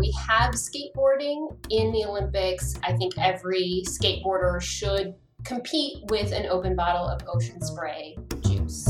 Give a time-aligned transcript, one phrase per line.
[0.00, 2.74] we have skateboarding in the Olympics.
[2.82, 8.88] I think every skateboarder should compete with an open bottle of ocean spray juice.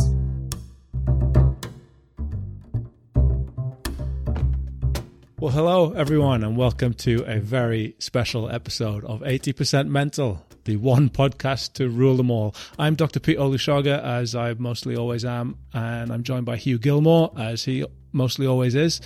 [5.40, 11.08] Well, hello, everyone, and welcome to a very special episode of 80% Mental, the one
[11.08, 12.54] podcast to rule them all.
[12.78, 13.18] I'm Dr.
[13.18, 17.84] Pete Olusoga, as I mostly always am, and I'm joined by Hugh Gilmore, as he
[18.12, 19.00] mostly always is.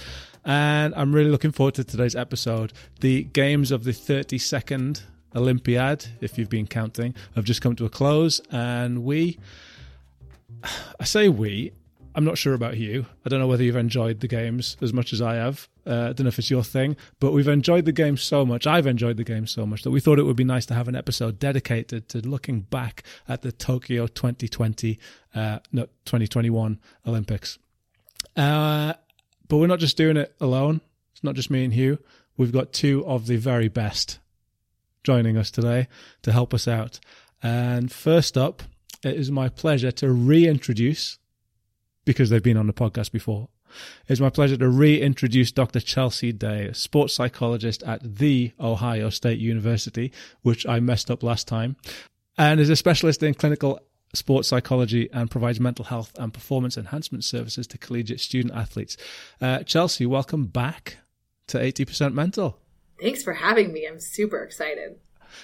[0.45, 2.73] And I'm really looking forward to today's episode.
[3.01, 5.03] The games of the 32nd
[5.35, 9.39] Olympiad, if you've been counting, have just come to a close, and we,
[11.01, 11.73] I say we,
[12.15, 13.07] I'm not sure about you.
[13.27, 15.69] I don't know whether you've enjoyed the games as much as I have.
[15.85, 18.67] Uh, I don't know if it's your thing, but we've enjoyed the game so much.
[18.67, 20.87] I've enjoyed the game so much that we thought it would be nice to have
[20.87, 24.99] an episode dedicated to looking back at the Tokyo 2020,
[25.35, 27.59] uh, no, 2021 Olympics.
[28.37, 28.95] Uh,
[29.55, 30.81] but we're not just doing it alone.
[31.13, 32.01] It's not just me and Hugh.
[32.37, 34.19] We've got two of the very best
[35.05, 35.87] joining us today
[36.23, 36.99] to help us out.
[37.41, 38.65] And first up,
[39.05, 41.21] it is my pleasure to reintroduce
[42.05, 43.49] because they've been on the podcast before.
[44.09, 45.79] It's my pleasure to reintroduce Dr.
[45.79, 50.11] Chelsea Day, sports psychologist at The Ohio State University,
[50.43, 51.77] which I messed up last time,
[52.37, 53.79] and is a specialist in clinical
[54.17, 58.97] sports psychology and provides mental health and performance enhancement services to collegiate student athletes.
[59.41, 60.99] Uh, Chelsea, welcome back
[61.49, 62.59] to 80% Mental.
[63.01, 63.87] Thanks for having me.
[63.87, 64.99] I'm super excited.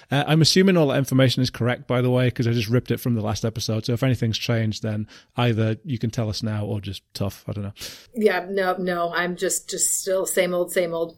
[0.09, 2.91] Uh, I'm assuming all that information is correct, by the way, because I just ripped
[2.91, 3.85] it from the last episode.
[3.85, 7.43] So if anything's changed, then either you can tell us now or just tough.
[7.47, 7.73] I don't know.
[8.15, 9.13] Yeah, no, no.
[9.13, 11.17] I'm just, just still same old, same old.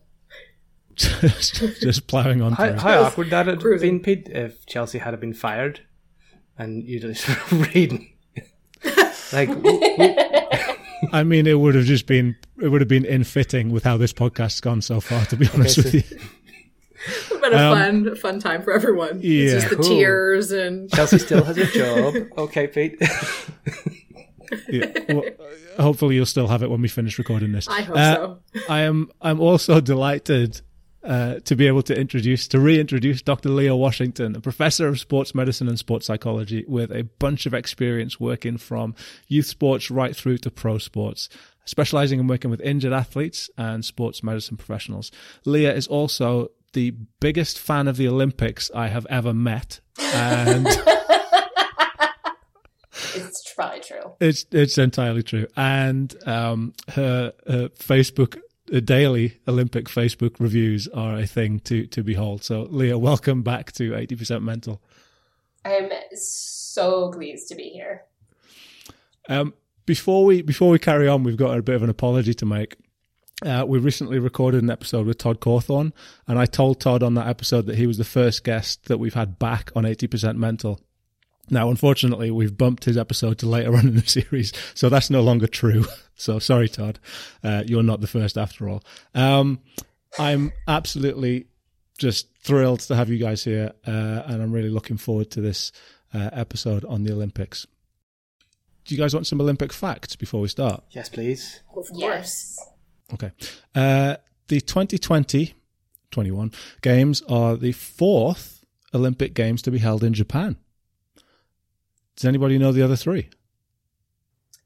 [0.95, 2.53] just, just plowing on.
[2.53, 3.99] How, how awkward that had Cruising.
[3.99, 5.81] been, Pete, if Chelsea had been fired
[6.57, 8.09] and you're just reading.
[9.31, 9.49] like,
[11.11, 13.97] I mean, it would have just been it would have been in fitting with how
[13.97, 15.25] this podcast's gone so far.
[15.25, 16.03] To be honest so- with you,
[17.05, 19.19] It's been a Um, fun, fun time for everyone.
[19.21, 19.43] yeah.
[19.43, 19.85] It's just the Cool.
[19.85, 22.15] tears and Chelsea still has a job.
[22.37, 22.97] Okay, Pete.
[24.69, 24.91] Yeah.
[25.09, 25.23] Well,
[25.79, 27.67] hopefully you'll still have it when we finish recording this.
[27.67, 28.39] I hope Uh, so.
[28.69, 29.09] I am.
[29.21, 30.61] I'm also delighted
[31.03, 33.49] uh, to be able to introduce, to reintroduce Dr.
[33.49, 38.19] Leah Washington, a professor of sports medicine and sports psychology with a bunch of experience
[38.19, 38.95] working from
[39.27, 41.29] youth sports right through to pro sports,
[41.65, 45.11] specializing in working with injured athletes and sports medicine professionals.
[45.45, 49.79] Leah is also the biggest fan of the Olympics I have ever met.
[49.99, 50.67] And
[53.15, 54.13] It's probably true.
[54.19, 61.27] It's it's entirely true, and um, her, her Facebook daily Olympic Facebook reviews are a
[61.27, 62.43] thing to to behold.
[62.43, 64.81] So, Leah, welcome back to eighty percent mental.
[65.65, 68.03] I'm so pleased to be here.
[69.29, 69.53] Um,
[69.85, 72.75] before we before we carry on, we've got a bit of an apology to make.
[73.43, 75.91] Uh, we recently recorded an episode with Todd Cawthorn,
[76.27, 79.13] and I told Todd on that episode that he was the first guest that we've
[79.13, 80.79] had back on eighty percent mental.
[81.49, 85.21] Now, unfortunately, we've bumped his episode to later on in the series, so that's no
[85.21, 85.85] longer true.
[86.15, 86.99] So sorry, Todd.
[87.43, 88.83] Uh, you're not the first after all.
[89.15, 89.59] Um,
[90.19, 91.47] I'm absolutely
[91.97, 95.71] just thrilled to have you guys here, uh, and I'm really looking forward to this
[96.13, 97.65] uh, episode on the Olympics.
[98.85, 100.83] Do you guys want some Olympic facts before we start?
[100.91, 101.61] yes, please.
[101.69, 101.91] Of course.
[101.95, 102.59] Yes.
[103.11, 103.31] Okay.
[103.73, 104.17] Uh,
[104.49, 105.55] the 2020
[106.11, 110.57] 21 games are the fourth Olympic Games to be held in Japan.
[112.15, 113.29] Does anybody know the other three?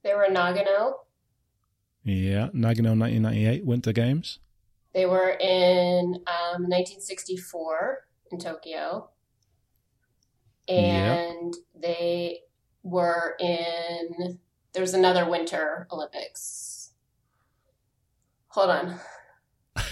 [0.03, 0.93] They were Nagano.
[2.03, 4.39] Yeah, Nagano 1998 Winter Games.
[4.93, 9.09] They were in um, 1964 in Tokyo.
[10.67, 12.39] And they
[12.83, 14.39] were in,
[14.73, 16.91] there's another Winter Olympics.
[18.49, 18.99] Hold on.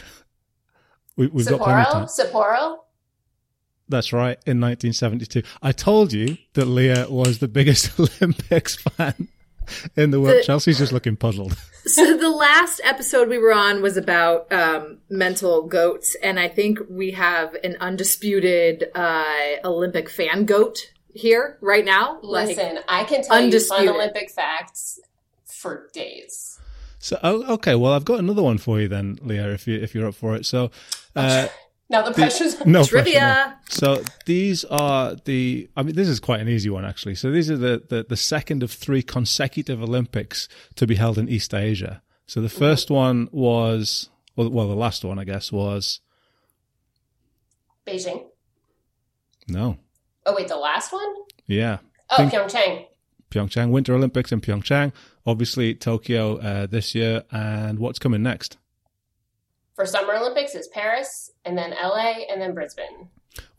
[1.17, 2.05] We, we've got plenty of time.
[2.07, 2.79] Sapporo?
[3.85, 3.89] Sapporo?
[3.89, 5.43] That's right, in 1972.
[5.61, 9.27] I told you that Leah was the biggest Olympics fan
[9.95, 10.37] in the world.
[10.39, 11.57] The- Chelsea's just looking puzzled.
[11.87, 16.79] So the last episode we were on was about um, mental goats, and I think
[16.89, 19.23] we have an undisputed uh,
[19.63, 22.17] Olympic fan goat here right now.
[22.23, 23.85] Like, Listen, I can tell you undisputed.
[23.85, 24.99] fun Olympic facts
[25.45, 26.59] for days.
[26.97, 29.93] So, oh, okay, well, I've got another one for you then, Leah, if, you, if
[29.93, 30.47] you're up for it.
[30.47, 30.71] So,
[31.15, 31.49] uh,
[31.89, 33.13] Now the pressure's no Trivia.
[33.13, 33.53] pressure, no.
[33.69, 35.69] So these are the.
[35.77, 37.13] I mean, this is quite an easy one actually.
[37.15, 41.29] So these are the the, the second of three consecutive Olympics to be held in
[41.29, 42.01] East Asia.
[42.25, 45.99] So the first one was well, well, the last one I guess was
[47.87, 48.23] Beijing.
[49.47, 49.77] no,
[50.25, 51.13] Oh wait, the last one?
[51.45, 51.77] yeah,
[52.09, 52.85] Oh, Think- Pyeongchang.
[53.31, 54.91] Pyeongchang Winter Olympics in Pyeongchang.
[55.27, 58.57] Obviously Tokyo uh, this year, and what's coming next?
[59.75, 63.09] For Summer Olympics is Paris, and then LA, and then Brisbane.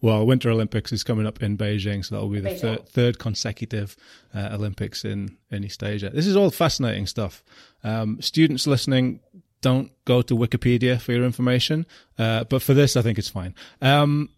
[0.01, 3.19] Well, Winter Olympics is coming up in Beijing, so that will be the thir- third
[3.19, 3.97] consecutive
[4.35, 6.11] uh, Olympics in, in East Asia.
[6.11, 7.45] This is all fascinating stuff.
[7.85, 9.21] Um, students listening,
[9.61, 11.87] don't go to Wikipedia for your information,
[12.19, 13.55] uh, but for this, I think it's fine.
[13.83, 14.31] Um,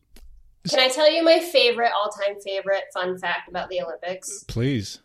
[0.69, 4.45] Can I tell you my favorite, all time favorite fun fact about the Olympics?
[4.49, 5.01] please.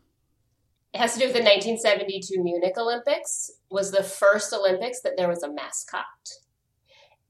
[0.93, 3.49] It has to do with the 1972 Munich Olympics.
[3.71, 6.05] Was the first Olympics that there was a mascot,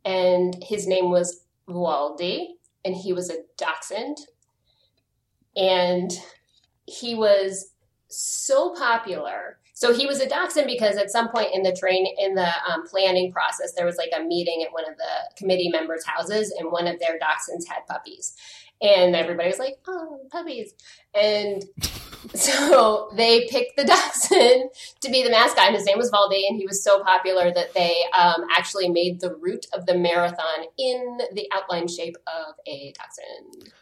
[0.05, 2.55] and his name was Waldi,
[2.85, 4.17] and he was a dachshund,
[5.55, 6.11] and
[6.85, 7.71] he was
[8.07, 9.57] so popular.
[9.73, 12.88] So he was a dachshund because at some point in the train in the um,
[12.88, 16.71] planning process, there was like a meeting at one of the committee members' houses, and
[16.71, 18.35] one of their dachshunds had puppies,
[18.81, 20.73] and everybody was like, "Oh, puppies!"
[21.13, 21.63] And
[22.35, 24.69] so they picked the dachshund
[25.01, 25.67] to be the mascot.
[25.67, 29.19] And his name was Waldi, and he was so popular that they um, actually made
[29.19, 33.73] the route of the marathon in the outline shape of a dachshund.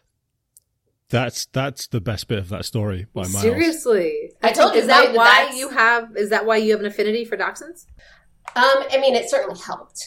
[1.09, 3.41] That's that's the best bit of that story by miles.
[3.41, 6.15] Seriously, I told you Is that that- why that's- you have?
[6.15, 7.85] Is that why you have an affinity for dachshunds?
[8.55, 10.05] Um, I mean, it certainly helped,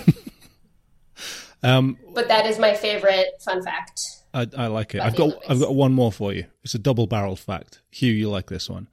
[1.64, 4.13] Um, but that is my favorite fun fact.
[4.34, 5.02] I, I like it.
[5.02, 6.46] I've got I've got one more for you.
[6.64, 7.82] It's a double barreled fact.
[7.92, 8.90] Hugh, you like this one.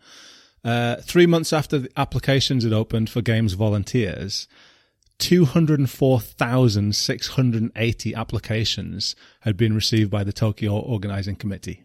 [0.62, 4.46] Uh, three months after the applications had opened for Games volunteers,
[5.18, 11.84] 204,680 applications had been received by the Tokyo Organizing Committee.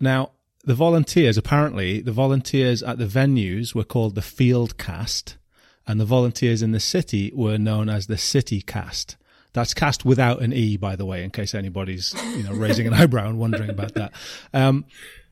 [0.00, 0.32] Now,
[0.64, 5.36] the volunteers, apparently, the volunteers at the venues were called the field cast,
[5.86, 9.16] and the volunteers in the city were known as the city cast.
[9.58, 12.94] That's cast without an E, by the way, in case anybody's you know raising an
[13.00, 14.12] eyebrow and wondering about that.
[14.54, 14.84] Um,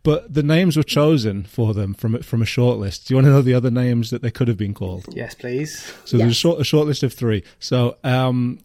[0.03, 3.07] but the names were chosen for them from from a short list.
[3.07, 5.07] Do you want to know the other names that they could have been called?
[5.13, 5.93] Yes, please.
[6.05, 7.45] So there's a short, a short list of three.
[7.61, 8.59] So um,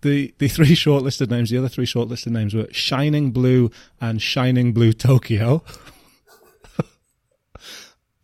[0.00, 4.72] the the three shortlisted names, the other three shortlisted names were Shining Blue and Shining
[4.72, 5.62] Blue Tokyo.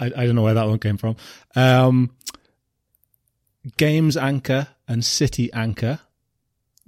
[0.00, 1.16] I, I don't know where that one came from.
[1.54, 2.10] Um,
[3.76, 6.00] Games Anchor and City Anchor,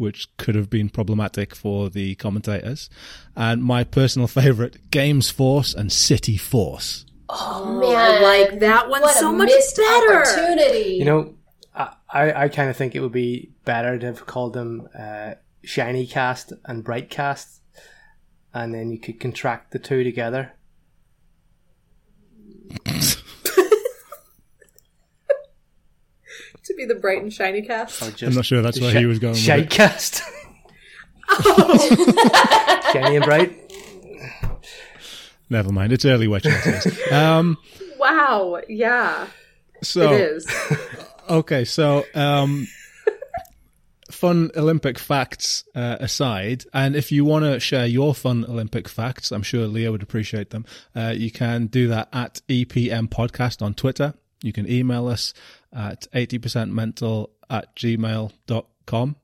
[0.03, 2.91] which could have been problematic for the commentators.
[3.37, 7.07] And my personal favorite, Games Force and City Force.
[7.29, 10.17] Oh, man, I like that one what so a much better.
[10.17, 10.95] opportunity.
[10.95, 11.35] You know,
[11.73, 15.35] I, I, I kind of think it would be better to have called them uh,
[15.63, 17.61] Shiny Cast and Bright Cast,
[18.53, 20.53] and then you could contract the two together.
[26.65, 28.03] to be the bright and shiny cast.
[28.03, 29.71] Or just I'm not sure that's the where he was going with Shite it.
[29.71, 30.23] Cast.
[32.93, 33.59] Shiny and Bright.
[35.49, 35.93] Never mind.
[35.93, 36.99] It's early wet chances.
[37.13, 37.57] Um,
[37.99, 39.29] Wow, yeah,
[39.83, 40.47] so it is.
[41.31, 42.67] Okay, so um,
[44.11, 49.31] fun Olympic facts uh, aside, and if you want to share your fun Olympic facts,
[49.31, 50.67] I'm sure Leah would appreciate them.
[50.97, 54.15] Uh, you can do that at EPM Podcast on Twitter.
[54.43, 55.33] You can email us
[55.73, 59.17] at 80percentmental at gmail.com.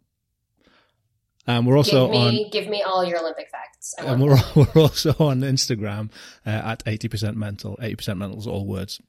[1.46, 3.94] And we're also give me on give me all your Olympic facts.
[3.98, 6.10] I and we're, we're also on Instagram
[6.46, 7.78] uh, at 80% mental.
[7.80, 9.00] 80% mental is all words.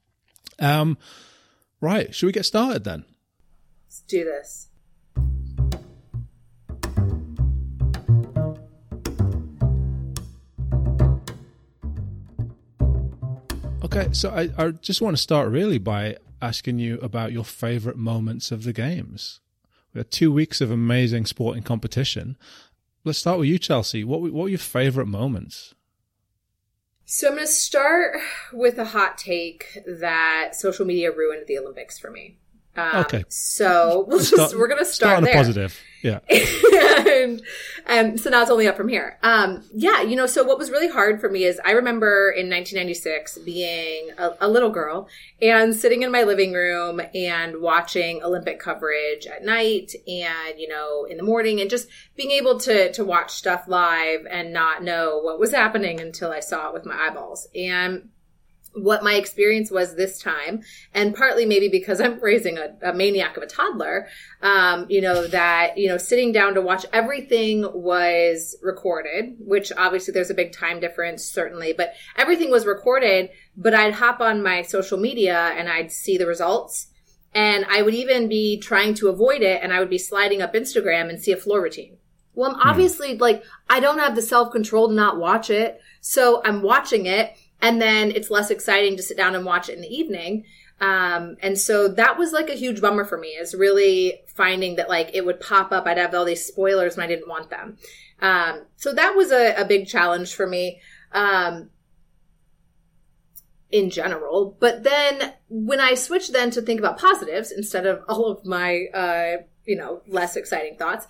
[0.58, 0.96] Um,
[1.82, 2.14] right.
[2.14, 3.04] Should we get started then?
[3.86, 4.68] Let's do this.
[13.84, 14.08] Okay.
[14.12, 18.50] So I, I just want to start really by asking you about your favorite moments
[18.50, 19.40] of the games.
[19.92, 22.36] We had two weeks of amazing sporting competition.
[23.04, 24.04] Let's start with you, Chelsea.
[24.04, 25.74] What, were- what were your favorite moments?
[27.04, 28.16] So I'm going to start
[28.52, 32.38] with a hot take that social media ruined the Olympics for me.
[32.80, 33.24] Um, Okay.
[33.28, 35.34] So we'll just, Start- we're going to Start start, on a there.
[35.34, 35.80] positive.
[36.02, 36.20] Yeah.
[36.30, 37.42] and,
[37.86, 39.18] and so now it's only up from here.
[39.22, 42.48] Um, yeah, you know, so what was really hard for me is I remember in
[42.48, 45.08] 1996 being a, a little girl
[45.42, 51.04] and sitting in my living room and watching Olympic coverage at night and, you know,
[51.04, 55.18] in the morning and just being able to, to watch stuff live and not know
[55.22, 57.46] what was happening until I saw it with my eyeballs.
[57.54, 58.08] And
[58.72, 60.62] what my experience was this time,
[60.94, 64.06] and partly maybe because I'm raising a, a maniac of a toddler,
[64.42, 70.12] um, you know, that, you know, sitting down to watch everything was recorded, which obviously
[70.12, 73.30] there's a big time difference, certainly, but everything was recorded.
[73.56, 76.86] But I'd hop on my social media and I'd see the results.
[77.34, 80.54] And I would even be trying to avoid it, and I would be sliding up
[80.54, 81.98] Instagram and see a floor routine.
[82.34, 85.80] Well, I'm obviously like, I don't have the self control to not watch it.
[86.00, 87.36] So I'm watching it.
[87.62, 90.44] And then it's less exciting to sit down and watch it in the evening.
[90.80, 94.88] Um, and so that was like a huge bummer for me is really finding that
[94.88, 95.86] like it would pop up.
[95.86, 97.76] I'd have all these spoilers and I didn't want them.
[98.20, 100.80] Um, so that was a, a big challenge for me.
[101.12, 101.70] Um,
[103.70, 104.56] in general.
[104.58, 108.86] But then when I switched then to think about positives instead of all of my,
[108.92, 111.06] uh, you know, less exciting thoughts,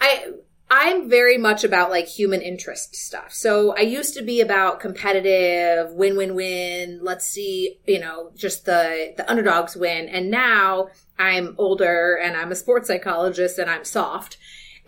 [0.00, 0.32] I,
[0.70, 3.32] I'm very much about like human interest stuff.
[3.32, 7.00] So I used to be about competitive, win, win, win.
[7.02, 10.08] Let's see, you know, just the, the underdogs win.
[10.08, 14.36] And now I'm older and I'm a sports psychologist and I'm soft.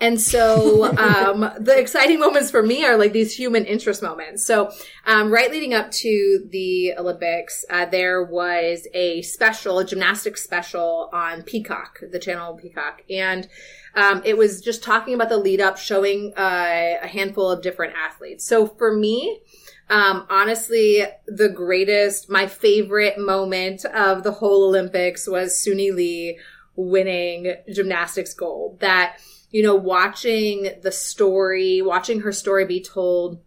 [0.03, 4.45] And so, um, the exciting moments for me are like these human interest moments.
[4.47, 4.73] So,
[5.07, 11.11] um, right leading up to the Olympics, uh, there was a special, a gymnastics special
[11.13, 13.03] on Peacock, the channel Peacock.
[13.11, 13.49] And,
[13.95, 17.95] um, it was just talking about the lead up, showing, uh, a handful of different
[17.97, 18.45] athletes.
[18.45, 19.41] So for me,
[19.89, 26.39] um, honestly, the greatest, my favorite moment of the whole Olympics was Suni Lee
[26.77, 28.79] winning gymnastics gold.
[28.81, 29.19] That,
[29.51, 33.43] you know, watching the story, watching her story be told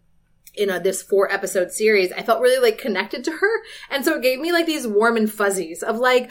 [0.54, 3.62] in a, this four episode series, I felt really like connected to her.
[3.90, 6.30] And so it gave me like these warm and fuzzies of like,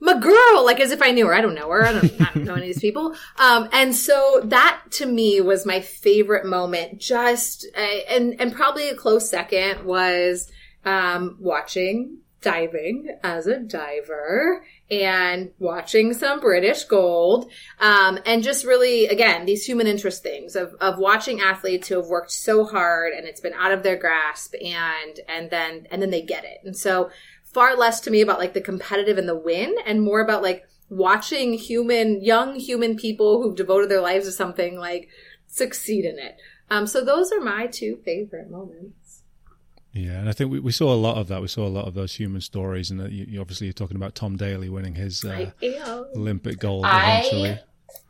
[0.00, 1.34] my girl, like as if I knew her.
[1.34, 1.84] I don't know her.
[1.84, 3.14] I don't, I don't know any of these people.
[3.38, 6.98] Um, and so that to me was my favorite moment.
[6.98, 10.50] Just, uh, and, and probably a close second was,
[10.84, 17.50] um, watching diving as a diver and watching some British gold.
[17.80, 22.06] Um, and just really, again, these human interest things of, of watching athletes who have
[22.06, 26.10] worked so hard and it's been out of their grasp and, and then, and then
[26.10, 26.58] they get it.
[26.64, 27.10] And so
[27.56, 30.68] far less to me about like the competitive and the win and more about like
[30.90, 35.08] watching human, young human people who've devoted their lives to something like
[35.46, 36.36] succeed in it.
[36.68, 39.22] Um, so those are my two favorite moments.
[39.94, 41.40] Yeah, and I think we, we saw a lot of that.
[41.40, 44.14] We saw a lot of those human stories, and you, you obviously you're talking about
[44.14, 45.52] Tom Daley winning his uh,
[46.14, 47.52] Olympic gold eventually.
[47.52, 47.60] I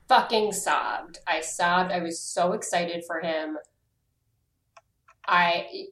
[0.09, 1.21] fucking sobbed.
[1.29, 1.93] I sobbed.
[1.93, 3.59] I was so excited for him.
[5.25, 5.87] I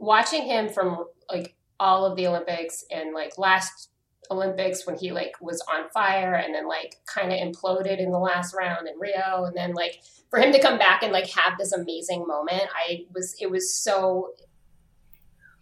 [0.00, 3.90] watching him from like all of the Olympics and like last
[4.30, 8.18] Olympics when he like was on fire and then like kind of imploded in the
[8.18, 10.00] last round in Rio and then like
[10.30, 13.72] for him to come back and like have this amazing moment I was it was
[13.74, 14.30] so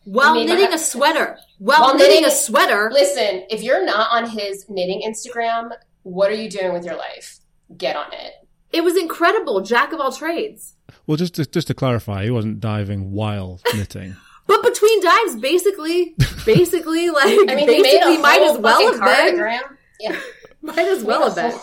[0.05, 1.39] while knitting a sweater.
[1.59, 2.91] While, while knitting, knitting a sweater.
[2.93, 5.71] Listen, if you're not on his knitting Instagram,
[6.03, 7.39] what are you doing with your life?
[7.77, 8.33] Get on it.
[8.73, 9.61] It was incredible.
[9.61, 10.75] Jack of all trades.
[11.07, 14.17] Well, just to, just to clarify, he wasn't diving while knitting.
[14.47, 19.61] But between dives, basically, basically, like, I mean, basically, might as well have been.
[20.01, 20.21] Yeah.
[20.61, 21.59] might as well have been.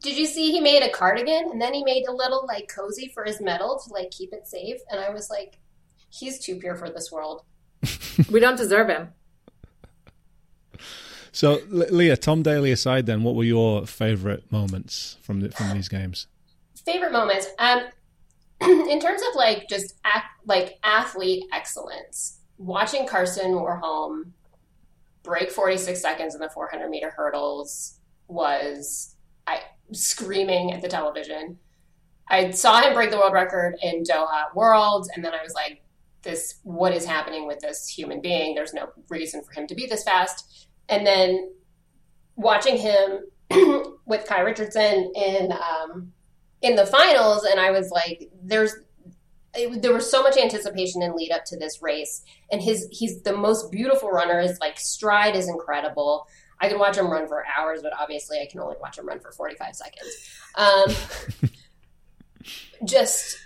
[0.00, 3.10] Did you see he made a cardigan and then he made a little like cozy
[3.12, 4.78] for his medal to like keep it safe?
[4.90, 5.58] And I was like,
[6.10, 7.42] he's too pure for this world.
[8.30, 9.08] we don't deserve him.
[11.32, 15.88] So, Leah, Tom Daley aside, then, what were your favorite moments from the, from these
[15.88, 16.26] games?
[16.84, 17.82] Favorite moments, um,
[18.90, 22.40] in terms of like just act, like athlete excellence.
[22.58, 24.32] Watching Karsten Warholm
[25.22, 29.14] break 46 seconds in the 400 meter hurdles was
[29.46, 29.60] I
[29.92, 31.58] screaming at the television.
[32.28, 35.82] I saw him break the world record in Doha Worlds, and then I was like,
[36.22, 39.86] this what is happening with this human being there's no reason for him to be
[39.86, 41.50] this fast and then
[42.36, 43.20] watching him
[44.06, 46.12] with kai richardson in um,
[46.62, 48.74] in the finals and i was like there's
[49.54, 52.22] it, there was so much anticipation and lead up to this race
[52.52, 56.26] and his he's the most beautiful runner his like stride is incredible
[56.60, 59.20] i could watch him run for hours but obviously i can only watch him run
[59.20, 61.50] for 45 seconds um,
[62.84, 63.38] just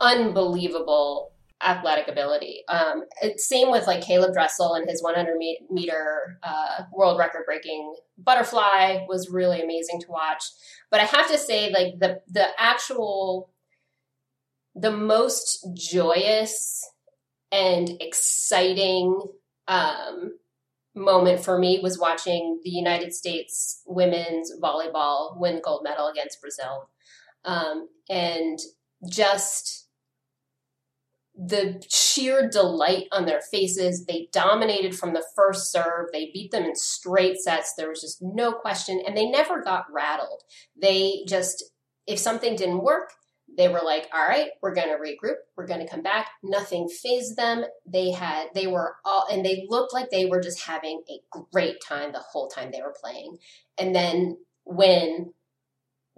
[0.00, 1.32] unbelievable
[1.62, 2.62] athletic ability.
[2.68, 3.04] Um,
[3.36, 5.38] same with like Caeleb Dressel and his 100
[5.70, 10.44] meter uh, world record breaking butterfly was really amazing to watch.
[10.90, 13.50] But I have to say, like the the actual
[14.74, 16.84] the most joyous
[17.50, 19.20] and exciting
[19.68, 20.38] um,
[20.94, 26.88] moment for me was watching the United States women's volleyball win gold medal against Brazil,
[27.44, 28.58] um, and
[29.08, 29.85] just
[31.36, 34.06] the sheer delight on their faces.
[34.06, 36.06] They dominated from the first serve.
[36.12, 37.74] They beat them in straight sets.
[37.74, 39.02] There was just no question.
[39.06, 40.42] And they never got rattled.
[40.80, 41.64] They just,
[42.06, 43.12] if something didn't work,
[43.56, 45.36] they were like, all right, we're going to regroup.
[45.56, 46.28] We're going to come back.
[46.42, 47.64] Nothing phased them.
[47.86, 51.76] They had, they were all, and they looked like they were just having a great
[51.86, 53.38] time the whole time they were playing.
[53.78, 55.32] And then when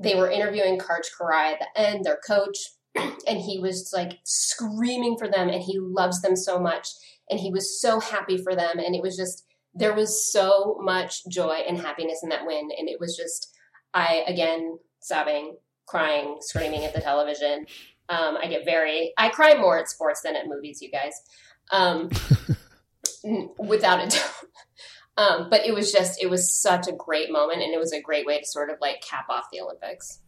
[0.00, 2.56] they were interviewing Karch Kiraly at the end, their coach,
[2.94, 6.88] and he was like screaming for them and he loves them so much
[7.30, 9.44] and he was so happy for them and it was just
[9.78, 12.68] there was so much joy and happiness in that win.
[12.76, 13.54] And it was just,
[13.94, 17.66] I, again, sobbing, crying, screaming at the television.
[18.08, 21.14] Um, I get very, I cry more at sports than at movies, you guys.
[21.70, 22.10] Um,
[23.58, 24.34] without a doubt.
[25.16, 28.00] Um, but it was just, it was such a great moment and it was a
[28.00, 30.20] great way to sort of like cap off the Olympics.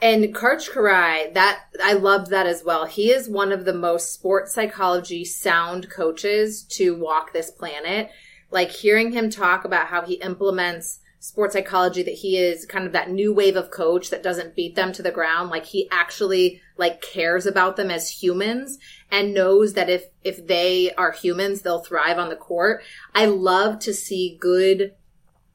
[0.00, 2.86] And Karch Kiraly, that I loved that as well.
[2.86, 8.10] He is one of the most sports psychology sound coaches to walk this planet.
[8.50, 12.92] Like hearing him talk about how he implements sports psychology that he is kind of
[12.92, 16.60] that new wave of coach that doesn't beat them to the ground like he actually
[16.76, 18.78] like cares about them as humans
[19.10, 22.84] and knows that if if they are humans they'll thrive on the court
[23.16, 24.94] i love to see good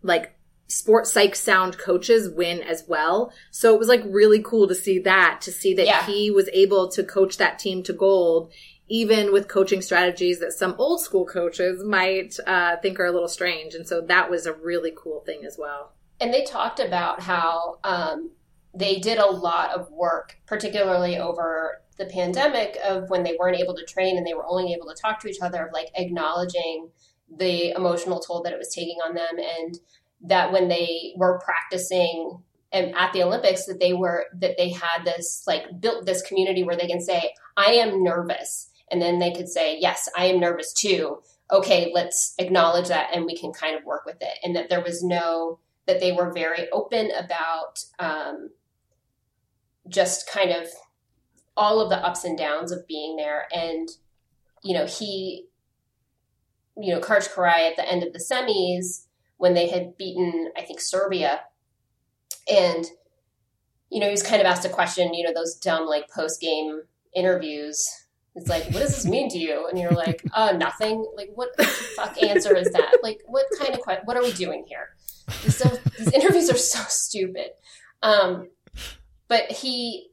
[0.02, 0.33] like
[0.74, 5.00] sports psych sound coaches win as well so it was like really cool to see
[5.00, 6.06] that to see that Yeah.
[6.06, 8.52] he was able to coach that team to gold
[8.90, 13.30] even with coaching strategies that some old school coaches might uh, think are a little
[13.30, 13.74] strange.
[13.74, 15.94] And so that was a really cool thing as well.
[16.20, 18.32] And they talked about how um,
[18.76, 23.74] they did a lot of work, particularly over the pandemic, of when they weren't able
[23.76, 26.90] to train and they were only able to talk to each other, of like acknowledging
[27.36, 29.80] the emotional toll that it was taking on them, and
[30.24, 35.06] that when they were practicing and at the Olympics, that they were that they had
[35.06, 39.32] this like built this community where they can say, "I am nervous," and then they
[39.32, 43.76] could say, "Yes, I am nervous too." Okay, let's acknowledge that, and we can kind
[43.76, 47.84] of work with it, and that there was no that they were very open about
[48.00, 48.50] um,
[49.88, 50.68] just kind of
[51.56, 53.48] all of the ups and downs of being there.
[53.54, 53.90] And,
[54.64, 55.48] you know, he,
[56.78, 59.06] you know, Karch Kiraly at the end of the semis
[59.38, 61.42] when they had beaten, I think, Serbia.
[62.52, 62.86] And,
[63.90, 66.42] you know, he was kind of asked a question, you know, those dumb like post
[66.42, 66.82] game
[67.16, 67.86] interviews.
[68.36, 69.68] It's like, what does this mean to you?
[69.68, 71.06] And you're like, uh, nothing.
[71.16, 72.98] Like, what the fuck answer is that?
[73.04, 74.90] Like, what kind of que- what are we doing here?
[75.44, 77.52] These, so, these interviews are so stupid.
[78.02, 78.50] Um,
[79.28, 80.10] but he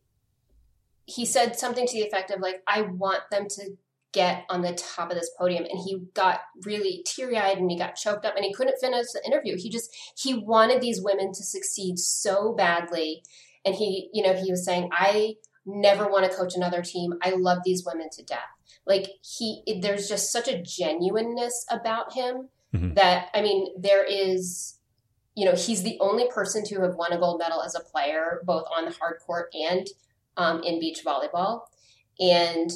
[1.06, 3.76] he said something to the effect of like, I want them to
[4.12, 7.78] get on the top of this podium, and he got really teary eyed and he
[7.78, 9.56] got choked up and he couldn't finish the interview.
[9.56, 13.22] He just he wanted these women to succeed so badly,
[13.64, 17.14] and he you know he was saying I never want to coach another team.
[17.22, 18.38] I love these women to death.
[18.86, 22.94] Like he, there's just such a genuineness about him Mhm.
[22.94, 24.78] that I mean, there is,
[25.34, 28.42] you know, he's the only person to have won a gold medal as a player,
[28.44, 29.86] both on the hard court and
[30.36, 31.62] um, in beach volleyball,
[32.20, 32.70] and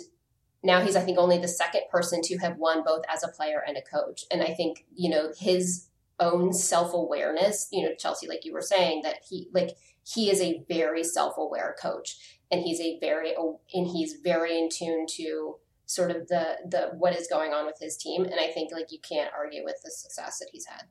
[0.64, 3.62] now he's I think only the second person to have won both as a player
[3.66, 4.24] and a coach.
[4.30, 7.68] And I think you know his own self awareness.
[7.70, 11.36] You know, Chelsea, like you were saying, that he like he is a very self
[11.38, 12.16] aware coach
[12.50, 13.34] and he's a very
[13.74, 17.76] and he's very in tune to sort of the the what is going on with
[17.80, 20.84] his team and i think like you can't argue with the success that he's had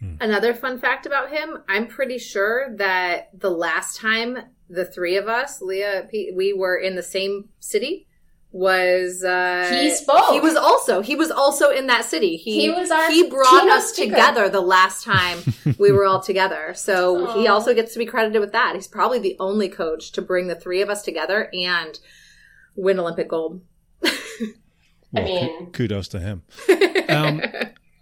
[0.00, 0.16] hmm.
[0.20, 5.28] Another fun fact about him, I'm pretty sure that the last time the three of
[5.28, 8.06] us, Leah, Pete, we were in the same city
[8.56, 10.32] was uh He spoke.
[10.32, 12.36] He was also he was also in that city.
[12.36, 14.10] He He was our he brought keynote us speaker.
[14.10, 15.38] together the last time
[15.78, 16.72] we were all together.
[16.74, 18.76] So he also gets to be credited with that.
[18.76, 21.98] He's probably the only coach to bring the three of us together and
[22.76, 23.60] win Olympic gold.
[25.12, 26.42] Well, mean- ku- kudos to him.
[27.06, 27.42] Um,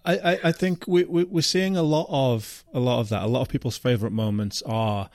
[0.05, 3.23] I, I, I think we, we, we're seeing a lot of a lot of that.
[3.23, 5.11] A lot of people's favorite moments are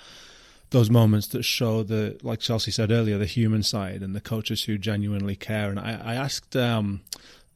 [0.70, 4.64] those moments that show the, like Chelsea said earlier, the human side and the coaches
[4.64, 5.70] who genuinely care.
[5.70, 7.02] And I, I asked um,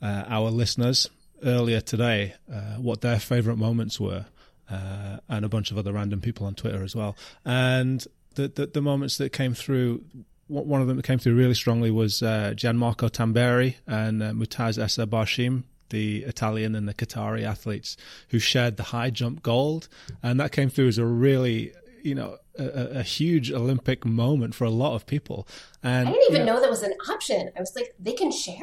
[0.01, 1.09] uh, our listeners
[1.43, 4.25] earlier today uh, what their favorite moments were,
[4.69, 7.15] uh, and a bunch of other random people on Twitter as well.
[7.43, 10.03] And the the, the moments that came through.
[10.47, 14.31] One one of them that came through really strongly was uh, Gianmarco Tamberi and uh,
[14.31, 17.95] Mutaz Essa Barshim, the Italian and the Qatari athletes
[18.29, 19.87] who shared the high jump gold,
[20.21, 21.71] and that came through as a really,
[22.03, 25.47] you know, a, a- huge Olympic moment for a lot of people.
[25.83, 28.31] And i didn't even you know that was an option i was like they can
[28.31, 28.55] share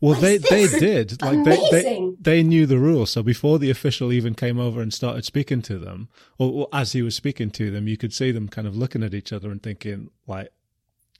[0.00, 2.16] well, What they they did like they, they Amazing.
[2.20, 3.10] they knew the rules.
[3.12, 6.92] So before the official even came over and started speaking to them, or, or as
[6.92, 9.50] he was speaking to them, you could see them kind of looking at each other
[9.50, 10.50] and thinking, like,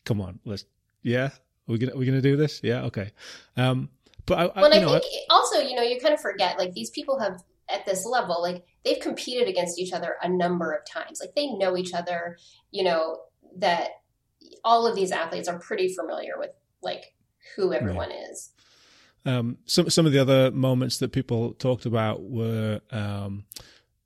[0.05, 0.66] "Come on, let's
[1.03, 1.31] yeah,
[1.66, 3.12] we're gonna we're gonna do this, yeah, okay."
[3.57, 3.88] Um,
[4.27, 6.72] but I, well I, i know, think also you know you kind of forget like
[6.72, 10.85] these people have at this level like they've competed against each other a number of
[10.85, 12.37] times like they know each other
[12.70, 13.18] you know
[13.57, 13.90] that
[14.64, 16.50] all of these athletes are pretty familiar with
[16.83, 17.14] like
[17.57, 18.50] who everyone is
[19.27, 23.44] Um, some some of the other moments that people talked about were um,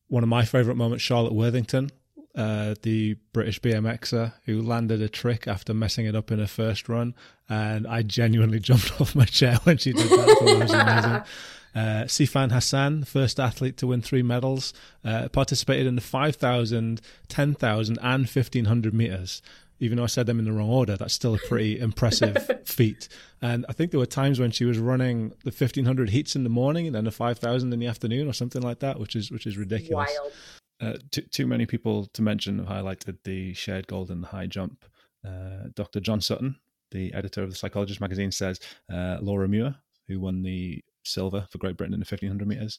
[0.06, 1.02] one of my favorite moments.
[1.02, 1.90] Charlotte Worthington
[2.38, 6.88] uh, the British BMXer who landed a trick after messing it up in her first
[6.88, 7.14] run,
[7.48, 11.26] and I genuinely jumped off my chair when she did that.
[11.78, 12.38] it was amazing.
[12.38, 14.72] Uh, Sifan Hassan, first athlete to win three medals,
[15.04, 19.42] uh, participated in the 5,000, 10,000, and 1,500 meters.
[19.80, 23.08] Even though I said them in the wrong order, that's still a pretty impressive feat.
[23.40, 26.50] And I think there were times when she was running the 1,500 heats in the
[26.50, 29.46] morning and then the 5,000 in the afternoon or something like that, which is which
[29.46, 30.10] is ridiculous.
[30.18, 30.32] Wild.
[30.80, 34.46] Uh, too, too many people to mention have highlighted the shared gold in the high
[34.46, 34.84] jump.
[35.26, 36.00] Uh, Dr.
[36.00, 36.56] Jon Sutton,
[36.90, 38.60] the editor of the Psychologist magazine, says
[38.92, 42.78] uh, Laura Muir, who won the silver for Great Britain in the 1500 meters.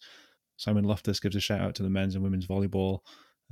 [0.58, 3.00] Simon Loftus gives a shout out to the men's and women's volleyball.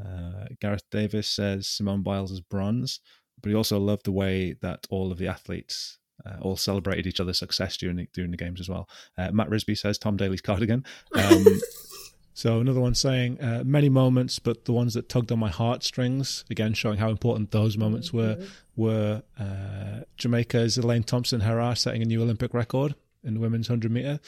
[0.04, 3.00] Uh, Gareth Davis says Simone Biles is bronze,
[3.42, 7.20] but he also loved the way that all of the athletes uh, all celebrated each
[7.20, 8.90] other's success during the, during the games as well.
[9.18, 10.84] Uh, Matt Risby says Tom Daley's cardigan.
[11.14, 11.46] Um,
[12.34, 16.44] so another one saying uh, many moments, but the ones that tugged on my heartstrings.
[16.50, 18.38] Again, showing how important those moments were.
[18.76, 23.92] Were uh, Jamaica's Elaine Thompson Herah setting a new Olympic record in the women's 100
[23.92, 24.20] meter,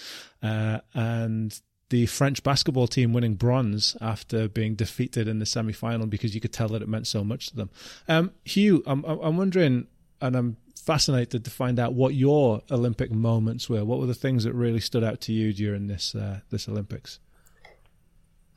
[0.43, 6.05] uh, and the French basketball team winning bronze after being defeated in the semi final
[6.05, 7.69] because you could tell that it meant so much to them.
[8.07, 9.87] Um, Hugh, I'm, I'm wondering,
[10.21, 13.83] and I'm fascinated to find out what your Olympic moments were.
[13.83, 17.19] What were the things that really stood out to you during this uh, this Olympics?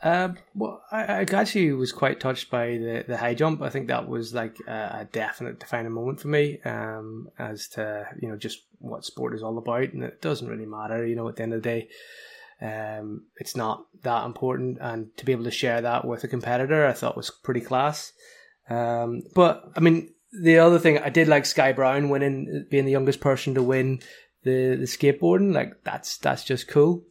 [0.03, 3.63] Um, well, I, I actually was quite touched by the, the high jump.
[3.63, 8.07] I think that was like a, a definite defining moment for me um, as to
[8.21, 11.07] you know just what sport is all about, and it doesn't really matter.
[11.07, 11.89] You know, at the end of the day,
[12.61, 16.85] um, it's not that important, and to be able to share that with a competitor,
[16.87, 18.13] I thought was pretty class.
[18.69, 22.93] Um, but I mean, the other thing I did like Sky Brown winning, being the
[22.93, 24.01] youngest person to win
[24.43, 25.55] the the skateboarding.
[25.55, 27.05] Like that's that's just cool.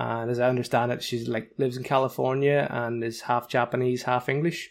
[0.00, 4.30] And as I understand it, she's like lives in California and is half Japanese, half
[4.30, 4.70] English.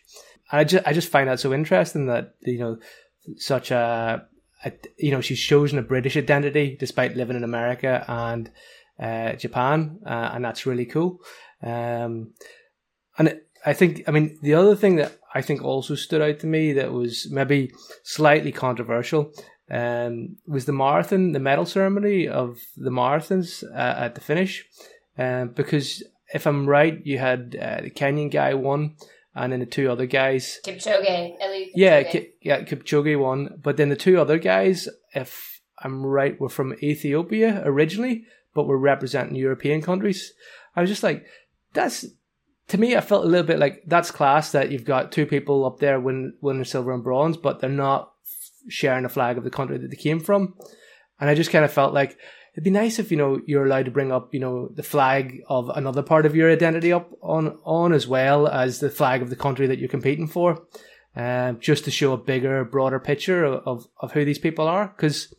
[0.52, 2.78] And I just I just find that so interesting that you know
[3.38, 4.26] such a,
[4.66, 8.50] a you know she's chosen a British identity despite living in America and
[9.00, 11.20] uh, Japan, uh, and that's really cool.
[11.62, 12.34] Um,
[13.20, 16.48] and I think I mean the other thing that I think also stood out to
[16.48, 17.72] me that was maybe
[18.04, 19.32] slightly controversial
[19.70, 24.66] um, was the marathon, the medal ceremony of the marathons uh, at the finish.
[25.20, 26.02] Um, because
[26.34, 28.96] if I'm right, you had uh, the Kenyan guy won,
[29.36, 30.60] and then the two other guys.
[30.66, 36.06] Kipchoge, Eliud Yeah, Ki- yeah, Kipchoge won, but then the two other guys, if I'm
[36.06, 40.34] right, were from Ethiopia originally, but were representing European countries.
[40.76, 41.26] I was just like,
[41.74, 42.06] that's
[42.70, 42.96] to me.
[42.96, 46.00] I felt a little bit like that's class that you've got two people up there
[46.00, 48.14] win, winning silver and bronze, but they're not
[48.70, 50.56] sharing a flag of the country that they came from.
[51.20, 52.18] And I just kind of felt like
[52.60, 55.42] it'd be nice if you know you're allowed to bring up you know the flag
[55.48, 59.30] of another part of your identity up on on as well as the flag of
[59.30, 60.64] the country that you're competing for,
[61.16, 64.88] um, just to show a bigger, broader picture of of, who these people are.
[64.88, 65.34] Because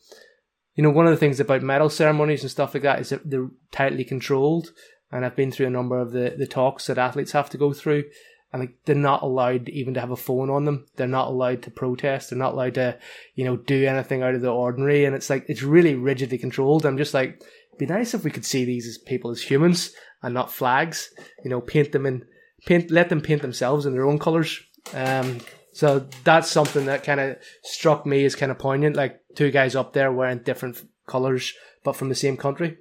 [0.76, 3.28] you know one of the things about medal ceremonies and stuff like that is that
[3.28, 4.72] they're tightly controlled,
[5.12, 7.74] and I've been through a number of the the talks that athletes have to go
[7.74, 8.04] through.
[8.52, 10.86] And like they're not allowed even to have a phone on them.
[10.96, 12.30] They're not allowed to protest.
[12.30, 12.98] They're not allowed to,
[13.34, 15.04] you know, do anything out of the ordinary.
[15.04, 16.84] And it's like it's really rigidly controlled.
[16.84, 17.42] I'm just like,
[17.78, 21.10] be nice if we could see these as people as humans and not flags.
[21.44, 22.24] You know, paint them in,
[22.66, 24.60] paint, let them paint themselves in their own colors.
[24.92, 25.38] Um,
[25.72, 28.96] so that's something that kind of struck me as kind of poignant.
[28.96, 32.78] Like two guys up there wearing different colors, but from the same country.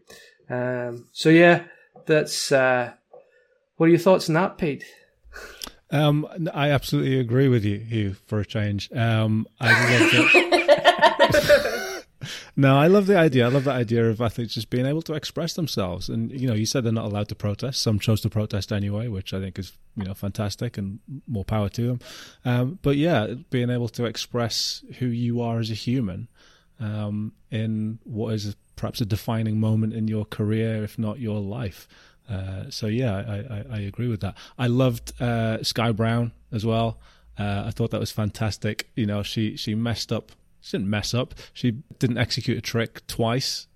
[0.49, 1.65] Um, so yeah,
[2.07, 2.51] that's.
[2.51, 2.93] Uh,
[3.77, 4.83] what are your thoughts on that, Pete?
[5.91, 8.15] Um, I absolutely agree with you, Hugh.
[8.27, 12.05] For a change, um, I love
[12.55, 13.45] no, I love the idea.
[13.45, 16.09] I love the idea of athletes just being able to express themselves.
[16.09, 17.81] And you know, you said they're not allowed to protest.
[17.81, 21.69] Some chose to protest anyway, which I think is you know fantastic and more power
[21.69, 21.99] to them.
[22.45, 26.27] Um, but yeah, being able to express who you are as a human
[26.79, 31.87] um, in what is perhaps a defining moment in your career, if not your life.
[32.29, 34.35] Uh, so yeah, I, I, I, agree with that.
[34.57, 36.99] I loved uh, Sky Brown as well.
[37.39, 38.89] Uh, I thought that was fantastic.
[38.95, 40.31] You know, she she messed up.
[40.61, 41.33] She didn't mess up.
[41.53, 43.67] She didn't execute a trick twice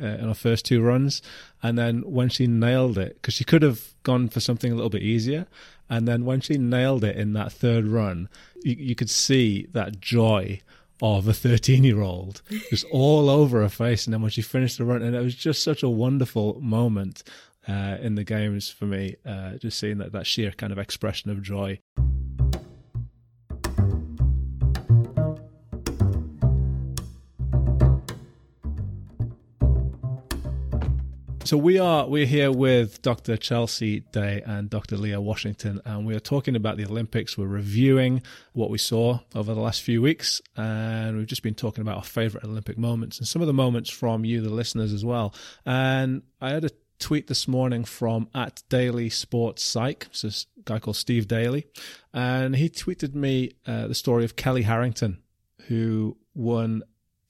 [0.00, 1.22] uh, in her first two runs,
[1.62, 4.90] and then when she nailed it, because she could have gone for something a little
[4.90, 5.46] bit easier,
[5.88, 8.28] and then when she nailed it in that third run,
[8.64, 10.60] you, you could see that joy
[11.02, 14.06] of a 13 year old just all over her face.
[14.06, 17.24] And then when she finished the run, and it was just such a wonderful moment
[17.68, 19.16] uh, in the games for me.
[19.24, 21.78] Uh, just seeing that that sheer kind of expression of joy.
[31.52, 33.36] So we are we're here with Dr.
[33.36, 34.96] Chelsea Day and Dr.
[34.96, 37.36] Leah Washington, and we are talking about the Olympics.
[37.36, 38.22] We're reviewing
[38.54, 42.04] what we saw over the last few weeks, and we've just been talking about our
[42.04, 45.34] favorite Olympic moments and some of the moments from you, the listeners, as well.
[45.66, 46.70] And I had a
[47.02, 50.08] tweet this morning from at Daily Sports Psych.
[50.12, 51.66] This a guy called Steve Daly,
[52.14, 55.20] and he tweeted me uh, the story of Kellie Harrington,
[55.66, 56.84] who won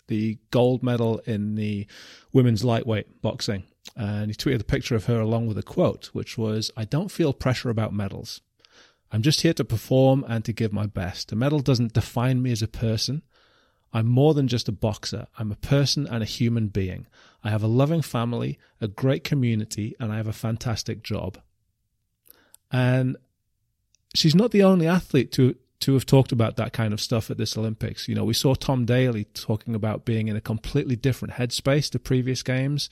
[0.09, 1.87] the gold medal in the
[2.35, 3.65] women's lightweight boxing.
[3.97, 7.11] And he tweeted a picture of her along with a quote, which was, I don't
[7.11, 8.43] feel pressure about medals.
[9.11, 11.33] I'm just here to perform and to give my best.
[11.33, 13.23] A medal doesn't define me as a person.
[13.91, 15.29] I'm more than just a boxer.
[15.39, 17.07] I'm a person and a human being.
[17.45, 21.39] I have a loving family, a great community, and I have a fantastic job.
[22.71, 23.17] And
[24.15, 27.39] she's not the only athlete to to have talked about that kind of stuff at
[27.39, 28.07] this Olympics.
[28.07, 31.99] You know, we saw Tom Daley talking about being in a completely different headspace to
[31.99, 32.89] previous games.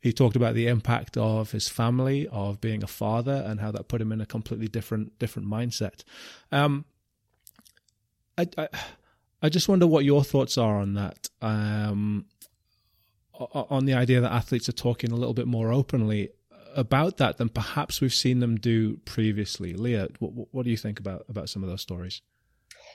[0.00, 3.88] He talked about the impact of his family, of being a father, and how that
[3.88, 6.04] put him in a completely different different mindset.
[6.52, 6.84] Um,
[8.38, 8.68] I, I,
[9.42, 11.28] I just wonder what your thoughts are on that.
[11.42, 12.26] Um,
[13.40, 16.30] on the idea that athletes are talking a little bit more openly
[16.76, 19.72] about that than perhaps we've seen them do previously.
[19.72, 22.22] Leah, what, what do you think about about some of those stories?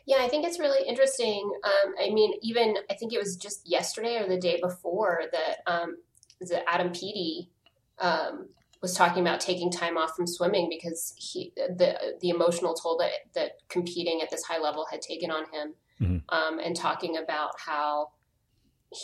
[0.06, 1.52] Yeah, I think it's really interesting.
[1.64, 5.58] Um, I mean, even I think it was just yesterday or the day before that
[5.68, 5.98] um,
[6.42, 7.50] that Adam Peaty
[8.00, 8.50] um,
[8.82, 13.12] was talking about taking time off from swimming because he the the emotional toll that
[13.34, 16.36] that competing at this high level had taken on him, mm-hmm.
[16.36, 18.10] Um, and talking about how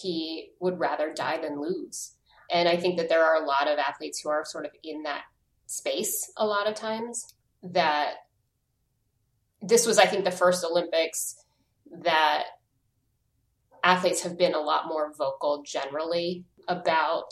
[0.01, 2.13] he would rather die than lose.
[2.49, 5.03] And I think that there are a lot of athletes who are sort of in
[5.03, 5.23] that
[5.67, 8.15] space a lot of times that
[9.61, 11.35] this was, I think, the first Olympics
[12.03, 12.43] that
[13.83, 17.31] athletes have been a lot more vocal generally about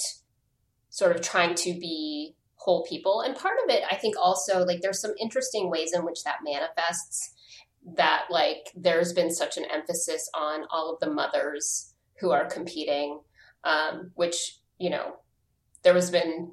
[0.90, 3.22] sort of trying to be whole people.
[3.22, 6.40] And part of it, I think, also like there's some interesting ways in which that
[6.44, 7.36] manifests.
[7.96, 13.20] That like there's been such an emphasis on all of the mothers who are competing,
[13.64, 15.18] um, which you know,
[15.84, 16.52] there has been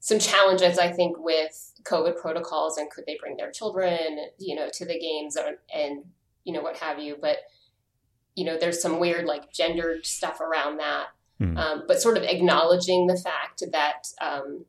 [0.00, 4.68] some challenges, I think, with COVID protocols and could they bring their children, you know,
[4.72, 6.04] to the games or, and,
[6.44, 7.16] you know, what have you.
[7.20, 7.38] But,
[8.34, 11.06] you know, there's some weird, like, gendered stuff around that.
[11.40, 11.58] Mm.
[11.58, 14.66] Um, but sort of acknowledging the fact that, um,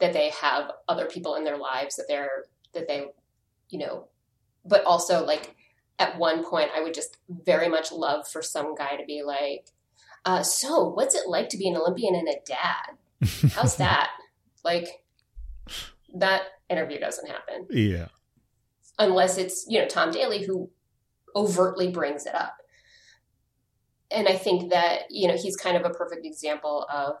[0.00, 3.06] that they have other people in their lives that they're, that they,
[3.70, 4.08] you know,
[4.64, 5.54] but also like
[5.98, 9.68] at one point I would just very much love for some guy to be like,
[10.24, 13.50] uh, so, what's it like to be an Olympian and a dad?
[13.52, 14.10] How's that?
[14.64, 15.04] like,
[16.14, 17.66] that interview doesn't happen.
[17.70, 18.08] Yeah.
[18.98, 20.70] Unless it's, you know, Tom Daley who
[21.34, 22.56] overtly brings it up.
[24.10, 27.16] And I think that, you know, he's kind of a perfect example of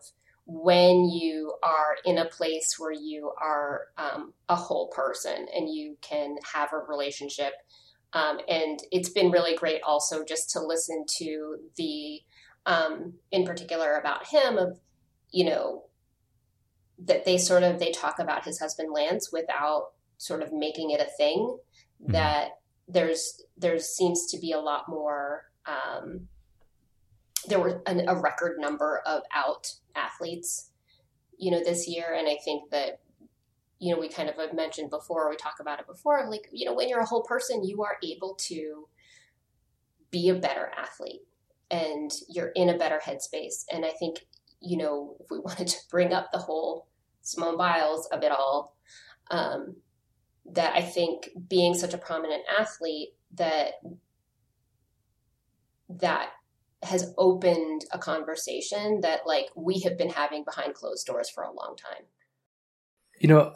[0.46, 5.96] when you are in a place where you are um, a whole person and you
[6.00, 7.52] can have a relationship.
[8.12, 12.22] Um, and it's been really great also just to listen to the
[12.64, 14.78] um, in particular about him of
[15.30, 15.84] you know
[16.98, 21.00] that they sort of they talk about his husband Lance without sort of making it
[21.00, 21.58] a thing
[22.02, 22.12] mm-hmm.
[22.12, 26.28] that there's there seems to be a lot more um,
[27.46, 30.70] there were an, a record number of out athletes
[31.38, 33.00] you know this year and i think that
[33.78, 36.66] you know we kind of have mentioned before we talk about it before like you
[36.66, 38.88] know when you're a whole person you are able to
[40.10, 41.22] be a better athlete
[41.70, 43.64] and you're in a better headspace.
[43.72, 44.26] And I think,
[44.60, 46.86] you know, if we wanted to bring up the whole
[47.22, 48.76] Simone Biles of it all,
[49.30, 49.76] um,
[50.52, 53.72] that I think being such a prominent athlete that
[55.90, 56.30] that
[56.82, 61.52] has opened a conversation that like we have been having behind closed doors for a
[61.52, 62.04] long time.
[63.20, 63.52] You know,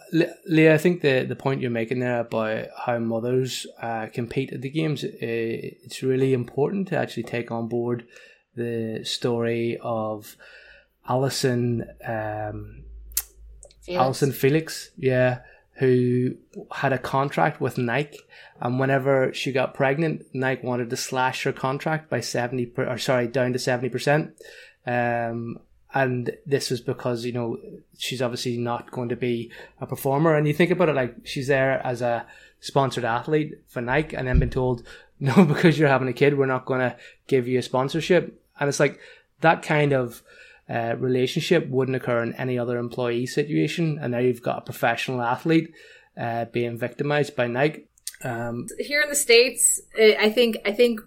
[0.47, 4.61] Leah, I think the, the point you're making there about how mothers uh, compete at
[4.61, 8.05] the games, it's really important to actually take on board
[8.57, 10.37] the story of
[11.09, 12.83] Allyson, um,
[13.83, 14.01] Felix.
[14.01, 15.41] Allyson Felix, yeah,
[15.75, 16.35] who
[16.73, 18.19] had a contract with Nike,
[18.61, 22.99] and whenever she got pregnant, Nike wanted to slash her contract by seventy, per, or
[22.99, 24.35] sorry, down to seventy percent.
[24.87, 25.59] Um,
[25.95, 27.59] and this was because you know
[27.99, 29.51] she's obviously not going to be
[29.81, 30.35] a performer.
[30.35, 32.27] And you think about it like she's there as a
[32.61, 34.85] sponsored athlete for nike and then been told
[35.21, 38.41] no because you're having a kid we're not going to give you a sponsorship.
[38.59, 39.01] And it's like
[39.41, 40.23] that kind of
[40.69, 43.99] uh, relationship wouldn't occur in any other employee situation.
[44.01, 45.75] And now you've got a professional athlete
[46.17, 47.87] uh, being victimized by nike.
[48.25, 51.01] Um, here in the states i think i think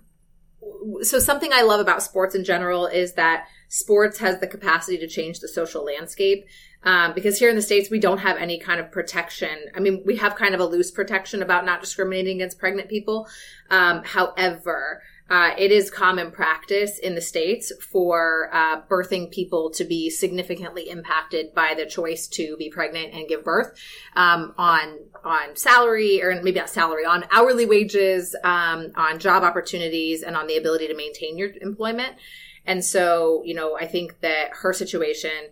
[1.02, 5.06] so something I love about sports in general is that sports has the capacity to
[5.06, 6.46] change the social landscape.
[6.84, 9.58] Um, because here in the States, we don't have any kind of protection.
[9.76, 13.28] I mean, we have kind of a loose protection about not discriminating against pregnant people.
[13.70, 19.84] Um, however, uh, it is common practice in the states for uh, birthing people to
[19.84, 23.78] be significantly impacted by the choice to be pregnant and give birth
[24.16, 30.22] um, on on salary or maybe not salary on hourly wages, um, on job opportunities,
[30.22, 32.16] and on the ability to maintain your employment.
[32.66, 35.50] And so, you know, I think that her situation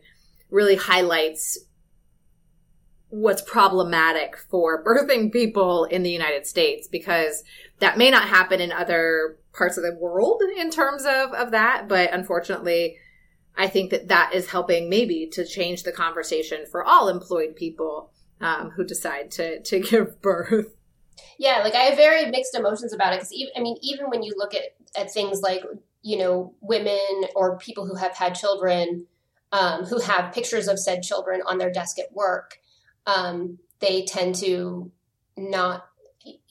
[0.49, 1.59] really highlights
[3.09, 7.43] what's problematic for birthing people in the United States because
[7.79, 11.87] that may not happen in other parts of the world in terms of of that
[11.87, 12.97] but unfortunately
[13.55, 18.11] i think that that is helping maybe to change the conversation for all employed people
[18.41, 20.75] um, who decide to to give birth.
[21.37, 24.33] Yeah like i have very mixed emotions about it because i mean even when you
[24.35, 25.63] look at at things like
[26.03, 29.07] you know women or people who have had children
[29.51, 32.59] um, who have pictures of said children on their desk at work
[33.07, 34.91] um, they tend to
[35.35, 35.85] not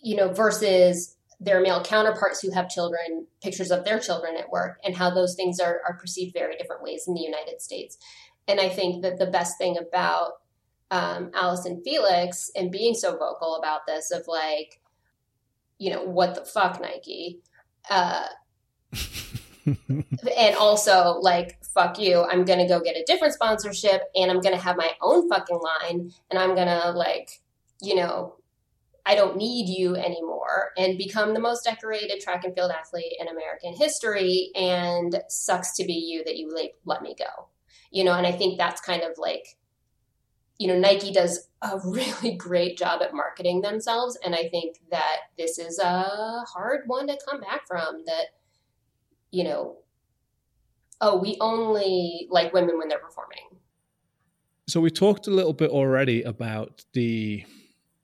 [0.00, 4.78] you know versus their male counterparts who have children, pictures of their children at work,
[4.84, 7.98] and how those things are, are perceived very different ways in the United States.
[8.46, 10.34] And I think that the best thing about
[10.92, 14.80] um, Allyson Felix and being so vocal about this of like,
[15.78, 17.40] you know, what the fuck, Nike.
[17.90, 18.26] Uh,
[19.66, 24.56] and also like fuck you i'm gonna go get a different sponsorship and i'm gonna
[24.56, 27.40] have my own fucking line and i'm gonna like
[27.80, 28.34] you know
[29.04, 33.28] I don't need you anymore and become the most decorated track and field athlete in
[33.28, 34.50] American history.
[34.54, 37.48] And sucks to be you that you like let me go.
[37.90, 39.58] You know, and I think that's kind of like,
[40.58, 44.16] you know, Nike does a really great job at marketing themselves.
[44.24, 48.26] And I think that this is a hard one to come back from that,
[49.32, 49.78] you know,
[51.00, 53.40] oh, we only like women when they're performing.
[54.68, 57.44] So we talked a little bit already about the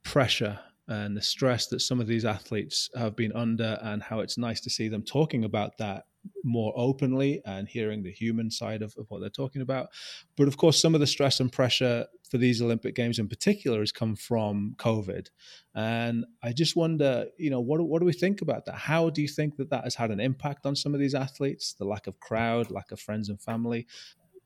[0.03, 4.38] pressure and the stress that some of these athletes have been under, and how it's
[4.38, 6.05] nice to see them talking about that
[6.44, 9.88] more openly and hearing the human side of, of, what they're talking about.
[10.37, 13.81] But of course, some of the stress and pressure for these Olympic Games in particular
[13.81, 15.29] has come from COVID.
[15.74, 18.74] And I just wonder, you know, what, what do we think about that?
[18.74, 21.74] How do you think that that has had an impact on some of these athletes?
[21.74, 23.87] The lack of crowd, lack of friends and family.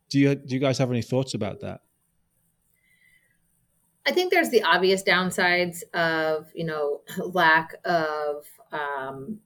[0.08, 1.80] Do you do you guys have any thoughts about that?
[4.06, 9.38] I think there's the obvious downsides of, you know, lack of um,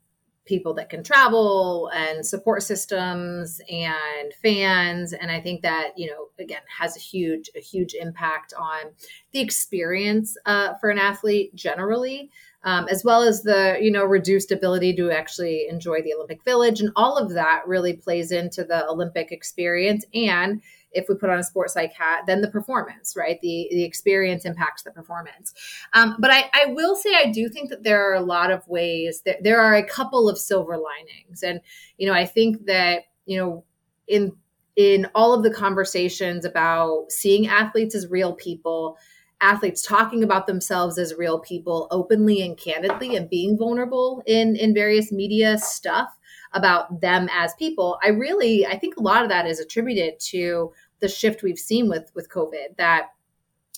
[0.46, 5.12] people that can travel and support systems and fans.
[5.12, 8.92] And I think that, you know, again, has a huge, a huge impact on
[9.32, 12.30] the experience uh, for an athlete generally.
[12.64, 16.80] Um, as well as the you know reduced ability to actually enjoy the Olympic Village,
[16.80, 20.60] and all of that really plays into the Olympic experience and
[20.92, 23.40] if we put on a sports psych hat, then the performance, right?
[23.40, 25.52] The the experience impacts the performance.
[25.92, 28.66] Um, but I, I will say I do think that there are a lot of
[28.68, 31.60] ways that there are a couple of silver linings, and
[31.98, 33.64] you know I think that you know
[34.08, 34.32] in
[34.76, 38.98] in all of the conversations about seeing athletes as real people
[39.40, 44.72] athletes talking about themselves as real people openly and candidly and being vulnerable in in
[44.72, 46.15] various media stuff
[46.52, 50.72] about them as people i really i think a lot of that is attributed to
[51.00, 53.08] the shift we've seen with with covid that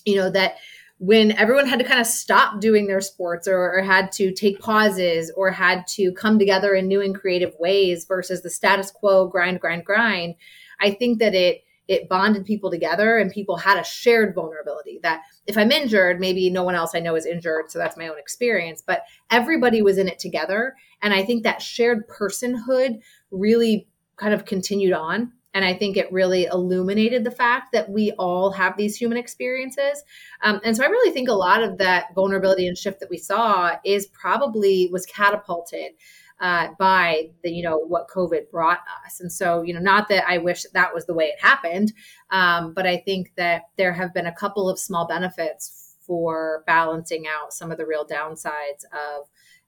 [0.05, 0.55] you know that
[0.99, 4.59] when everyone had to kind of stop doing their sports or, or, had to take
[4.59, 9.27] pauses or had to come together in new and creative ways versus the status quo
[9.27, 10.35] grind grind grind
[10.79, 15.23] i think that it it bonded people together and people had a shared vulnerability that
[15.47, 18.17] if i'm injured maybe no one else i know is injured so that's my own
[18.17, 22.99] experience but everybody was in it together and i think that shared personhood
[23.31, 28.11] really kind of continued on and I think it really illuminated the fact that we
[28.19, 30.03] all have these human experiences.
[30.43, 33.17] Um, and so I really think a lot of that vulnerability and shift that we
[33.17, 35.93] saw is probably was catapulted
[36.39, 39.19] uh, by the you know what COVID brought us.
[39.19, 41.93] And so you know, not that I wish that, was the way it happened,
[42.31, 47.25] um, but I think that there have been a couple of small benefits for balancing
[47.27, 49.27] out some of the real downsides of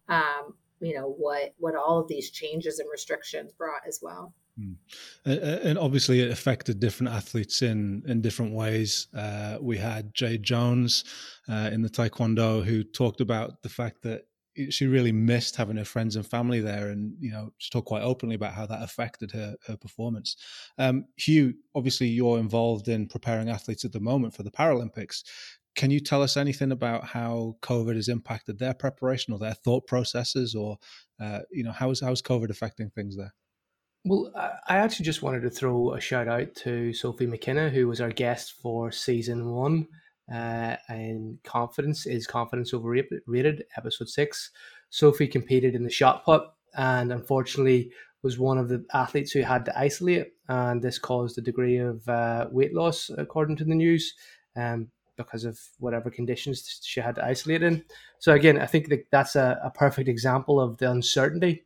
[0.10, 4.34] um, you know what what all of these changes and restrictions brought as well.
[4.60, 4.76] Mm.
[5.26, 9.08] And obviously, it affected different athletes in in different ways.
[9.16, 11.04] Uh, we had Jade Jones
[11.48, 14.24] uh, in the Taekwondo who talked about the fact that
[14.70, 18.04] she really missed having her friends and family there, and you know, she talked quite
[18.04, 20.36] openly about how that affected her her performance.
[20.78, 25.24] Um, Hugh, obviously, you're involved in preparing athletes at the moment for the Paralympics.
[25.76, 29.88] can you tell us anything about how COVID has impacted their preparation or their thought
[29.88, 30.78] processes, or
[31.20, 33.34] uh, you know, how's how's COVID affecting things there?
[34.04, 38.02] Well, I actually just wanted to throw a shout out to Sophie McKenna, who was
[38.02, 39.88] our guest for season one.
[40.32, 44.52] Uh, and confidence is confidence overrated, episode six.
[44.90, 46.44] Sophie competed in the shot put
[46.78, 47.92] and unfortunately
[48.24, 52.08] was one of the athletes who had to isolate, and this caused a degree of
[52.08, 54.14] uh, weight loss, according to the news.
[54.56, 57.84] Um, because of whatever conditions she had to isolate in.
[58.20, 61.64] So again, I think that that's a, a perfect example of the uncertainty.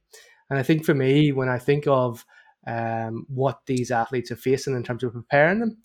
[0.49, 2.26] And I think for me, when I think of
[2.68, 5.78] um, what these athletes are facing in terms of preparing them,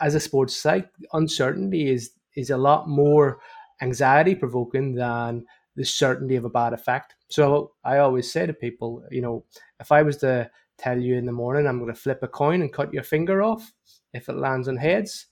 [0.00, 3.40] as a sports psych, uncertainty is is a lot more
[3.82, 5.44] anxiety provoking than
[5.76, 7.14] the certainty of a bad effect.
[7.28, 9.44] So I always say to people, you know,
[9.80, 12.62] if I was to tell you in the morning I'm going to flip a coin
[12.62, 13.72] and cut your finger off,
[14.12, 15.26] if it lands on heads,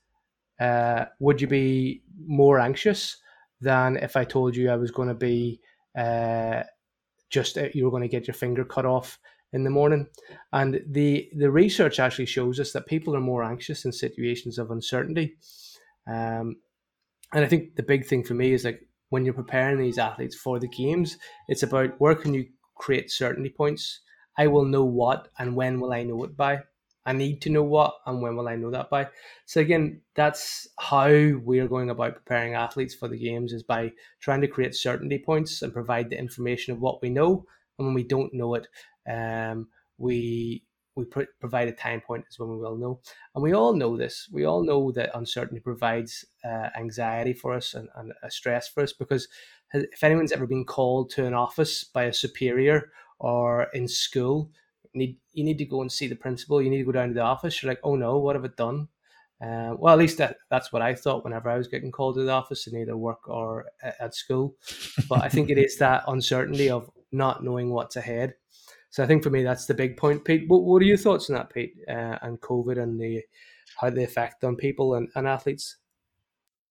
[0.60, 3.16] uh, would you be more anxious
[3.60, 5.60] than if I told you I was going to be
[5.96, 6.62] uh,
[7.30, 9.18] just uh, you were going to get your finger cut off
[9.56, 10.06] in the morning?
[10.52, 14.70] And the the research actually shows us that people are more anxious in situations of
[14.70, 15.36] uncertainty.
[16.06, 16.56] Um,
[17.32, 20.36] and I think the big thing for me is like when you're preparing these athletes
[20.36, 22.46] for the games, it's about where can you
[22.76, 24.00] create certainty points.
[24.38, 26.60] I will know what and when will I know it by.
[27.06, 29.08] I need to know what and when will I know that by.
[29.46, 34.40] So again, that's how we're going about preparing athletes for the games is by trying
[34.40, 37.46] to create certainty points and provide the information of what we know.
[37.78, 38.66] And when we don't know it,
[39.08, 43.00] um, we we pr- provide a time point is when we will know.
[43.34, 44.28] And we all know this.
[44.32, 48.82] We all know that uncertainty provides uh, anxiety for us and, and a stress for
[48.82, 49.28] us because
[49.74, 54.50] if anyone's ever been called to an office by a superior or in school
[54.96, 56.60] need you need to go and see the principal.
[56.60, 57.62] You need to go down to the office.
[57.62, 58.88] You're like, oh no, what have I done?
[59.40, 62.24] Uh, well, at least that, that's what I thought whenever I was getting called to
[62.24, 64.56] the office in either work or at school.
[65.08, 68.34] But I think it is that uncertainty of not knowing what's ahead.
[68.96, 70.24] So I think for me, that's the big point.
[70.24, 73.22] Pete, what, what are your thoughts on that, Pete, uh, and COVID and the
[73.78, 75.76] how the effect on people and, and athletes?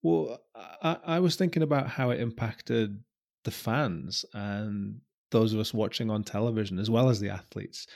[0.02, 0.38] Well,
[0.82, 2.98] I, I was thinking about how it impacted
[3.44, 5.02] the fans and
[5.32, 7.86] those of us watching on television, as well as the athletes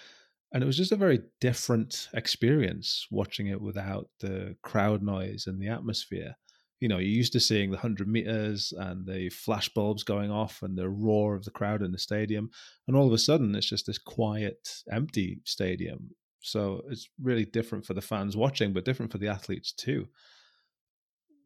[0.52, 5.60] and it was just a very different experience watching it without the crowd noise and
[5.60, 6.34] the atmosphere
[6.80, 10.62] you know you're used to seeing the 100 meters and the flash bulbs going off
[10.62, 12.50] and the roar of the crowd in the stadium
[12.86, 16.10] and all of a sudden it's just this quiet empty stadium
[16.40, 20.06] so it's really different for the fans watching but different for the athletes too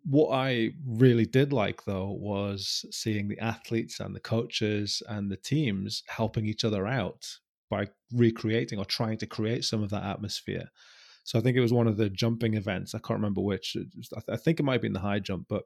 [0.05, 5.37] what I really did like though was seeing the athletes and the coaches and the
[5.37, 7.26] teams helping each other out
[7.70, 10.70] by recreating or trying to create some of that atmosphere.
[11.25, 12.95] So I think it was one of the jumping events.
[12.95, 13.77] I can't remember which.
[14.29, 15.64] I think it might have been the high jump, but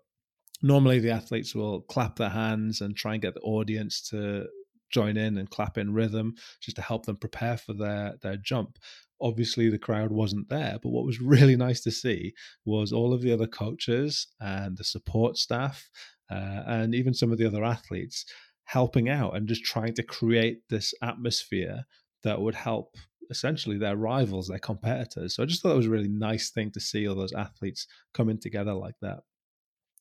[0.62, 4.46] normally the athletes will clap their hands and try and get the audience to
[4.90, 8.78] join in and clap in rhythm just to help them prepare for their their jump
[9.20, 12.32] obviously the crowd wasn't there but what was really nice to see
[12.64, 15.90] was all of the other coaches and the support staff
[16.30, 18.24] uh, and even some of the other athletes
[18.64, 21.84] helping out and just trying to create this atmosphere
[22.24, 22.96] that would help
[23.30, 25.34] essentially their rivals, their competitors.
[25.34, 27.86] So I just thought it was a really nice thing to see all those athletes
[28.14, 29.20] coming together like that.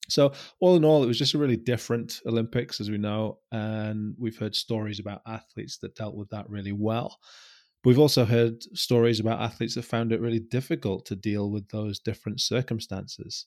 [0.08, 4.16] So all in all, it was just a really different Olympics, as we know, and
[4.20, 7.18] we've heard stories about athletes that dealt with that really well.
[7.84, 12.00] We've also heard stories about athletes that found it really difficult to deal with those
[12.00, 13.46] different circumstances.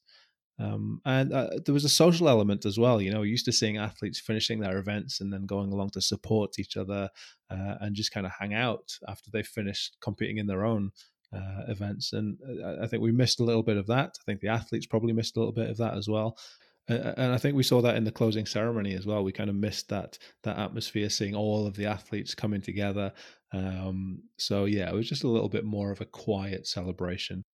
[0.61, 3.01] Um, and uh, there was a social element as well.
[3.01, 6.59] You know, used to seeing athletes finishing their events and then going along to support
[6.59, 7.09] each other
[7.51, 10.91] uh, and just kind of hang out after they finished competing in their own
[11.33, 12.13] uh, events.
[12.13, 14.17] And uh, I think we missed a little bit of that.
[14.21, 16.37] I think the athletes probably missed a little bit of that as well.
[16.89, 19.23] and I think we saw that in the closing ceremony as well.
[19.23, 23.13] We kind of missed that that atmosphere, seeing all of the athletes coming together.
[23.53, 27.45] Um, so yeah, it was just a little bit more of a quiet celebration.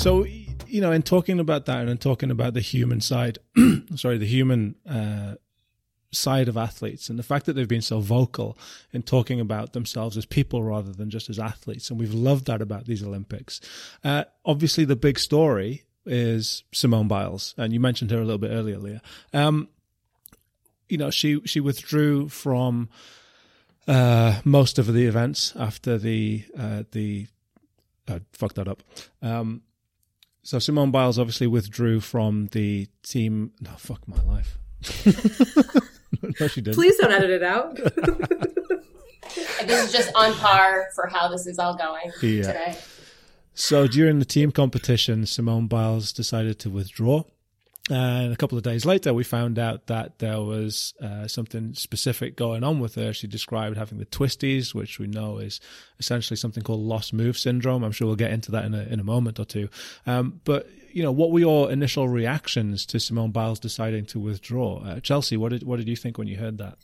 [0.00, 0.24] So,
[0.66, 3.38] you know, in talking about that and in talking about the human side,
[3.96, 5.34] sorry, the human uh,
[6.10, 8.56] side of athletes and the fact that they've been so vocal
[8.94, 11.90] in talking about themselves as people rather than just as athletes.
[11.90, 13.60] And we've loved that about these Olympics.
[14.02, 17.54] Uh, obviously, the big story is Simone Biles.
[17.58, 19.02] And you mentioned her a little bit earlier, Leah.
[19.34, 19.68] Um,
[20.88, 22.88] you know, she, she withdrew from
[23.86, 27.26] uh, most of the events after the, uh, the,
[28.08, 28.82] I fucked that up.
[29.20, 29.60] Um,
[30.42, 33.52] so Simone Biles obviously withdrew from the team.
[33.60, 34.58] No, fuck my life.
[36.40, 36.74] no, she didn't.
[36.74, 37.76] Please don't edit it out.
[39.66, 42.42] this is just on par for how this is all going Yeah.
[42.46, 42.76] today.
[43.54, 47.24] So during the team competition, Simone Biles decided to withdraw.
[47.90, 52.36] And a couple of days later, we found out that there was uh, something specific
[52.36, 53.12] going on with her.
[53.12, 55.60] She described having the twisties, which we know is
[55.98, 57.82] essentially something called lost move syndrome.
[57.82, 59.68] I'm sure we'll get into that in a, in a moment or two.
[60.06, 64.84] Um, but, you know, what were your initial reactions to Simone Biles deciding to withdraw?
[64.84, 66.78] Uh, Chelsea, what did, what did you think when you heard that?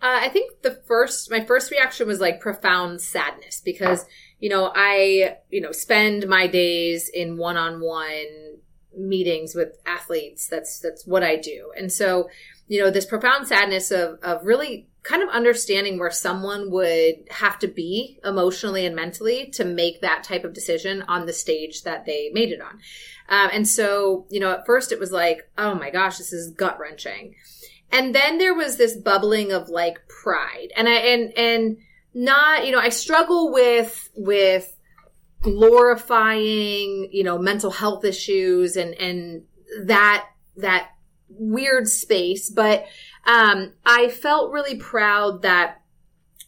[0.00, 4.04] Uh, I think the first, my first reaction was like profound sadness because,
[4.38, 8.58] you know, I, you know, spend my days in one on one
[8.96, 10.48] meetings with athletes.
[10.48, 11.72] That's, that's what I do.
[11.76, 12.28] And so,
[12.68, 17.58] you know, this profound sadness of, of really kind of understanding where someone would have
[17.60, 22.04] to be emotionally and mentally to make that type of decision on the stage that
[22.06, 22.80] they made it on.
[23.28, 26.50] Um, and so, you know, at first it was like, oh my gosh, this is
[26.50, 27.36] gut wrenching.
[27.92, 30.72] And then there was this bubbling of like pride.
[30.76, 31.76] And I, and, and
[32.12, 34.75] not, you know, I struggle with, with
[35.46, 39.44] glorifying, you know, mental health issues and, and
[39.84, 40.26] that,
[40.56, 40.90] that
[41.28, 42.50] weird space.
[42.50, 42.84] But,
[43.26, 45.82] um, I felt really proud that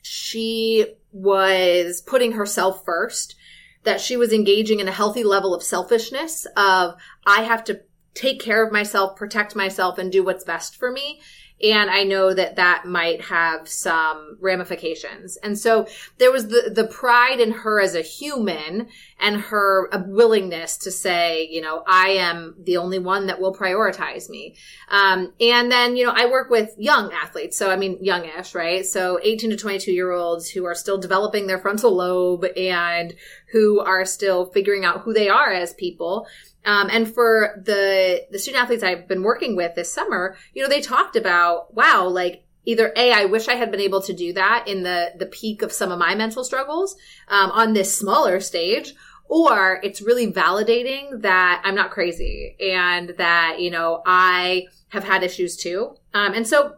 [0.03, 3.37] she was putting herself first,
[3.85, 6.95] that she was engaging in a healthy level of selfishness of,
[7.25, 7.83] I have to
[8.15, 11.21] take care of myself, protect myself, and do what's best for me.
[11.63, 15.37] And I know that that might have some ramifications.
[15.39, 15.89] And so
[16.19, 18.89] there was the, the pride in her as a human
[19.19, 24.29] and her willingness to say, you know, I am the only one that will prioritize
[24.29, 24.57] me.
[24.89, 27.57] Um, and then, you know, I work with young athletes.
[27.57, 28.87] So, I mean, youngish, right?
[28.87, 33.15] So 18 to 22 year olds who are still developing their frontal lobe and
[33.51, 36.27] who are still figuring out who they are as people.
[36.65, 40.69] Um, and for the the student athletes I've been working with this summer, you know,
[40.69, 44.33] they talked about, wow, like either a, I wish I had been able to do
[44.35, 46.97] that in the the peak of some of my mental struggles
[47.29, 48.95] um, on this smaller stage,
[49.29, 55.23] or it's really validating that I'm not crazy and that you know I have had
[55.23, 55.97] issues too.
[56.13, 56.77] Um, and so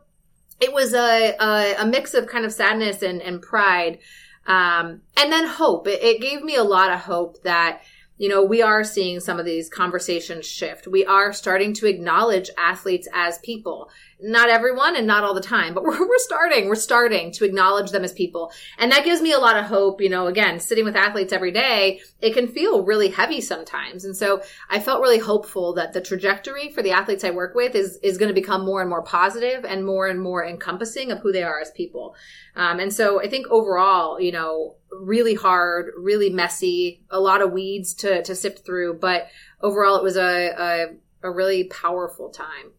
[0.61, 3.99] it was a, a, a mix of kind of sadness and and pride,
[4.47, 5.89] um, and then hope.
[5.89, 7.83] It, it gave me a lot of hope that
[8.21, 10.87] you know, we are seeing some of these conversations shift.
[10.87, 13.89] We are starting to acknowledge athletes as people.
[14.23, 17.91] Not everyone and not all the time, but we're, we're starting, we're starting to acknowledge
[17.91, 18.53] them as people.
[18.79, 20.01] And that gives me a lot of hope.
[20.01, 24.05] You know, again, sitting with athletes every day, it can feel really heavy sometimes.
[24.05, 27.75] And so I felt really hopeful that the trajectory for the athletes I work with
[27.75, 31.21] is, is going to become more and more positive and more and more encompassing of
[31.21, 32.15] who they are as people.
[32.57, 37.53] Um, and so I think overall, you know, really hard, really messy, a lot of
[37.53, 39.29] weeds to, to sift through, but
[39.61, 40.87] overall it was a, a,
[41.23, 42.73] a really powerful time.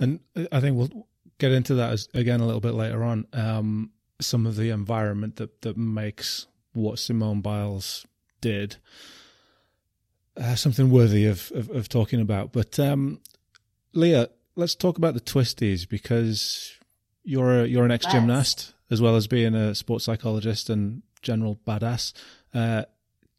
[0.00, 0.18] And
[0.50, 1.06] I think we'll
[1.38, 3.26] get into that as, again a little bit later on.
[3.32, 3.90] Um,
[4.20, 8.06] some of the environment that, that makes what Simone Biles
[8.40, 8.76] did
[10.36, 12.52] uh, something worthy of, of, of, talking about.
[12.52, 13.20] But um,
[13.92, 16.72] Leah, let's talk about the twisties because
[17.22, 21.60] you're a, you're an ex gymnast as well as being a sports psychologist and general
[21.66, 22.12] badass.
[22.54, 22.84] Uh,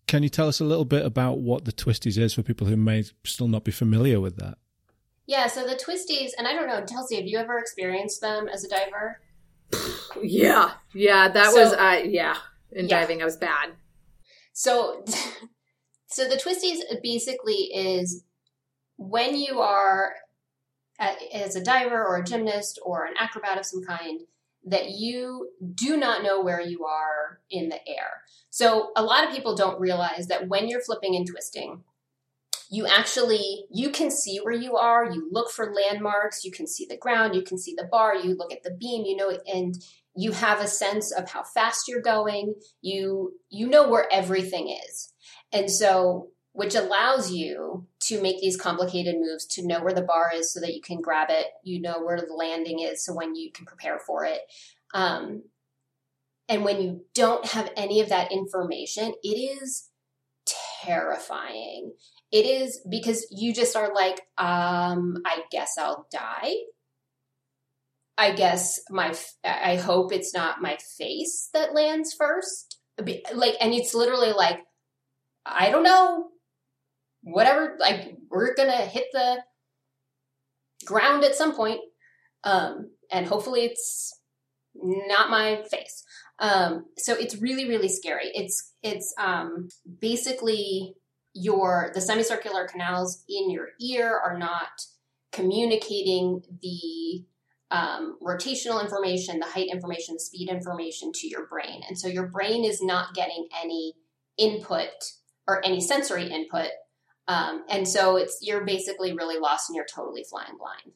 [0.07, 2.77] can you tell us a little bit about what the twisties is for people who
[2.77, 4.57] may still not be familiar with that?
[5.27, 8.63] Yeah, so the twisties, and I don't know, Chelsea, have you ever experienced them as
[8.63, 9.21] a diver?
[10.21, 12.35] Yeah, yeah, that so, was, uh, yeah,
[12.73, 12.99] in yeah.
[12.99, 13.69] diving, I was bad.
[14.51, 15.05] So,
[16.07, 18.25] so the twisties basically is
[18.97, 20.13] when you are
[20.99, 24.21] at, as a diver or a gymnast or an acrobat of some kind
[24.65, 28.23] that you do not know where you are in the air.
[28.49, 31.83] So a lot of people don't realize that when you're flipping and twisting,
[32.71, 35.11] you actually you can see where you are.
[35.11, 36.45] You look for landmarks.
[36.45, 37.35] You can see the ground.
[37.35, 38.15] You can see the bar.
[38.15, 39.75] You look at the beam you know and
[40.15, 42.55] you have a sense of how fast you're going.
[42.81, 45.13] You you know where everything is.
[45.51, 50.31] And so which allows you to make these complicated moves to know where the bar
[50.33, 51.47] is so that you can grab it.
[51.63, 54.39] You know where the landing is so when you can prepare for it.
[54.93, 55.43] Um,
[56.47, 59.89] and when you don't have any of that information it is
[60.83, 61.93] terrifying
[62.31, 66.53] it is because you just are like, um, I guess I'll die.
[68.17, 69.13] I guess my,
[69.43, 72.79] I hope it's not my face that lands first.
[73.33, 74.59] Like, and it's literally like,
[75.45, 76.27] I don't know,
[77.23, 79.43] whatever, like, we're gonna hit the
[80.85, 81.81] ground at some point.
[82.43, 84.17] Um, and hopefully it's
[84.75, 86.03] not my face.
[86.39, 88.31] Um, so it's really, really scary.
[88.33, 89.67] It's, it's, um,
[89.99, 90.95] basically
[91.33, 94.85] your the semicircular canals in your ear are not
[95.31, 97.25] communicating the
[97.71, 101.81] um, rotational information, the height information, the speed information to your brain.
[101.87, 103.93] And so your brain is not getting any
[104.37, 104.89] input
[105.47, 106.69] or any sensory input.
[107.27, 110.95] Um, and so it's you're basically really lost and you're totally flying blind.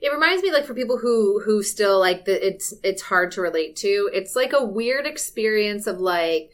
[0.00, 3.42] It reminds me like for people who who still like that it's it's hard to
[3.42, 4.10] relate to.
[4.12, 6.50] It's like a weird experience of like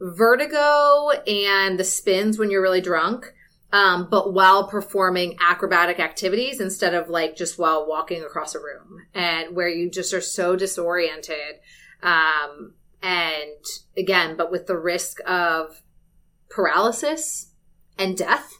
[0.00, 3.34] vertigo and the spins when you're really drunk
[3.72, 9.06] um, but while performing acrobatic activities instead of like just while walking across a room
[9.14, 11.60] and where you just are so disoriented.
[12.02, 13.64] Um, and
[13.96, 15.82] again, but with the risk of
[16.48, 17.52] paralysis
[17.98, 18.56] and death.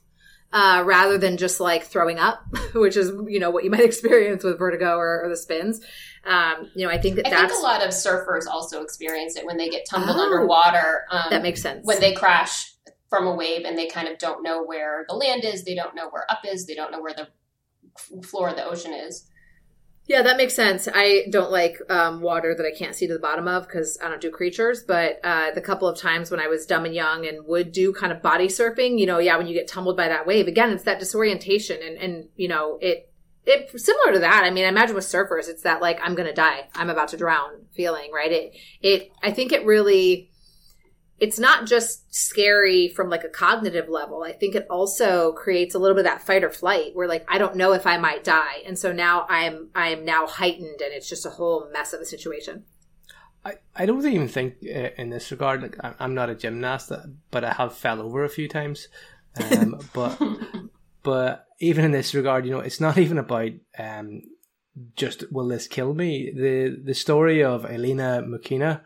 [0.52, 4.42] Uh, rather than just like throwing up, which is you know what you might experience
[4.42, 5.80] with vertigo or, or the spins.
[6.24, 9.36] Um, you know, I think that I that's think a lot of surfers also experience
[9.36, 11.06] it when they get tumbled oh, underwater.
[11.10, 12.74] Um, that makes sense when they crash
[13.08, 15.94] from a wave and they kind of don't know where the land is, they don't
[15.94, 17.28] know where up is, they don't know where the
[18.22, 19.26] floor of the ocean is.
[20.06, 20.88] Yeah, that makes sense.
[20.92, 24.08] I don't like um, water that I can't see to the bottom of because I
[24.08, 24.82] don't do creatures.
[24.82, 27.92] But uh, the couple of times when I was dumb and young and would do
[27.92, 30.70] kind of body surfing, you know, yeah, when you get tumbled by that wave, again,
[30.70, 33.09] it's that disorientation, and and you know, it
[33.46, 34.44] it similar to that.
[34.44, 37.16] I mean, I imagine with surfers, it's that like I'm gonna die, I'm about to
[37.16, 38.30] drown feeling, right?
[38.30, 40.30] It it I think it really
[41.20, 44.22] it's not just scary from like a cognitive level.
[44.22, 47.26] I think it also creates a little bit of that fight or flight where like
[47.28, 48.62] I don't know if I might die.
[48.66, 52.06] And so now I'm I'm now heightened and it's just a whole mess of a
[52.06, 52.64] situation.
[53.44, 56.92] I, I don't even think uh, in this regard like I'm not a gymnast
[57.30, 58.88] but I have fell over a few times
[59.40, 60.20] um, but
[61.02, 64.22] but even in this regard you know it's not even about um,
[64.96, 68.80] just will this kill me the the story of Elena Mukhina,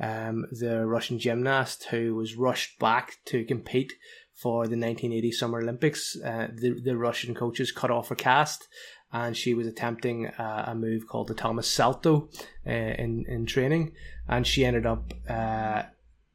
[0.00, 3.92] um, the Russian gymnast who was rushed back to compete
[4.34, 6.16] for the 1980 Summer Olympics.
[6.22, 8.68] Uh, the, the Russian coaches cut off her cast
[9.12, 12.28] and she was attempting uh, a move called the Thomas Salto
[12.66, 13.92] uh, in, in training.
[14.28, 15.84] And she ended up uh,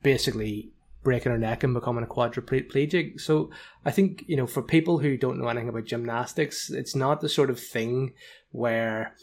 [0.02, 0.71] basically
[1.04, 3.20] breaking her neck and becoming a quadriplegic.
[3.20, 3.50] So
[3.86, 7.30] I think, you know, for people who don't know anything about gymnastics, it's not the
[7.30, 8.14] sort of thing
[8.52, 9.16] where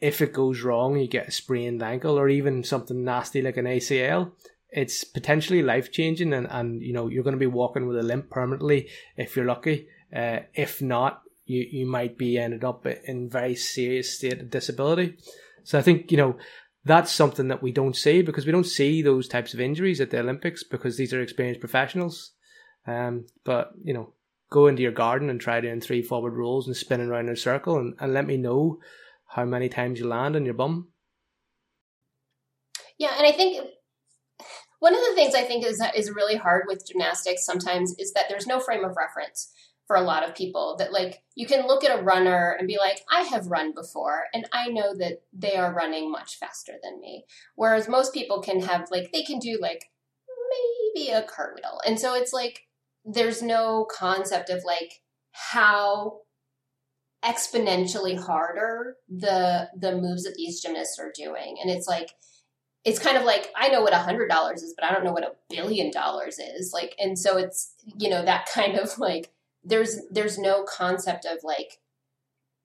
[0.00, 3.64] if it goes wrong, you get a sprained ankle or even something nasty like an
[3.64, 4.32] ACL,
[4.70, 8.02] it's potentially life changing, and, and you know you're going to be walking with a
[8.02, 9.88] limp permanently if you're lucky.
[10.14, 15.16] Uh, if not, you you might be ended up in very serious state of disability.
[15.64, 16.36] So I think you know
[16.84, 20.10] that's something that we don't see because we don't see those types of injuries at
[20.10, 22.32] the Olympics because these are experienced professionals.
[22.86, 24.14] Um, but you know,
[24.50, 27.36] go into your garden and try doing three forward rolls and spinning around in a
[27.36, 28.78] circle, and, and let me know
[29.26, 30.88] how many times you land on your bum.
[32.98, 33.64] Yeah, and I think
[34.80, 38.24] one of the things I think is is really hard with gymnastics sometimes is that
[38.28, 39.52] there's no frame of reference
[39.88, 42.76] for a lot of people that like you can look at a runner and be
[42.76, 47.00] like I have run before and I know that they are running much faster than
[47.00, 47.24] me.
[47.56, 49.90] Whereas most people can have like they can do like
[50.94, 51.80] maybe a cartwheel.
[51.86, 52.66] And so it's like
[53.04, 55.00] there's no concept of like
[55.32, 56.20] how
[57.24, 61.56] exponentially harder the the moves that these gymnasts are doing.
[61.62, 62.10] And it's like
[62.84, 65.12] it's kind of like i know what a hundred dollars is but i don't know
[65.12, 66.72] what a billion dollars is.
[66.74, 69.30] Like and so it's you know that kind of like
[69.64, 71.78] there's there's no concept of like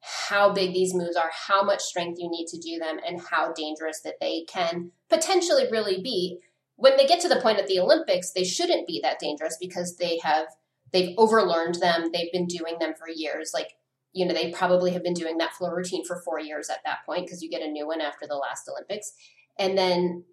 [0.01, 3.53] how big these moves are how much strength you need to do them and how
[3.53, 6.39] dangerous that they can potentially really be
[6.75, 9.95] when they get to the point at the olympics they shouldn't be that dangerous because
[9.97, 10.47] they have
[10.91, 13.75] they've overlearned them they've been doing them for years like
[14.13, 16.99] you know, they probably have been doing that floor routine for four years at that
[17.05, 19.11] point because you get a new one after the last Olympics.
[19.57, 20.23] And then,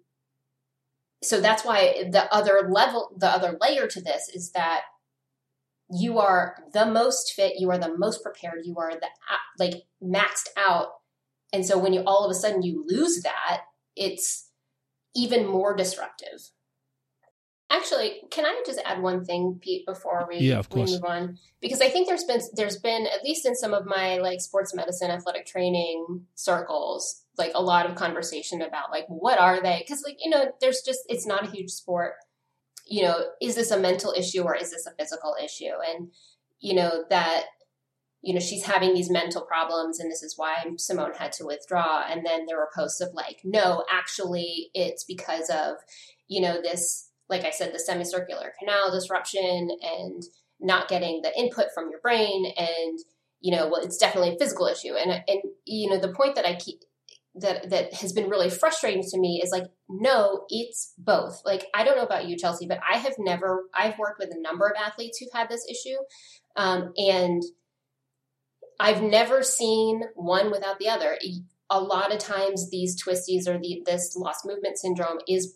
[1.23, 4.81] so that's why the other level, the other layer to this is that
[5.91, 9.07] you are the most fit, you are the most prepared, you are the
[9.59, 10.87] like maxed out.
[11.53, 13.61] And so when you all of a sudden you lose that,
[13.95, 14.49] it's
[15.15, 16.51] even more disruptive.
[17.69, 21.37] Actually, can I just add one thing, Pete, before we, yeah, of we move on?
[21.61, 24.73] Because I think there's been there's been at least in some of my like sports
[24.73, 29.77] medicine athletic training circles, like a lot of conversation about like what are they?
[29.79, 32.15] Because like you know, there's just it's not a huge sport.
[32.91, 35.71] You know, is this a mental issue or is this a physical issue?
[35.87, 36.11] And
[36.59, 37.45] you know that
[38.21, 42.03] you know she's having these mental problems and this is why Simone had to withdraw.
[42.07, 45.77] And then there were posts of like, no, actually, it's because of
[46.27, 50.21] you know this like I said, the semicircular canal disruption and
[50.59, 52.45] not getting the input from your brain.
[52.57, 52.99] And,
[53.39, 54.93] you know, well, it's definitely a physical issue.
[54.93, 56.81] And, and, you know, the point that I keep,
[57.35, 61.41] that, that has been really frustrating to me is like, no, it's both.
[61.45, 64.41] Like, I don't know about you, Chelsea, but I have never, I've worked with a
[64.41, 65.97] number of athletes who've had this issue.
[66.55, 67.41] Um, and
[68.79, 71.17] I've never seen one without the other.
[71.69, 75.55] A lot of times, these twisties or the, this lost movement syndrome is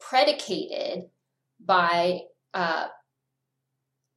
[0.00, 1.04] predicated
[1.64, 2.20] by
[2.54, 2.88] uh,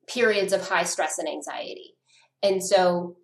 [0.08, 1.94] periods of high stress and anxiety.
[2.44, 3.18] And so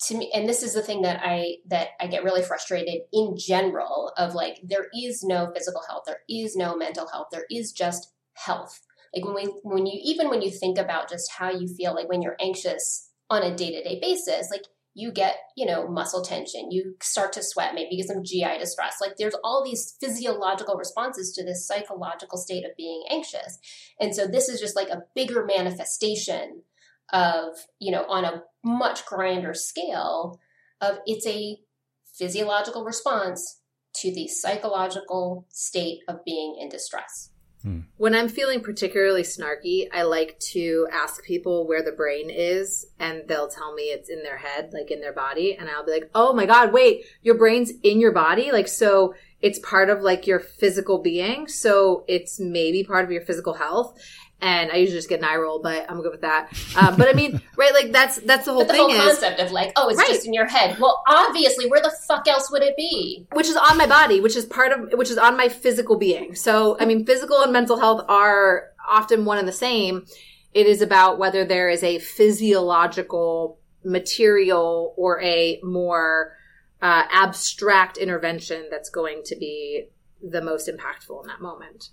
[0.00, 3.36] to me and this is the thing that I that I get really frustrated in
[3.38, 7.72] general of like there is no physical health, there is no mental health, there is
[7.72, 8.80] just health.
[9.14, 12.08] Like when we when you even when you think about just how you feel like
[12.08, 14.64] when you're anxious on a day-to-day basis, like
[14.94, 18.98] you get, you know, muscle tension, you start to sweat, maybe get some GI distress.
[19.00, 23.58] Like there's all these physiological responses to this psychological state of being anxious.
[24.00, 26.62] And so this is just like a bigger manifestation
[27.12, 30.40] of, you know, on a much grander scale
[30.80, 31.58] of it's a
[32.18, 33.60] physiological response
[33.94, 37.30] to the psychological state of being in distress.
[37.62, 37.80] Hmm.
[37.96, 43.22] When I'm feeling particularly snarky, I like to ask people where the brain is, and
[43.26, 45.56] they'll tell me it's in their head, like in their body.
[45.58, 48.52] And I'll be like, oh my God, wait, your brain's in your body?
[48.52, 51.48] Like, so it's part of like your physical being.
[51.48, 53.98] So it's maybe part of your physical health
[54.40, 56.52] and I usually just get an eye roll, but I'm good with that.
[56.76, 57.72] Um, but I mean, right?
[57.72, 58.90] Like that's that's the whole but the thing.
[58.90, 60.08] whole concept of like, oh, it's right.
[60.08, 60.78] just in your head.
[60.78, 63.26] Well, obviously, where the fuck else would it be?
[63.32, 66.34] Which is on my body, which is part of, which is on my physical being.
[66.34, 70.06] So, I mean, physical and mental health are often one and the same.
[70.52, 76.36] It is about whether there is a physiological material or a more
[76.80, 79.86] uh, abstract intervention that's going to be
[80.22, 81.90] the most impactful in that moment.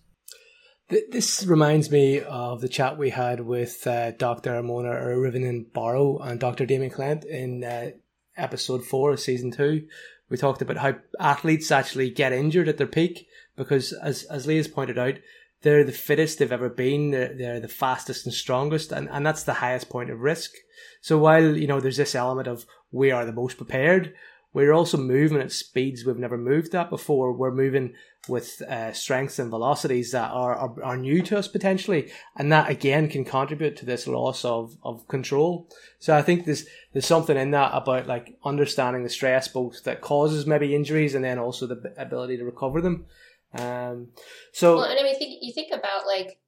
[0.92, 4.62] This reminds me of the chat we had with uh, Dr.
[4.62, 6.66] Monna Arvinen-Barrow and Dr.
[6.66, 7.92] Damien Clement in uh,
[8.36, 9.88] episode four of season two.
[10.30, 13.26] We talked about how athletes actually get injured at their peak
[13.56, 15.14] because, as, as Leah's pointed out,
[15.62, 17.12] they're the fittest they've ever been.
[17.12, 20.52] They're, they're the fastest and strongest, and, and that's the highest point of risk.
[21.00, 24.14] So while, you know, there's this element of we are the most prepared,
[24.54, 27.32] we're also moving at speeds we've never moved at before.
[27.32, 27.94] We're moving
[28.28, 32.70] with uh, strengths and velocities that are, are, are new to us potentially, and that
[32.70, 35.70] again can contribute to this loss of, of control.
[36.00, 40.02] So I think there's there's something in that about like understanding the stress both that
[40.02, 43.06] causes maybe injuries and then also the ability to recover them.
[43.54, 44.10] Um,
[44.54, 46.40] so well, and I mean, think you think about like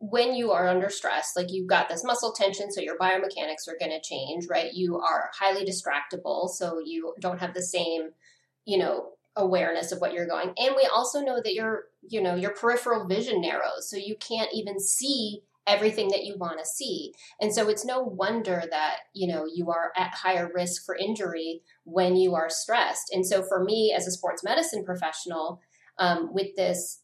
[0.00, 3.76] when you are under stress, like you've got this muscle tension, so your biomechanics are
[3.78, 4.72] going to change, right?
[4.72, 8.08] You are highly distractible, so you don't have the same,
[8.64, 10.54] you know, awareness of what you're going.
[10.56, 14.50] And we also know that your, you know, your peripheral vision narrows, so you can't
[14.54, 17.12] even see everything that you want to see.
[17.38, 21.60] And so it's no wonder that, you know, you are at higher risk for injury
[21.84, 23.12] when you are stressed.
[23.12, 25.60] And so for me as a sports medicine professional,
[25.98, 26.99] um, with this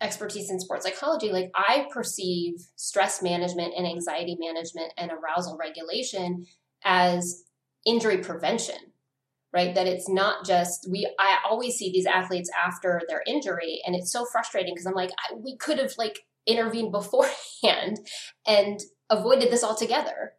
[0.00, 6.46] expertise in sports psychology, like I perceive stress management and anxiety management and arousal regulation
[6.84, 7.44] as
[7.84, 8.76] injury prevention,
[9.52, 9.74] right?
[9.74, 11.12] That it's not just we.
[11.18, 15.10] I always see these athletes after their injury, and it's so frustrating because I'm like,
[15.10, 18.00] I, we could have like intervened beforehand
[18.46, 18.80] and
[19.10, 20.32] avoided this altogether.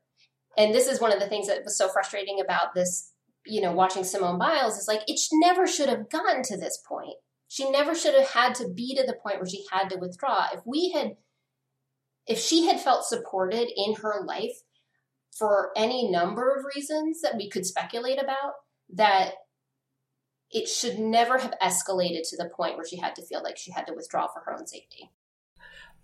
[0.58, 3.12] And this is one of the things that was so frustrating about this,
[3.46, 7.16] you know, watching Simone Biles is like it never should have gotten to this point
[7.52, 10.46] she never should have had to be to the point where she had to withdraw.
[10.54, 11.18] If we had,
[12.26, 14.56] if she had felt supported in her life
[15.38, 18.54] for any number of reasons that we could speculate about,
[18.94, 19.34] that
[20.50, 23.74] it should never have escalated to the point where she had to feel like she
[23.74, 25.12] had to withdraw for her own safety.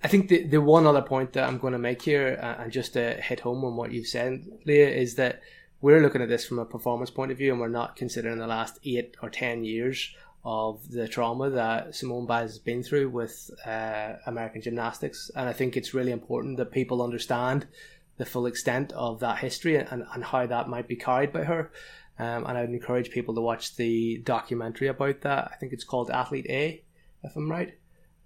[0.04, 2.74] I think the the one other point that I'm going to make here, uh, and
[2.74, 5.40] just to hit home on what you've said, Leah, is that
[5.80, 8.48] we're looking at this from a performance point of view, and we're not considering the
[8.48, 10.14] last eight or ten years
[10.50, 15.30] of the trauma that Simone Biles has been through with uh, American gymnastics.
[15.36, 17.68] And I think it's really important that people understand
[18.16, 21.70] the full extent of that history and, and how that might be carried by her.
[22.18, 25.52] Um, and I would encourage people to watch the documentary about that.
[25.52, 26.82] I think it's called Athlete A,
[27.24, 27.78] if I'm right.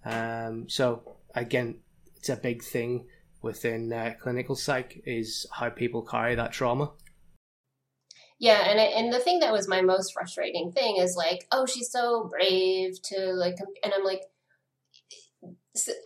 [0.06, 1.80] Um, so again,
[2.18, 3.08] it's a big thing
[3.42, 6.92] within uh, clinical psych is how people carry that trauma.
[8.42, 11.92] Yeah, and and the thing that was my most frustrating thing is like, oh, she's
[11.92, 14.24] so brave to like, and I'm like,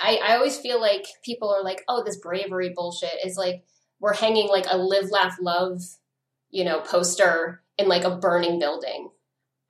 [0.01, 3.63] I, I always feel like people are like, oh, this bravery bullshit is like
[4.01, 5.81] we're hanging like a live, laugh, love,
[6.49, 9.11] you know, poster in like a burning building.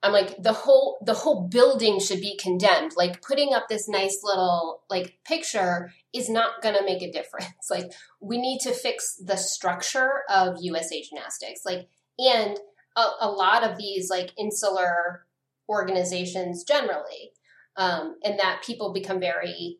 [0.02, 2.94] I'm like the whole the whole building should be condemned.
[2.96, 7.70] Like putting up this nice little like picture is not going to make a difference.
[7.70, 11.60] Like we need to fix the structure of USA Gymnastics.
[11.64, 11.86] Like
[12.18, 12.58] and
[12.96, 15.26] a, a lot of these like insular
[15.68, 17.32] organizations generally,
[17.76, 19.78] um, and that people become very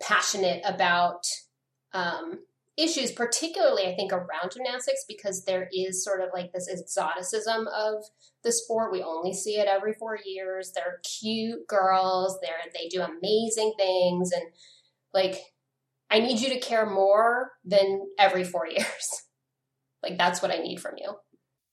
[0.00, 1.24] passionate about
[1.92, 2.40] um,
[2.76, 8.04] issues, particularly I think around gymnastics, because there is sort of like this exoticism of
[8.44, 8.92] the sport.
[8.92, 10.72] We only see it every four years.
[10.74, 12.38] They're cute girls.
[12.40, 14.44] They're they do amazing things, and
[15.12, 15.38] like
[16.10, 19.24] I need you to care more than every four years.
[20.02, 21.16] like that's what I need from you.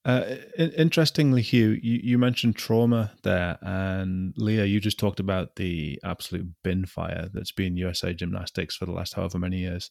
[0.06, 6.00] Uh, interestingly, Hugh, you, you mentioned trauma there, and Leah, you just talked about the
[6.04, 9.90] absolute bin fire that's been USA Gymnastics for the last however many years.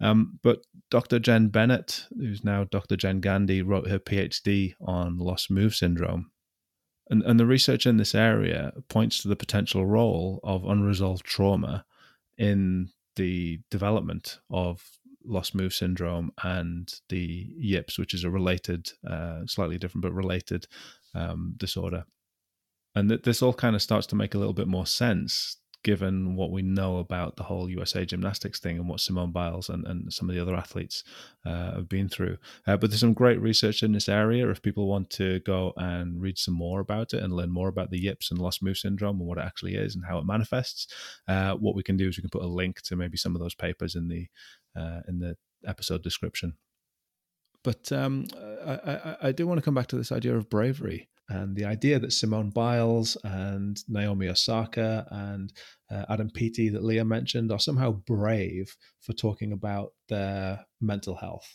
[0.00, 1.18] Um, but Dr.
[1.18, 2.96] Jen Bennett, who's now Dr.
[2.96, 6.30] Jen Gandhi, wrote her PhD on lost move syndrome.
[7.10, 11.84] And, and the research in this area points to the potential role of unresolved trauma
[12.38, 14.82] in the development of
[15.24, 20.66] lost move syndrome and the yips which is a related uh, slightly different but related
[21.14, 22.04] um, disorder
[22.94, 26.36] and th- this all kind of starts to make a little bit more sense given
[26.36, 30.12] what we know about the whole USA gymnastics thing and what Simone Biles and, and
[30.12, 31.02] some of the other athletes
[31.44, 32.38] uh, have been through.
[32.66, 34.48] Uh, but there's some great research in this area.
[34.48, 37.90] If people want to go and read some more about it and learn more about
[37.90, 40.86] the yips and lost move syndrome and what it actually is and how it manifests,
[41.26, 43.40] uh, what we can do is we can put a link to maybe some of
[43.40, 44.26] those papers in the
[44.76, 46.54] uh, in the episode description.
[47.64, 48.26] But um,
[48.64, 51.64] I, I, I do want to come back to this idea of bravery and the
[51.64, 55.52] idea that Simone Biles and Naomi Osaka and
[55.90, 61.46] uh, Adam Peaty that Leah mentioned are somehow brave for talking about their mental health.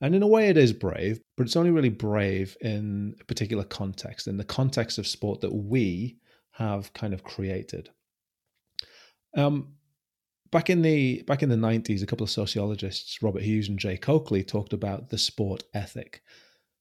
[0.00, 3.64] And in a way, it is brave, but it's only really brave in a particular
[3.64, 6.18] context, in the context of sport that we
[6.52, 7.88] have kind of created.
[9.36, 9.76] Um,
[10.50, 13.96] back in the back in the 90s a couple of sociologists robert hughes and jay
[13.96, 16.22] coakley talked about the sport ethic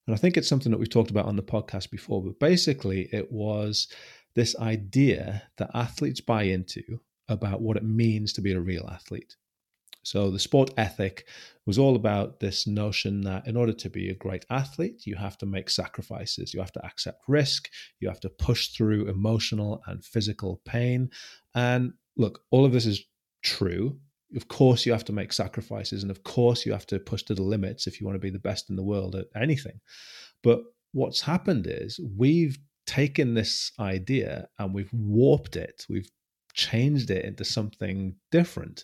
[0.08, 3.10] and I think it's something that we've talked about on the podcast before, but basically
[3.12, 3.88] it was
[4.36, 6.84] this idea that athletes buy into
[7.28, 9.36] about what it means to be a real athlete.
[10.04, 11.28] So the sport ethic
[11.66, 15.36] was all about this notion that in order to be a great athlete, you have
[15.40, 20.06] to make sacrifices, you have to accept risk, you have to push through emotional and
[20.06, 21.10] physical pain.
[21.56, 23.04] And look, all of this is
[23.46, 23.98] true.
[24.36, 27.36] Of course you have to make sacrifices and of course you have to push to
[27.36, 29.80] the limits if you want to be the best in the world at anything.
[30.44, 35.86] But what's happened is we've taken this idea and we've warped it.
[35.90, 36.10] We've
[36.54, 38.84] changed it into something different.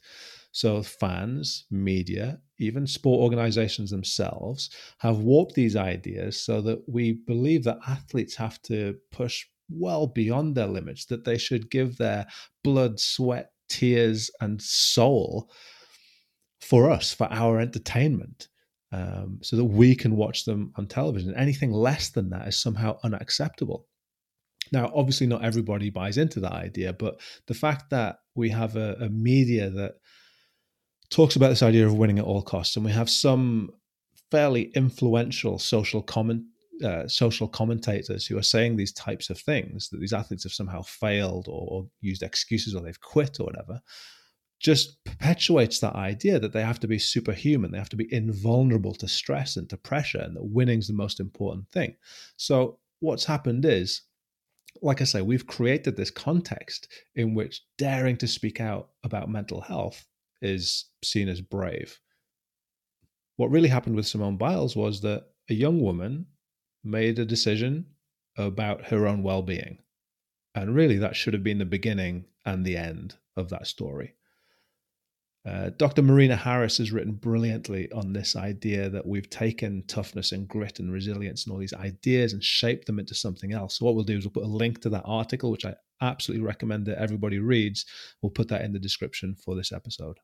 [0.51, 7.63] So fans media even sport organizations themselves have warped these ideas so that we believe
[7.63, 12.27] that athletes have to push well beyond their limits that they should give their
[12.63, 15.49] blood sweat tears and soul
[16.59, 18.49] for us, for our entertainment,
[18.91, 21.33] um, so that we can watch them on television.
[21.35, 23.87] Anything less than that is somehow unacceptable.
[24.71, 28.95] Now, obviously, not everybody buys into that idea, but the fact that we have a,
[29.01, 29.93] a media that
[31.09, 33.71] talks about this idea of winning at all costs, and we have some
[34.29, 36.43] fairly influential social comment
[36.83, 40.81] uh, social commentators who are saying these types of things that these athletes have somehow
[40.81, 43.81] failed or, or used excuses or they've quit or whatever
[44.61, 48.93] just perpetuates that idea that they have to be superhuman, they have to be invulnerable
[48.93, 51.95] to stress and to pressure, and that winning's the most important thing.
[52.37, 54.03] So, what's happened is,
[54.81, 59.61] like I say, we've created this context in which daring to speak out about mental
[59.61, 60.05] health
[60.41, 61.99] is seen as brave.
[63.37, 66.27] What really happened with Simone Biles was that a young woman
[66.83, 67.85] made a decision
[68.37, 69.79] about her own well being.
[70.55, 74.15] And really, that should have been the beginning and the end of that story.
[75.43, 76.03] Uh, Dr.
[76.03, 80.91] Marina Harris has written brilliantly on this idea that we've taken toughness and grit and
[80.91, 83.79] resilience and all these ideas and shaped them into something else.
[83.79, 86.45] So, what we'll do is we'll put a link to that article, which I absolutely
[86.45, 87.85] recommend that everybody reads.
[88.21, 90.17] We'll put that in the description for this episode.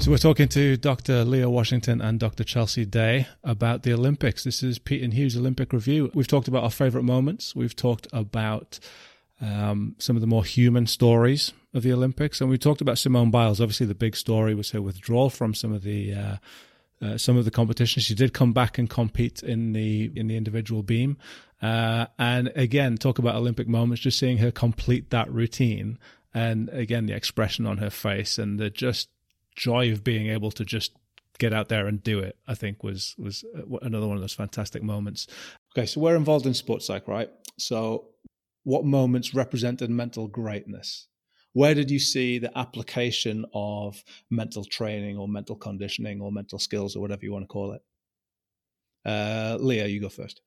[0.00, 1.24] So we're talking to Dr.
[1.26, 2.42] Leah Washington and Dr.
[2.42, 4.44] Chelsea Day about the Olympics.
[4.44, 6.10] This is Pete and Hugh's Olympic Review.
[6.14, 7.54] We've talked about our favorite moments.
[7.54, 8.78] We've talked about
[9.42, 13.30] um, some of the more human stories of the Olympics, and we talked about Simone
[13.30, 13.60] Biles.
[13.60, 16.36] Obviously, the big story was her withdrawal from some of the uh,
[17.02, 18.00] uh, some of the competition.
[18.00, 21.18] She did come back and compete in the in the individual beam,
[21.60, 24.00] uh, and again talk about Olympic moments.
[24.00, 25.98] Just seeing her complete that routine,
[26.32, 29.10] and again the expression on her face and the just
[29.60, 30.92] joy of being able to just
[31.38, 34.34] get out there and do it, I think was was uh, another one of those
[34.34, 35.26] fantastic moments.
[35.72, 37.30] Okay, so we're involved in sports psych, right?
[37.58, 38.06] So
[38.64, 41.08] what moments represented mental greatness?
[41.52, 46.96] Where did you see the application of mental training or mental conditioning or mental skills
[46.96, 47.82] or whatever you want to call it?
[49.04, 50.40] Uh, Leah, you go first.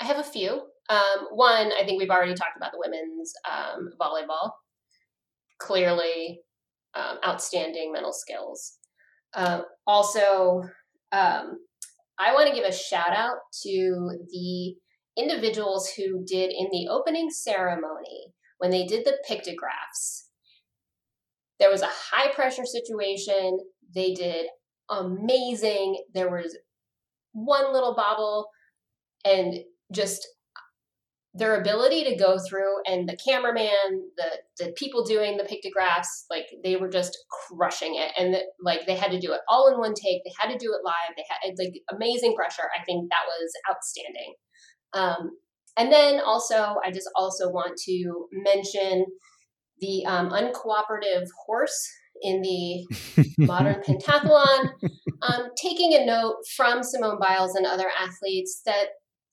[0.00, 0.62] I have a few.
[0.88, 4.50] Um, one, I think we've already talked about the women's um, volleyball.
[5.58, 6.40] Clearly,
[6.94, 8.78] um, outstanding mental skills.
[9.34, 10.62] Uh, also,
[11.12, 11.58] um,
[12.18, 14.74] I want to give a shout out to the
[15.16, 20.28] individuals who did in the opening ceremony when they did the pictographs.
[21.58, 23.58] There was a high pressure situation.
[23.94, 24.46] They did
[24.90, 26.02] amazing.
[26.14, 26.56] There was
[27.32, 28.48] one little bobble
[29.24, 29.60] and
[29.92, 30.26] just
[31.34, 36.44] their ability to go through and the cameraman the the people doing the pictographs like
[36.62, 37.16] they were just
[37.48, 38.12] crushing it.
[38.18, 40.22] And the, like they had to do it all in one take.
[40.24, 41.16] They had to do it live.
[41.16, 42.68] They had like amazing pressure.
[42.78, 44.34] I think that was outstanding.
[44.94, 45.30] Um,
[45.78, 49.06] and then also i just also want to mention
[49.80, 51.90] the um, uncooperative horse
[52.22, 52.86] in the
[53.38, 54.70] modern pentathlon,
[55.22, 58.86] um, taking a note from Simone Biles and other athletes that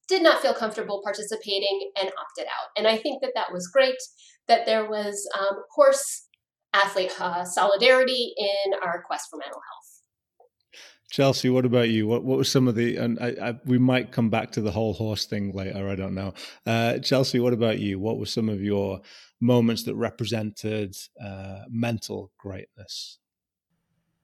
[0.09, 2.69] did not feel comfortable participating and opted out.
[2.75, 3.97] And I think that that was great,
[4.47, 6.25] that there was um, horse
[6.73, 9.89] athlete uh, solidarity in our quest for mental health.
[11.11, 12.05] Chelsea, what about you?
[12.05, 14.71] What what was some of the and I, I, we might come back to the
[14.71, 15.89] whole horse thing later.
[15.89, 16.35] I don't know.
[16.67, 17.99] Uh, Chelsea, what about you?
[17.99, 19.01] What were some of your
[19.41, 23.17] moments that represented uh, mental greatness?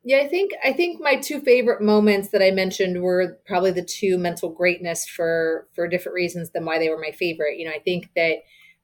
[0.08, 3.84] Yeah, I think I think my two favorite moments that I mentioned were probably the
[3.84, 7.58] two mental greatness for for different reasons than why they were my favorite.
[7.58, 8.38] You know, I think that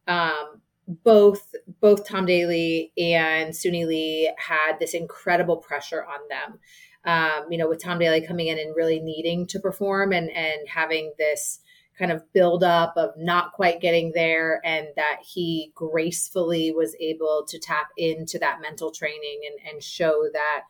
[0.08, 6.60] um, both both Tom Daley and Suni Lee had this incredible pressure on them.
[7.06, 10.68] Um, you know, with Tom Daley coming in and really needing to perform and and
[10.68, 11.60] having this
[12.00, 17.46] kind of build up of not quite getting there and that he gracefully was able
[17.48, 20.62] to tap into that mental training and, and show that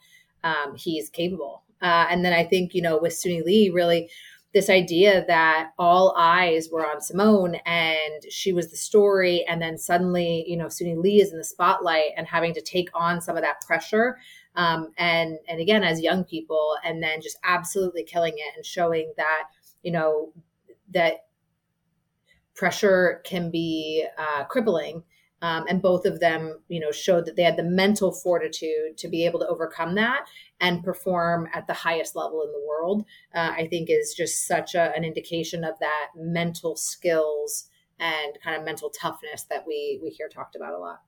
[0.43, 1.63] um, he's capable.
[1.81, 4.09] Uh, and then I think, you know, with Suni Lee, really
[4.53, 9.45] this idea that all eyes were on Simone and she was the story.
[9.47, 12.89] And then suddenly, you know, Suni Lee is in the spotlight and having to take
[12.93, 14.17] on some of that pressure.
[14.55, 19.13] Um, and, and again, as young people, and then just absolutely killing it and showing
[19.15, 19.43] that,
[19.83, 20.33] you know,
[20.93, 21.25] that
[22.53, 25.03] pressure can be uh, crippling.
[25.41, 29.07] Um, and both of them, you know, showed that they had the mental fortitude to
[29.07, 30.25] be able to overcome that
[30.59, 33.05] and perform at the highest level in the world.
[33.33, 37.69] Uh, I think is just such a, an indication of that mental skills
[37.99, 41.01] and kind of mental toughness that we we hear talked about a lot.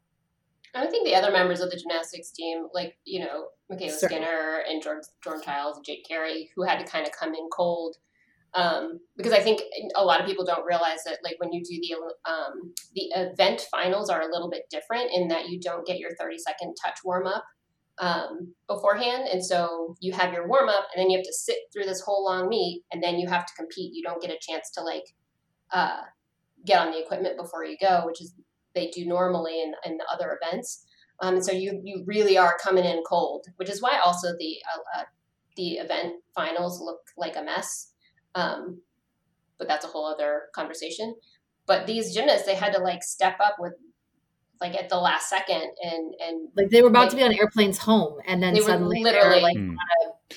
[0.76, 4.82] I think the other members of the gymnastics team, like you know, MyKayla Skinner and
[4.82, 7.98] Jordan, Jordan Chiles and Jade Carey, who had to kind of come in cold
[8.56, 9.62] um, because I think
[9.96, 13.66] a lot of people don't realize that like when you do the um, the event
[13.72, 17.00] finals are a little bit different in that you don't get your 30 second touch
[17.04, 17.44] warm up
[17.98, 21.58] um, beforehand, and so you have your warm up, and then you have to sit
[21.72, 23.94] through this whole long meet, and then you have to compete.
[23.94, 25.06] You don't get a chance to like
[25.72, 26.02] uh,
[26.66, 28.34] get on the equipment before you go, which is
[28.76, 30.86] they do normally in, in the other events.
[31.22, 35.00] Um, so you you really are coming in cold, which is why also the uh,
[35.00, 35.04] uh,
[35.56, 37.93] the event finals look like a mess
[38.36, 38.82] um,
[39.58, 41.16] but that's a whole other conversation.
[41.66, 43.74] But these gymnasts, they had to like step up with
[44.60, 47.34] like at the last second and and like they were about like, to be on
[47.34, 49.76] airplanes home and then suddenly literally like mm.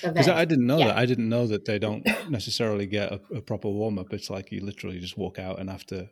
[0.01, 0.87] Because I didn't know yeah.
[0.87, 0.97] that.
[0.97, 4.13] I didn't know that they don't necessarily get a, a proper warm up.
[4.13, 6.09] It's like you literally just walk out and have to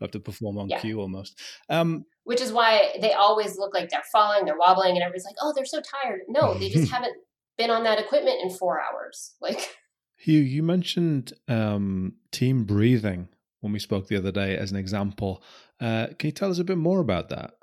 [0.00, 0.80] have to perform on yeah.
[0.80, 1.40] cue almost.
[1.68, 5.36] Um, Which is why they always look like they're falling, they're wobbling, and everybody's like,
[5.40, 7.16] "Oh, they're so tired." No, they just haven't
[7.56, 9.34] been on that equipment in four hours.
[9.40, 9.76] Like
[10.16, 13.28] Hugh, you mentioned um, team breathing
[13.60, 15.42] when we spoke the other day as an example.
[15.80, 17.54] Uh, can you tell us a bit more about that?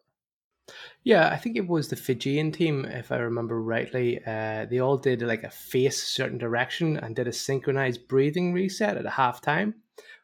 [1.03, 4.23] Yeah, I think it was the Fijian team, if I remember rightly.
[4.25, 8.97] Uh, they all did like a face certain direction and did a synchronized breathing reset
[8.97, 9.75] at a half time,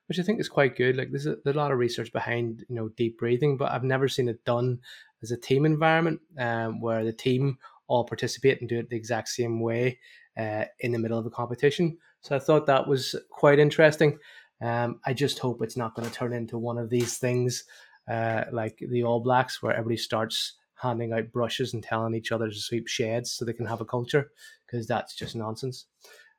[0.08, 0.96] which I think is quite good.
[0.96, 3.84] Like there's a, there's a lot of research behind you know deep breathing, but I've
[3.84, 4.80] never seen it done
[5.22, 7.58] as a team environment um, where the team
[7.88, 10.00] all participate and do it the exact same way
[10.38, 11.98] uh, in the middle of a competition.
[12.22, 14.20] So I thought that was quite interesting.
[14.62, 17.64] Um, I just hope it's not going to turn into one of these things
[18.10, 22.50] uh, like the All Blacks, where everybody starts handing out brushes and telling each other
[22.50, 24.32] to sweep sheds so they can have a culture,
[24.66, 25.86] because that's just nonsense.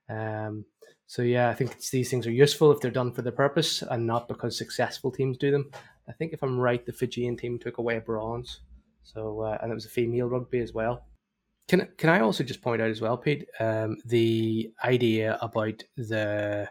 [0.09, 0.65] Um,
[1.07, 4.07] so yeah, I think these things are useful if they're done for the purpose and
[4.07, 5.71] not because successful teams do them.
[6.09, 8.61] I think if I'm right, the Fijian team took away bronze,
[9.03, 11.07] so uh, and it was a female rugby as well.
[11.69, 16.69] Can can I also just point out as well, Pete, um, the idea about the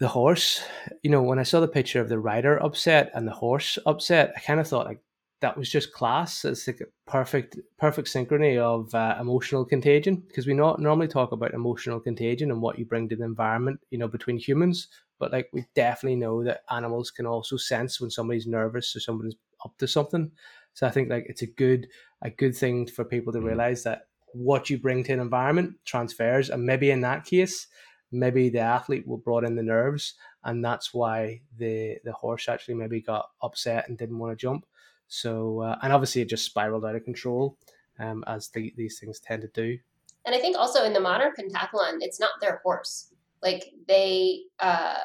[0.00, 0.62] the horse.
[1.02, 4.32] You know, when I saw the picture of the rider upset and the horse upset,
[4.36, 5.00] I kind of thought like
[5.40, 6.44] that was just class.
[6.44, 11.32] It's like a perfect perfect synchrony of uh, emotional contagion because we not normally talk
[11.32, 13.80] about emotional contagion and what you bring to the environment.
[13.90, 14.88] You know, between humans,
[15.18, 19.36] but like we definitely know that animals can also sense when somebody's nervous or somebody's
[19.64, 20.30] up to something.
[20.74, 21.88] So I think like it's a good
[22.22, 23.44] a good thing for people to mm.
[23.44, 27.66] realize that what you bring to an environment transfers, and maybe in that case,
[28.10, 30.14] maybe the athlete will brought in the nerves,
[30.44, 34.66] and that's why the the horse actually maybe got upset and didn't want to jump.
[35.08, 37.58] So uh, and obviously it just spiraled out of control,
[37.98, 39.78] um, as the, these things tend to do.
[40.24, 43.12] And I think also in the modern pentathlon, it's not their horse.
[43.42, 44.98] Like they uh,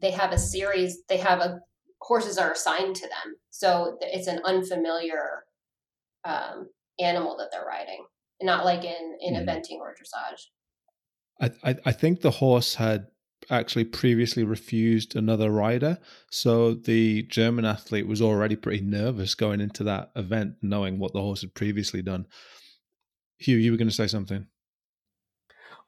[0.00, 1.02] they have a series.
[1.08, 1.60] They have a
[2.02, 5.44] horses are assigned to them, so it's an unfamiliar
[6.24, 6.68] um,
[7.00, 8.04] animal that they're riding,
[8.42, 9.44] not like in in mm.
[9.44, 10.46] eventing or dressage.
[11.40, 13.06] I, I I think the horse had
[13.50, 15.98] actually previously refused another rider.
[16.30, 21.20] So the German athlete was already pretty nervous going into that event, knowing what the
[21.20, 22.26] horse had previously done.
[23.38, 24.46] Hugh, you were going to say something.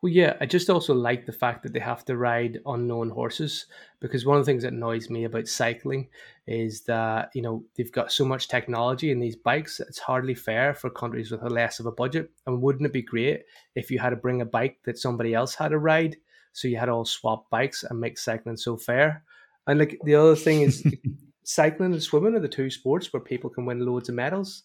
[0.04, 3.64] Well, yeah, I just also like the fact that they have to ride unknown horses
[4.00, 6.08] because one of the things that annoys me about cycling
[6.46, 10.74] is that, you know, they've got so much technology in these bikes, it's hardly fair
[10.74, 12.30] for countries with a less of a budget.
[12.46, 13.44] And wouldn't it be great
[13.76, 16.18] if you had to bring a bike that somebody else had to ride?
[16.52, 19.24] So you had all swap bikes and make cycling so fair.
[19.66, 20.84] And like the other thing is
[21.44, 24.64] cycling and swimming are the two sports where people can win loads of medals.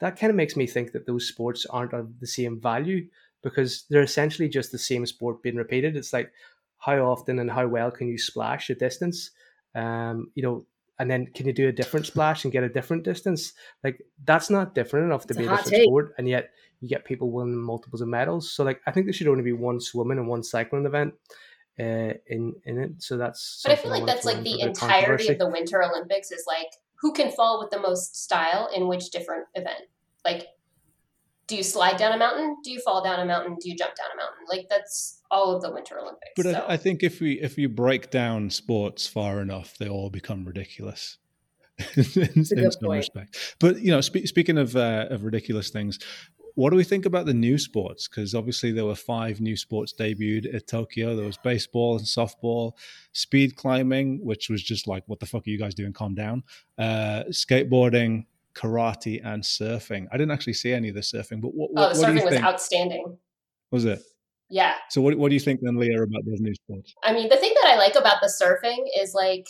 [0.00, 3.06] That kind of makes me think that those sports aren't of the same value
[3.42, 5.96] because they're essentially just the same sport being repeated.
[5.96, 6.32] It's like
[6.78, 9.30] how often and how well can you splash a distance?
[9.74, 10.66] Um, you know,
[10.98, 13.54] and then can you do a different splash and get a different distance?
[13.82, 15.84] Like that's not different enough to it's be a, different take.
[15.84, 18.52] sport, and yet you get people winning multiples of medals.
[18.52, 21.14] So like I think there should only be one swimming and one cycling event
[21.78, 23.02] uh, in in it.
[23.02, 23.62] So that's.
[23.64, 27.12] But I feel like that's like the entirety of the Winter Olympics is like who
[27.12, 29.84] can fall with the most style in which different event.
[30.24, 30.48] Like
[31.50, 32.56] do you slide down a mountain?
[32.62, 33.56] Do you fall down a mountain?
[33.60, 34.44] Do you jump down a mountain?
[34.48, 36.30] Like that's all of the Winter Olympics.
[36.36, 36.52] But so.
[36.52, 40.44] I, I, think if we if you break down sports far enough, they all become
[40.44, 41.18] ridiculous.
[41.96, 43.56] in, in some respect.
[43.58, 45.98] But you know, spe- speaking of uh, of ridiculous things,
[46.54, 48.06] what do we think about the new sports?
[48.06, 51.16] Because obviously there were five new sports debuted at Tokyo.
[51.16, 52.72] There was baseball and softball,
[53.12, 55.92] speed climbing, which was just like, what the fuck are you guys doing?
[55.92, 56.44] Calm down.
[56.78, 60.06] Uh, skateboarding, karate, and surfing.
[60.12, 62.24] I didn't actually see any of the surfing, but what, oh, what, oh, the surfing
[62.24, 63.16] was outstanding.
[63.70, 64.02] Was it?
[64.48, 64.74] Yeah.
[64.88, 66.94] So what, what do you think then, Leah, about those new sports?
[67.04, 69.46] I mean, the thing that I like about the surfing is like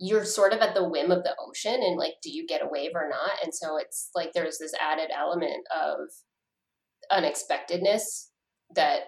[0.00, 2.68] you're sort of at the whim of the ocean and like do you get a
[2.68, 3.42] wave or not?
[3.44, 6.08] And so it's like there's this added element of
[7.10, 8.30] unexpectedness
[8.74, 9.02] that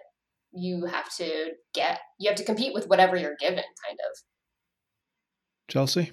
[0.53, 1.99] you have to get.
[2.21, 4.19] You have to compete with whatever you're given, kind of.
[5.69, 6.13] Chelsea?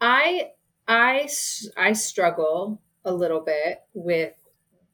[0.00, 0.50] I
[0.86, 1.28] I
[1.76, 4.34] I struggle a little bit with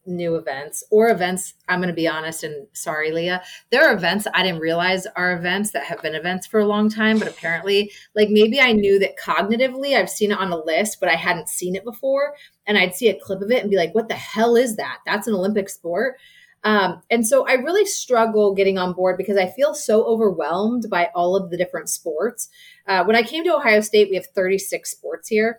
[0.06, 4.26] new events or events i'm going to be honest and sorry leah there are events
[4.34, 7.92] i didn't realize are events that have been events for a long time but apparently
[8.16, 11.48] like maybe i knew that cognitively i've seen it on a list but i hadn't
[11.48, 12.34] seen it before
[12.66, 14.98] and i'd see a clip of it and be like what the hell is that
[15.04, 16.16] that's an olympic sport
[16.62, 21.08] um, and so I really struggle getting on board because I feel so overwhelmed by
[21.14, 22.50] all of the different sports.
[22.86, 25.58] Uh, when I came to Ohio State, we have 36 sports here.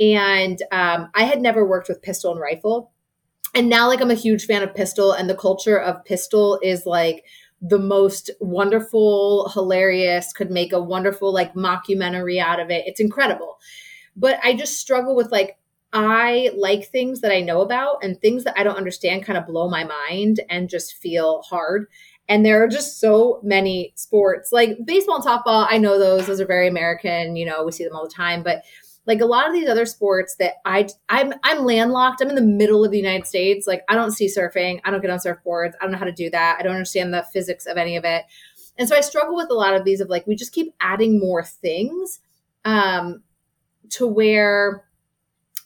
[0.00, 2.92] And um, I had never worked with pistol and rifle.
[3.54, 6.86] And now, like, I'm a huge fan of pistol, and the culture of pistol is
[6.86, 7.24] like
[7.60, 12.84] the most wonderful, hilarious, could make a wonderful, like, mockumentary out of it.
[12.86, 13.58] It's incredible.
[14.16, 15.58] But I just struggle with, like,
[15.92, 19.46] I like things that I know about and things that I don't understand kind of
[19.46, 21.86] blow my mind and just feel hard.
[22.28, 25.66] And there are just so many sports like baseball and softball.
[25.68, 27.36] I know those; those are very American.
[27.36, 28.42] You know, we see them all the time.
[28.42, 28.62] But
[29.06, 32.20] like a lot of these other sports that I I'm I'm landlocked.
[32.20, 33.66] I'm in the middle of the United States.
[33.66, 34.80] Like I don't see surfing.
[34.84, 35.72] I don't get on surfboards.
[35.80, 36.56] I don't know how to do that.
[36.58, 38.24] I don't understand the physics of any of it.
[38.78, 41.18] And so I struggle with a lot of these of like we just keep adding
[41.18, 42.20] more things
[42.64, 43.22] um
[43.90, 44.84] to where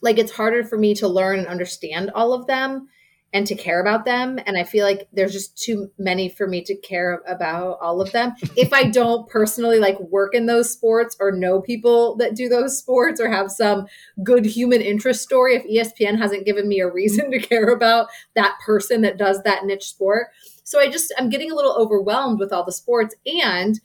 [0.01, 2.89] like it's harder for me to learn and understand all of them
[3.37, 4.41] and to care about them.
[4.47, 8.11] And i feel like there's just too many for me to care about all of
[8.13, 8.33] them.
[8.57, 12.79] If i don't personally like work in those sports or know people that do those
[12.79, 13.87] sports or have some
[14.25, 18.57] good human interest story if espn hasn't given me a reason to care about that
[18.65, 20.29] person that does that niche sport.
[20.65, 23.15] So i just i'm getting a little overwhelmed with all the sports.
[23.27, 23.79] And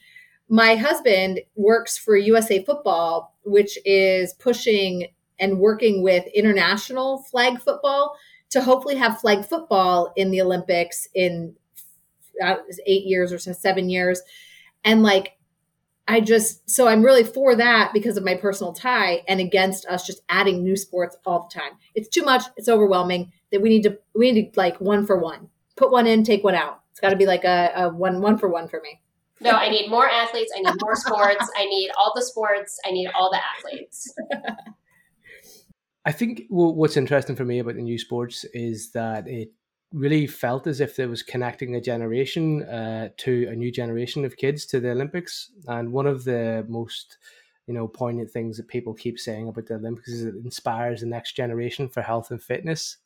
[0.47, 5.07] my husband works for usa football which is pushing
[5.39, 8.15] and working with international flag football
[8.51, 11.55] to hopefully have flag football in the Olympics in
[12.43, 12.55] uh,
[12.85, 14.21] eight years or so, seven years.
[14.83, 15.33] And like,
[16.07, 20.05] I just, so I'm really for that because of my personal tie and against us
[20.05, 21.71] just adding new sports all the time.
[21.95, 22.43] It's too much.
[22.57, 26.07] It's overwhelming that we need to, we need to like one for one, put one
[26.07, 26.81] in, take one out.
[26.91, 28.99] It's got to be like a, a one, one for one for me.
[29.39, 30.51] No, I need more athletes.
[30.55, 31.49] I need more sports.
[31.57, 32.79] I need all the sports.
[32.85, 34.13] I need all the athletes.
[36.05, 39.51] I think what's interesting for me about the new sports is that it
[39.93, 44.37] really felt as if it was connecting a generation uh, to a new generation of
[44.37, 45.51] kids to the Olympics.
[45.67, 47.17] And one of the most
[47.67, 51.07] you know poignant things that people keep saying about the Olympics is it inspires the
[51.07, 52.97] next generation for health and fitness.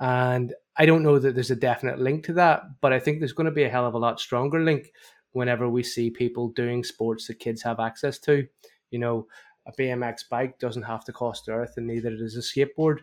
[0.00, 3.32] And I don't know that there's a definite link to that, but I think there's
[3.32, 4.90] going to be a hell of a lot stronger link
[5.32, 8.46] whenever we see people doing sports that kids have access to.
[8.90, 9.26] You know,
[9.66, 13.00] a BMX bike doesn't have to cost the earth, and neither does a skateboard.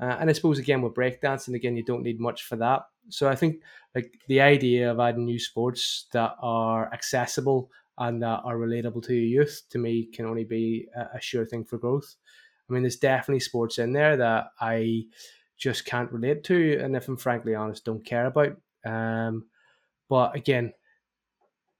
[0.00, 2.82] Uh, and I suppose again with breakdancing, again you don't need much for that.
[3.10, 3.62] So I think
[3.94, 9.14] like the idea of adding new sports that are accessible and that are relatable to
[9.14, 12.16] youth to me can only be a, a sure thing for growth.
[12.68, 15.04] I mean, there's definitely sports in there that I
[15.56, 18.56] just can't relate to, and if I'm frankly honest, don't care about.
[18.84, 19.46] Um,
[20.08, 20.72] but again,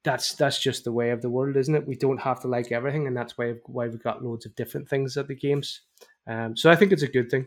[0.04, 1.86] that's that's just the way of the world, isn't it?
[1.86, 4.88] We don't have to like everything, and that's why why we've got loads of different
[4.88, 5.80] things at the games.
[6.26, 7.46] Um, so I think it's a good thing.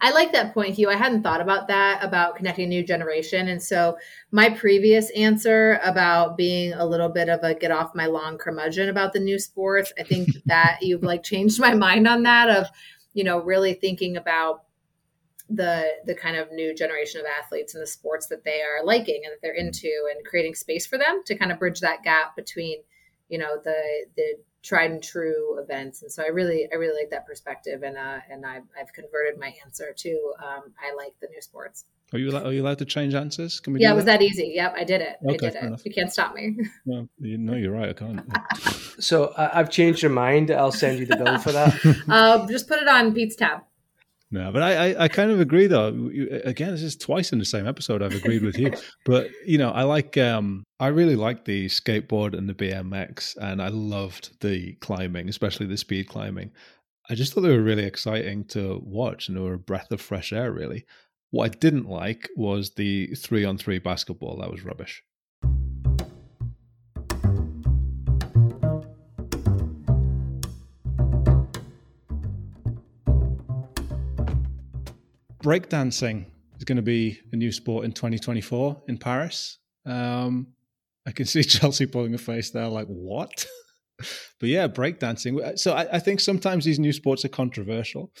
[0.00, 0.90] I like that point, Hugh.
[0.90, 3.48] I hadn't thought about that about connecting a new generation.
[3.48, 3.96] And so
[4.32, 8.88] my previous answer about being a little bit of a get off my lawn curmudgeon
[8.88, 12.66] about the new sports, I think that you've like changed my mind on that of,
[13.12, 14.64] you know, really thinking about
[15.54, 19.22] the the kind of new generation of athletes and the sports that they are liking
[19.24, 22.36] and that they're into and creating space for them to kind of bridge that gap
[22.36, 22.82] between,
[23.28, 26.02] you know, the the tried and true events.
[26.02, 27.82] And so I really, I really like that perspective.
[27.82, 31.84] And, uh, and I've, I've converted my answer to, um, I like the new sports.
[32.12, 33.58] Are you, are you allowed to change answers?
[33.58, 33.80] Can we?
[33.80, 34.52] Yeah, it was that easy.
[34.54, 34.74] Yep.
[34.76, 35.16] I did it.
[35.24, 35.64] Okay, I did it.
[35.64, 35.84] Enough.
[35.84, 36.58] You can't stop me.
[36.84, 37.88] Well, you know, you're right.
[37.88, 38.20] I can't.
[38.98, 40.50] so uh, I've changed your mind.
[40.50, 42.04] I'll send you the bill for that.
[42.08, 43.62] uh, just put it on Pete's tab.
[44.32, 45.88] No, but I, I, I, kind of agree though.
[46.44, 48.72] Again, this is twice in the same episode I've agreed with you.
[49.04, 53.60] but you know, I like um I really like the skateboard and the BMX and
[53.60, 56.50] I loved the climbing, especially the speed climbing.
[57.10, 60.00] I just thought they were really exciting to watch and they were a breath of
[60.00, 60.86] fresh air really.
[61.30, 64.38] What I didn't like was the three on three basketball.
[64.38, 65.02] That was rubbish.
[75.42, 79.58] Breakdancing is going to be a new sport in 2024 in Paris.
[79.84, 80.48] Um,
[81.06, 83.46] I can see Chelsea pulling a face there, like what?
[83.98, 85.58] but yeah, breakdancing.
[85.58, 88.12] So I, I, think sometimes these new sports are controversial.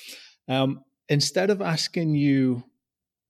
[0.48, 2.64] Um, instead of asking you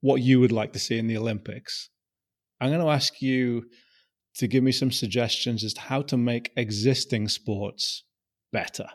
[0.01, 1.90] what you would like to see in the Olympics,
[2.60, 3.66] I'm going to ask you
[4.36, 8.05] to give me some suggestions as to how to make existing sports
[8.52, 8.86] better.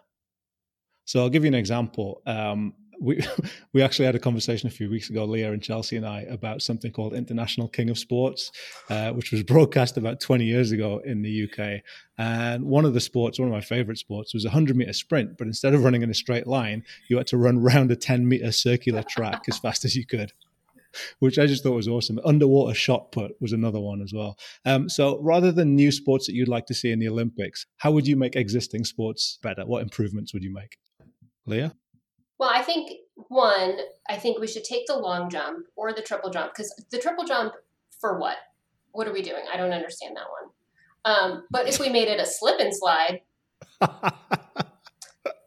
[1.06, 2.22] So I'll give you an example.
[2.26, 3.24] Um, we
[3.74, 6.62] we actually had a conversation a few weeks ago, Leah and Chelsea and I, about
[6.62, 8.52] something called International King of Sports,
[8.90, 11.82] uh, which was broadcast about 20 years ago in the UK.
[12.18, 15.38] And one of the sports, one of my favorite sports, was a 100 meter sprint.
[15.38, 18.28] But instead of running in a straight line, you had to run around a 10
[18.28, 20.32] meter circular track as fast as you could.
[21.20, 22.20] Which I just thought was awesome.
[22.26, 24.38] Underwater shot put was another one as well.
[24.66, 27.92] Um, so, rather than new sports that you'd like to see in the Olympics, how
[27.92, 29.66] would you make existing sports better?
[29.66, 30.78] What improvements would you make?
[31.46, 31.76] Leah?
[32.40, 33.78] Well, I think one,
[34.10, 37.26] I think we should take the long jump or the triple jump because the triple
[37.26, 37.54] jump
[38.00, 38.38] for what?
[38.92, 39.44] What are we doing?
[39.52, 40.52] I don't understand that one.
[41.06, 43.22] Um, but if we made it a slip and slide,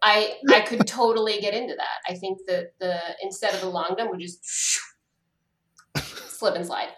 [0.03, 2.13] I I could totally get into that.
[2.13, 4.81] I think that the instead of the long jump, we just
[5.95, 6.89] slip and slide.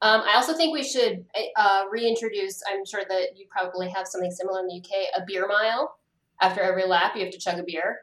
[0.00, 1.24] Um, I also think we should
[1.56, 2.62] uh, reintroduce.
[2.68, 5.20] I'm sure that you probably have something similar in the UK.
[5.20, 5.96] A beer mile.
[6.40, 7.98] After every lap, you have to chug a beer.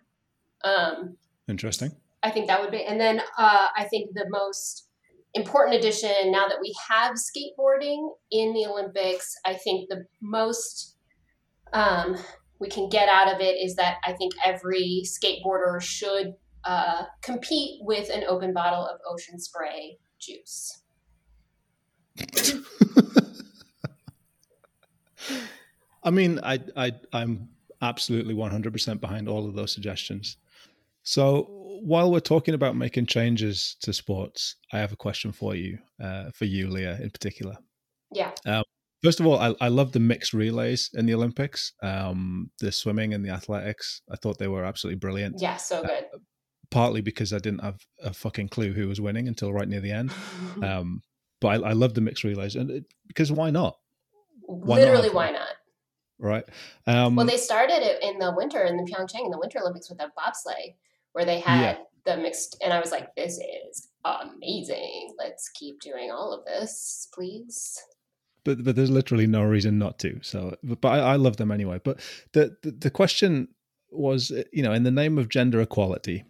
[0.66, 1.16] Um,
[1.48, 1.92] Interesting.
[2.24, 4.88] I think that would be, and then uh, I think the most
[5.36, 10.96] important addition now that we have skateboarding in the Olympics, I think the most
[11.74, 12.18] um,
[12.60, 17.80] we can get out of it is that I think every skateboarder should uh, compete
[17.82, 20.82] with an open bottle of ocean spray juice.
[26.04, 27.50] I mean, I, I, I'm
[27.82, 30.38] absolutely 100% behind all of those suggestions.
[31.06, 31.44] So
[31.84, 36.32] while we're talking about making changes to sports, I have a question for you, uh,
[36.34, 37.56] for you, Leah, in particular.
[38.12, 38.32] Yeah.
[38.48, 38.64] Um,
[39.04, 43.14] first of all, I, I love the mixed relays in the Olympics, um, the swimming
[43.14, 44.02] and the athletics.
[44.12, 45.36] I thought they were absolutely brilliant.
[45.40, 46.06] Yeah, so uh, good.
[46.14, 46.18] Uh,
[46.72, 49.92] partly because I didn't have a fucking clue who was winning until right near the
[49.92, 50.12] end.
[50.64, 51.02] um,
[51.40, 53.76] but I, I love the mixed relays, and it, because why not?
[54.42, 55.54] Why Literally, not why not?
[56.18, 56.46] Right.
[56.88, 59.90] Um, well, they started it in the winter in the Pyeongchang in the Winter Olympics
[59.90, 60.74] with a bobsleigh
[61.16, 61.78] where they had yeah.
[62.06, 65.16] the mixed, and I was like, this is amazing.
[65.18, 67.82] Let's keep doing all of this, please.
[68.44, 70.20] but but there's literally no reason not to.
[70.22, 71.80] So, but, but I, I love them anyway.
[71.84, 72.00] But
[72.34, 73.48] the, the the question
[73.92, 76.26] was, you know, in the name of gender equality,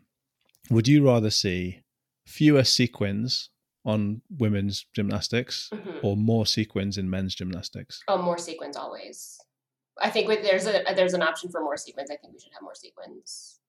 [0.70, 1.82] would you rather see
[2.28, 3.50] fewer sequins
[3.86, 6.04] on women's gymnastics Mhm.
[6.04, 8.02] or more sequins in men's gymnastics?
[8.08, 9.38] Oh, more sequins always.
[10.02, 12.12] I think with, there's a there's an option for more sequins.
[12.12, 13.60] I think we should have more sequins.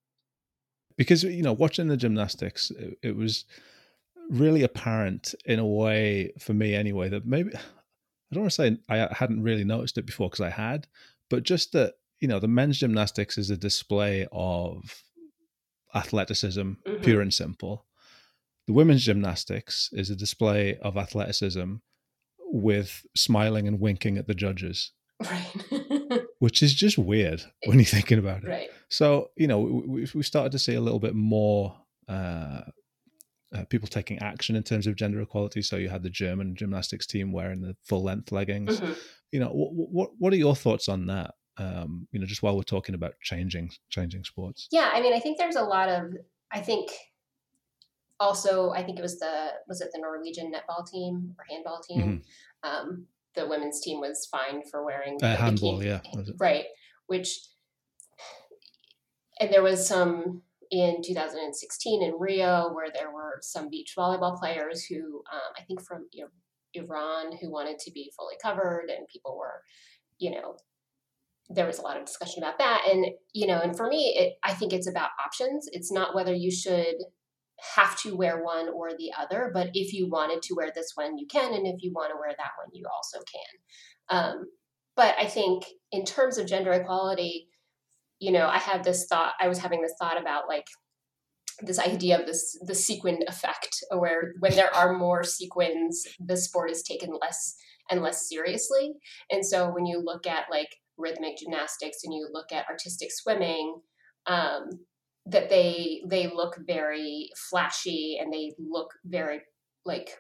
[0.97, 3.45] Because you know watching the gymnastics it, it was
[4.31, 7.61] really apparent in a way for me anyway that maybe i
[8.35, 10.87] don't want to say i hadn't really noticed it before because i had
[11.31, 15.03] but just that you know the men's gymnastics is a display of
[15.95, 17.03] athleticism Mhm.
[17.03, 17.87] pure and simple
[18.67, 21.75] the women's gymnastics is a display of athleticism
[22.53, 26.23] with smiling and winking at the judges Right.
[26.41, 28.71] which is just weird when you're thinking about it right.
[28.89, 31.77] So you know, we we started to see a little bit more
[32.09, 32.63] uh,
[33.55, 35.63] uh, people taking action in terms of gender equality.
[35.63, 38.81] So you had the German gymnastics team wearing the full length leggings.
[38.81, 38.97] Mhm.
[39.33, 41.35] You know, what, what what are your thoughts on that?
[41.59, 44.69] Um, you know, just while we're talking about changing changing sports.
[44.71, 46.15] Yeah, I mean, I think there's a lot of.
[46.53, 46.91] I think
[48.19, 52.23] also, I think it was the was it the Norwegian netball team or handball team.
[52.63, 55.85] Um, the women's team was fined for wearing Uh, the handball, bikini-
[56.27, 56.65] yeah, right.
[57.07, 57.39] Which
[59.41, 64.85] and there was some in 2016 in Rio where there were some beach volleyball players
[64.85, 66.31] who um, I think from you know,
[66.75, 69.63] Iran who wanted to be fully covered, and people were,
[70.19, 70.57] you know,
[71.49, 72.89] there was a lot of discussion about that.
[72.91, 75.69] And you know and for me it, i think it's about options.
[75.73, 76.97] It's not whether you should
[77.75, 81.19] have to wear one or the other but if you wanted to wear this one
[81.19, 81.55] you can.
[81.55, 84.19] And if you want to wear that one you also can.
[84.19, 84.47] Um,
[84.97, 87.49] but i think in terms of gender equality
[88.19, 90.67] you know i had this thought i was having this thought about like
[91.63, 96.71] this idea of this the sequin effect where when there are more sequins the sport
[96.71, 97.57] is taken less
[97.91, 98.95] and less seriously.
[99.31, 103.81] And so when you look at like rhythmic gymnastics and you look at artistic swimming
[104.27, 104.71] um,
[105.27, 109.41] that they they look very flashy and they look very
[109.85, 110.11] like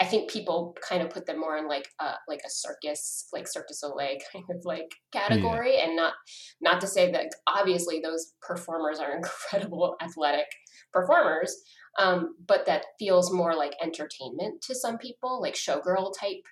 [0.00, 3.46] I think people kind of put them more in like a like a circus like
[3.46, 6.14] Cirque du Soleil kind of like category and not
[6.60, 10.46] not to say that obviously those performers are incredible athletic
[10.92, 11.56] performers
[11.98, 16.42] um, but that feels more like entertainment to some people like showgirl type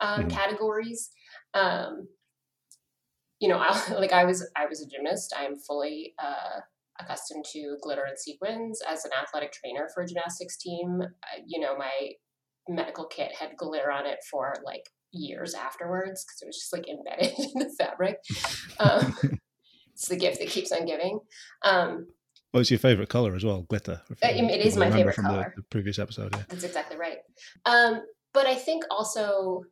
[0.00, 0.30] um, Mhm.
[0.30, 1.10] categories
[1.54, 2.08] um,
[3.40, 5.34] you know, I, like I was, I was a gymnast.
[5.36, 6.60] I am fully uh,
[7.00, 8.80] accustomed to glitter and sequins.
[8.88, 12.12] As an athletic trainer for a gymnastics team, uh, you know, my
[12.68, 16.88] medical kit had glitter on it for like years afterwards because it was just like
[16.88, 18.16] embedded in the fabric.
[18.80, 19.16] Um,
[19.92, 21.20] it's the gift that keeps on giving.
[21.64, 22.06] Um,
[22.52, 24.00] Well, it's your favorite color as well, glitter.
[24.24, 25.52] Uh, you- it is my favorite from color.
[25.56, 26.34] The, the previous episode.
[26.34, 26.44] Yeah.
[26.48, 27.18] That's exactly right.
[27.66, 28.02] Um,
[28.32, 29.62] but I think also,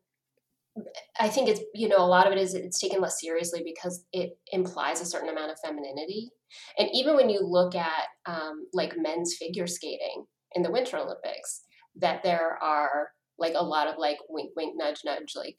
[1.18, 4.04] I think it's you know a lot of it is it's taken less seriously because
[4.12, 6.30] it implies a certain amount of femininity,
[6.78, 11.62] and even when you look at um, like men's figure skating in the Winter Olympics,
[11.96, 13.08] that there are
[13.38, 15.56] like a lot of like wink wink nudge nudge like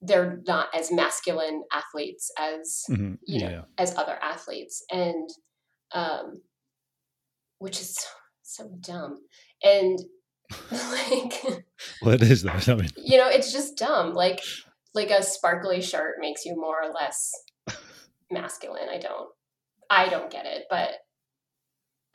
[0.00, 3.18] they're not as masculine athletes as Mhm.
[3.26, 3.62] you know yeah.
[3.78, 5.28] as other athletes and
[5.92, 6.42] um
[7.58, 8.08] which is so,
[8.42, 9.18] so dumb
[9.62, 9.98] and
[10.70, 11.42] like
[12.00, 12.72] what is it is though.
[12.72, 14.40] I mean, you know it's just dumb like
[14.94, 17.30] like a sparkly shirt makes you more or less
[18.30, 19.28] masculine i don't
[19.90, 20.90] i don't get it but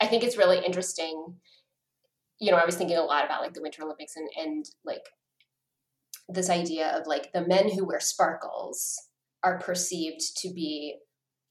[0.00, 1.36] i think it's really interesting
[2.40, 5.04] you know i was thinking a lot about like the winter olympics and and like
[6.28, 8.96] this idea of like the men who wear sparkles
[9.42, 10.96] are perceived to be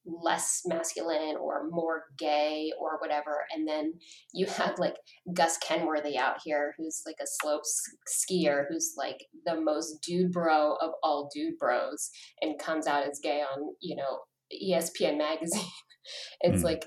[0.05, 3.93] less masculine or more gay or whatever and then
[4.33, 4.95] you have like
[5.33, 7.61] gus kenworthy out here who's like a slope
[8.09, 12.09] skier who's like the most dude bro of all dude bros
[12.41, 14.19] and comes out as gay on you know
[14.61, 15.61] espn magazine
[16.41, 16.65] it's Hmm.
[16.65, 16.85] like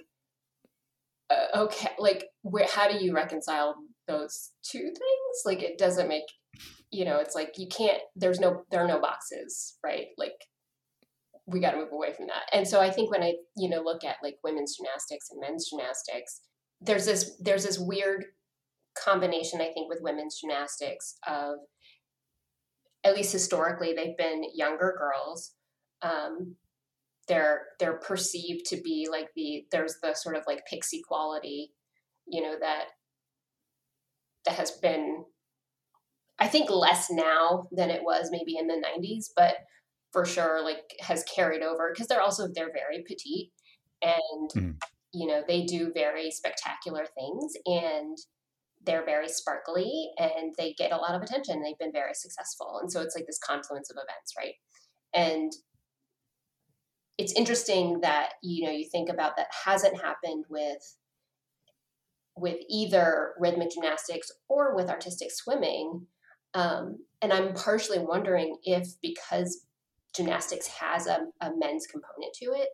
[1.30, 6.24] uh, okay like where how do you reconcile those two things like it doesn't make
[6.90, 10.06] you know it's like you can't there's no there are no boxes right?
[10.16, 10.34] Like
[11.48, 12.48] we got to move away from that.
[12.52, 15.70] And so i think when i you know look at like women's gymnastics and men's
[15.70, 16.40] gymnastics
[16.80, 18.24] there's this there's this weird
[18.98, 21.58] combination i think with women's gymnastics of
[23.06, 25.52] at least historically they've been younger girls.
[26.02, 26.56] Um,
[27.28, 31.72] they're they're perceived to be like the there's the sort of like pixie quality
[32.28, 32.84] you know that
[34.46, 35.24] that has been
[36.38, 39.56] i think less now than it was maybe in the 90s but
[40.12, 43.50] for sure like has carried over because they're also they're very petite
[44.02, 44.78] and Mhm.
[45.12, 48.16] you know they do very spectacular things and
[48.84, 51.60] they're very sparkly and they get a lot of attention.
[51.60, 52.78] They've been very successful.
[52.80, 54.54] And so it's like this confluence of events, right?
[55.12, 55.52] And
[57.18, 60.96] it's interesting that you know you think about that hasn't happened with
[62.36, 66.06] with either rhythmic gymnastics or with artistic swimming.
[66.54, 69.66] Um, and i'm partially wondering if because
[70.14, 72.68] gymnastics has a, a men's component to it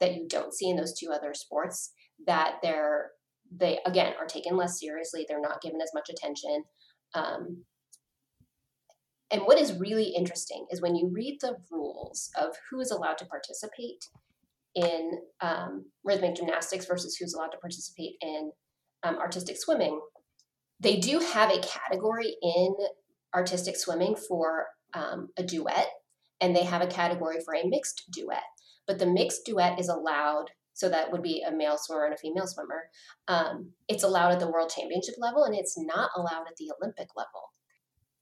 [0.00, 1.92] that you don't see in those two other sports
[2.26, 3.10] that they're
[3.50, 6.64] they again are taken less seriously they're not given as much attention.
[7.14, 7.64] Um,
[9.30, 13.18] and what is really interesting is when you read the rules of who is allowed
[13.18, 14.04] to participate
[14.74, 18.50] in um, rhythmic gymnastics versus who's allowed to participate in
[19.02, 20.00] um, artistic swimming,
[20.80, 22.74] they do have a category in
[23.34, 25.88] artistic swimming for um, a duet,
[26.40, 28.42] and they have a category for a mixed duet.
[28.86, 32.18] But the mixed duet is allowed, so that would be a male swimmer and a
[32.18, 32.84] female swimmer.
[33.26, 37.08] Um, it's allowed at the world championship level, and it's not allowed at the Olympic
[37.16, 37.52] level.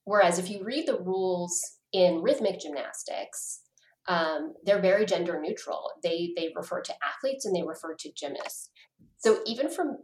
[0.05, 1.61] Whereas if you read the rules
[1.93, 3.61] in rhythmic gymnastics,
[4.09, 5.91] um, they're very gender neutral.
[6.03, 8.71] They they refer to athletes and they refer to gymnasts.
[9.19, 9.99] So even from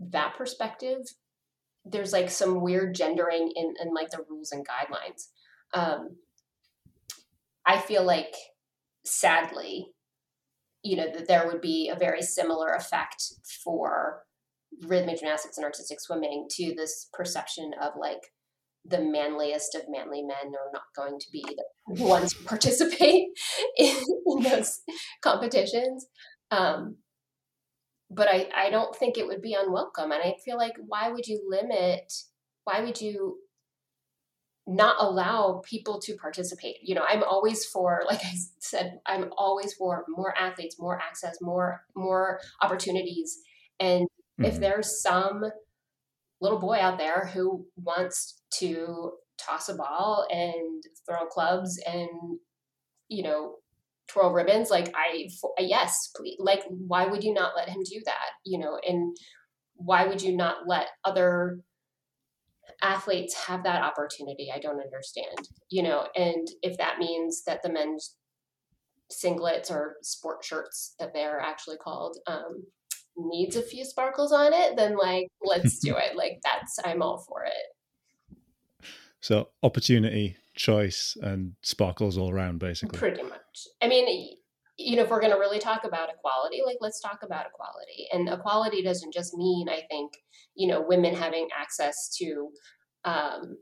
[0.00, 0.98] that perspective,
[1.84, 5.28] there's like some weird gendering in, in like the rules and guidelines.
[5.74, 6.16] Um,
[7.64, 8.34] I feel like
[9.04, 9.88] sadly,
[10.82, 13.22] you know, that there would be a very similar effect
[13.64, 14.22] for
[14.82, 18.20] rhythmic gymnastics and artistic swimming to this perception of like
[18.84, 21.44] the manliest of manly men are not going to be
[21.88, 23.28] the ones who participate
[23.76, 23.96] in,
[24.42, 24.80] those
[25.22, 26.06] competitions.
[26.50, 26.96] Um,
[28.10, 30.12] but I, I don't think it would be unwelcome.
[30.12, 32.12] And I feel like why would you limit,
[32.64, 33.38] why would you
[34.66, 36.76] not allow people to participate?
[36.82, 41.36] You know, I'm always for, like I said, I'm always for more athletes, more access,
[41.40, 43.38] more, more opportunities.
[43.80, 44.44] And mm-hmm.
[44.44, 45.44] if there's some
[46.40, 52.08] little boy out there who wants to toss a ball and throw clubs and
[53.08, 53.56] you know
[54.08, 55.28] twirl ribbons like i
[55.58, 58.78] yes please like why would you not let him do that you know?
[58.86, 59.16] And
[59.74, 61.60] why would you not let other
[62.82, 64.50] athletes have that opportunity?
[64.54, 66.06] I don't understand you know?
[66.14, 68.14] And if that means that the men's
[69.12, 72.64] singlets or sport shirts that they're actually called um,
[73.16, 76.16] needs a few sparkles on it then like let's do it.
[76.16, 78.36] Like that's i'm all for it.
[79.20, 82.96] So opportunity, choice, and sparkles all around, basically.
[82.96, 83.40] Pretty much.
[83.82, 84.36] I mean,
[84.78, 88.08] you know, if we're going to really talk about equality, like let's talk about equality.
[88.12, 90.12] And equality doesn't just mean, I think,
[90.54, 92.50] you know, women having access to,
[93.04, 93.56] um,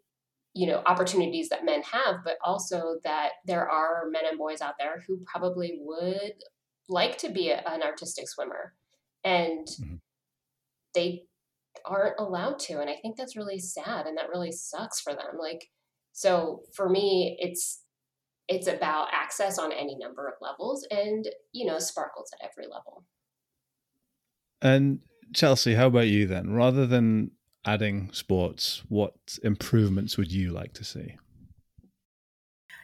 [0.54, 4.74] you know, opportunities that men have, but also that there are men and boys out
[4.78, 6.34] there who probably would
[6.88, 8.74] like to be a, an artistic swimmer,
[9.24, 9.94] and mm-hmm.
[10.94, 11.24] they
[11.84, 15.36] aren't allowed to and i think that's really sad and that really sucks for them
[15.38, 15.68] like
[16.12, 17.83] so for me it's
[18.48, 23.04] it's about access on any number of levels and you know sparkles at every level.
[24.62, 25.00] And
[25.34, 26.52] chelsea how about you then?
[26.52, 27.30] Rather than
[27.64, 31.16] adding sports what improvements would you like to see?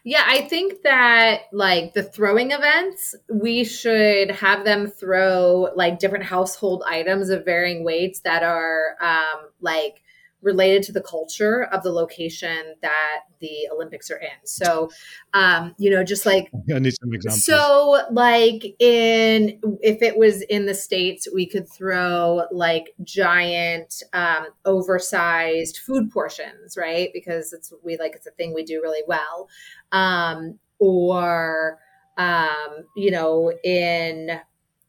[0.03, 6.25] Yeah, I think that like the throwing events, we should have them throw like different
[6.25, 10.03] household items of varying weights that are um, like
[10.43, 14.45] related to the culture of the location that the Olympics are in.
[14.45, 14.91] So,
[15.35, 17.45] um, you know, just like I need some examples.
[17.45, 24.47] So, like in if it was in the states, we could throw like giant, um,
[24.65, 27.11] oversized food portions, right?
[27.13, 29.49] Because it's we like it's a thing we do really well,
[29.93, 31.79] um, or
[32.17, 34.41] um, you know, in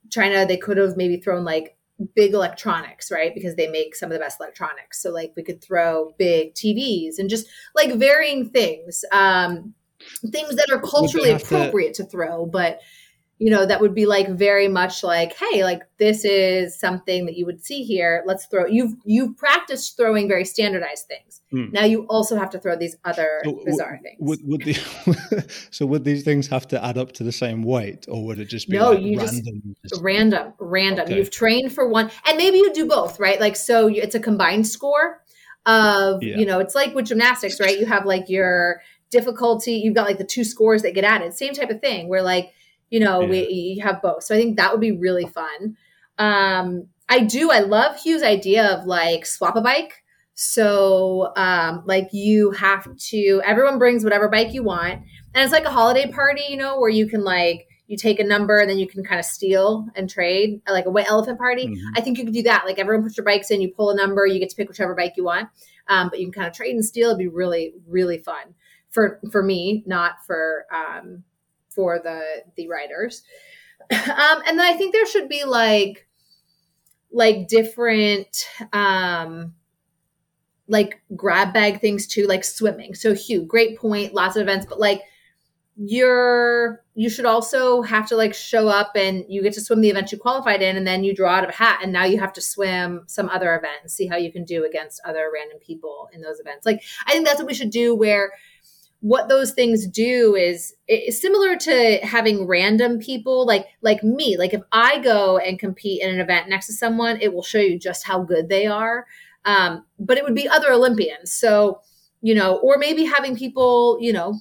[0.10, 1.78] China, they could have maybe thrown like
[2.16, 3.34] big electronics, right?
[3.34, 5.02] Because they make some of the best electronics.
[5.02, 9.74] So like we could throw big TVs and just like varying things, um,
[10.32, 12.82] things that are culturally appropriate to, to throw, but
[13.42, 17.36] you know, that would be like very much like, hey, like this is something that
[17.36, 18.22] you would see here.
[18.28, 18.68] Let's throw.
[18.68, 21.42] You've you've practiced throwing very standardized things.
[21.50, 21.72] Hmm.
[21.72, 24.18] Now you also have to throw these other so, bizarre things.
[24.20, 28.06] Would, would the, so would these things have to add up to the same weight,
[28.08, 28.92] or would it just be no?
[28.92, 31.06] Like you random, just random, random.
[31.06, 31.18] Okay.
[31.18, 33.40] You've trained for one, and maybe you do both, right?
[33.40, 35.24] Like so, it's a combined score
[35.66, 36.38] of yeah.
[36.38, 37.80] you know, it's like with gymnastics, right?
[37.80, 39.78] You have like your difficulty.
[39.78, 41.34] You've got like the two scores that get added.
[41.34, 42.54] Same type of thing, where like
[42.92, 43.30] you know, yeah.
[43.30, 44.24] we have both.
[44.24, 45.76] So I think that would be really fun.
[46.20, 47.50] Um, I do.
[47.50, 50.04] I love Hugh's idea of like swap a bike.
[50.34, 55.02] So, um, like you have to, everyone brings whatever bike you want.
[55.34, 58.24] And it's like a holiday party, you know, where you can like, you take a
[58.24, 61.68] number and then you can kind of steal and trade like a white elephant party.
[61.68, 61.78] Mhm.
[61.96, 62.64] I think you could do that.
[62.66, 64.96] Like everyone puts your bikes in, you pull a number, you get to pick whichever
[64.96, 65.50] bike you want.
[65.88, 67.10] Um, but you can kind of trade and steal.
[67.10, 68.56] It'd be really, really fun
[68.92, 71.24] for for me, not for um,
[71.74, 73.24] for the the riders.
[73.92, 76.08] Um, and then I think there should be like
[77.12, 79.54] like different um
[80.68, 82.94] like grab bag things too, like swimming.
[82.96, 85.02] So Hugh, great point, lots of events, but like
[85.76, 89.90] you're you should also have to like show up and you get to swim the
[89.90, 92.20] event you qualified in and then you draw out of a hat and now you
[92.20, 95.58] have to swim some other event and see how you can do against other random
[95.60, 96.66] people in those events.
[96.66, 98.32] Like I think that's what we should do where
[99.02, 100.76] what those things do is
[101.10, 106.14] similar to having random people like like me like if i go and compete in
[106.14, 109.06] an event next to someone it will show you just how good they are.
[109.44, 111.32] Um, but it would be other olympians.
[111.32, 111.82] So
[112.22, 114.40] you know or maybe having people you know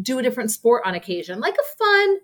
[0.00, 2.18] do a different sport on occasion like a fun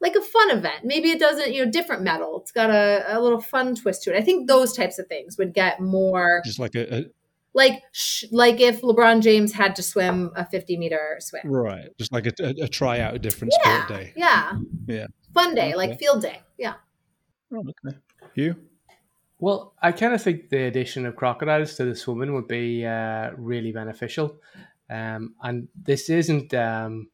[0.00, 0.84] like a fun event.
[0.84, 4.14] Maybe it doesn't you know different medal it's got a, a little fun twist to
[4.14, 4.18] it.
[4.18, 7.04] I think those types of things would get more Just like a, a
[7.54, 12.12] like sh- like if lebron james had to swim a 50 meter swim right, just
[12.12, 14.12] like a, a, a tryout, a different yeah, sport day.
[14.16, 14.58] Yeah.
[14.86, 15.06] Yeah.
[15.34, 15.76] Fun day, Okay.
[15.76, 16.40] like field day.
[16.58, 16.74] Yeah.
[17.52, 17.96] Oh, okay.
[18.34, 18.56] You?
[19.38, 23.32] Well, I kind of think the addition of crocodiles to the swimming would be uh,
[23.36, 24.36] really beneficial,
[24.88, 27.08] um, and this isn't um,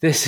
[0.00, 0.24] this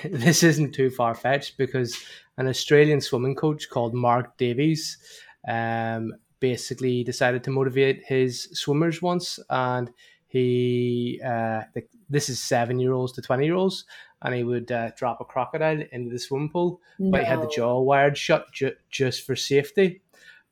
[0.04, 1.96] this isn't too far fetched because
[2.36, 4.98] an Australian swimming coach called Mark Davies
[5.46, 9.90] um, basically decided to motivate his swimmers once, and
[10.28, 13.84] he uh, the, this is seven year olds to twenty year olds,
[14.22, 16.80] and he would uh, drop a crocodile into the swimming pool
[17.10, 20.02] but he had the jaw wired shut ju- just for safety.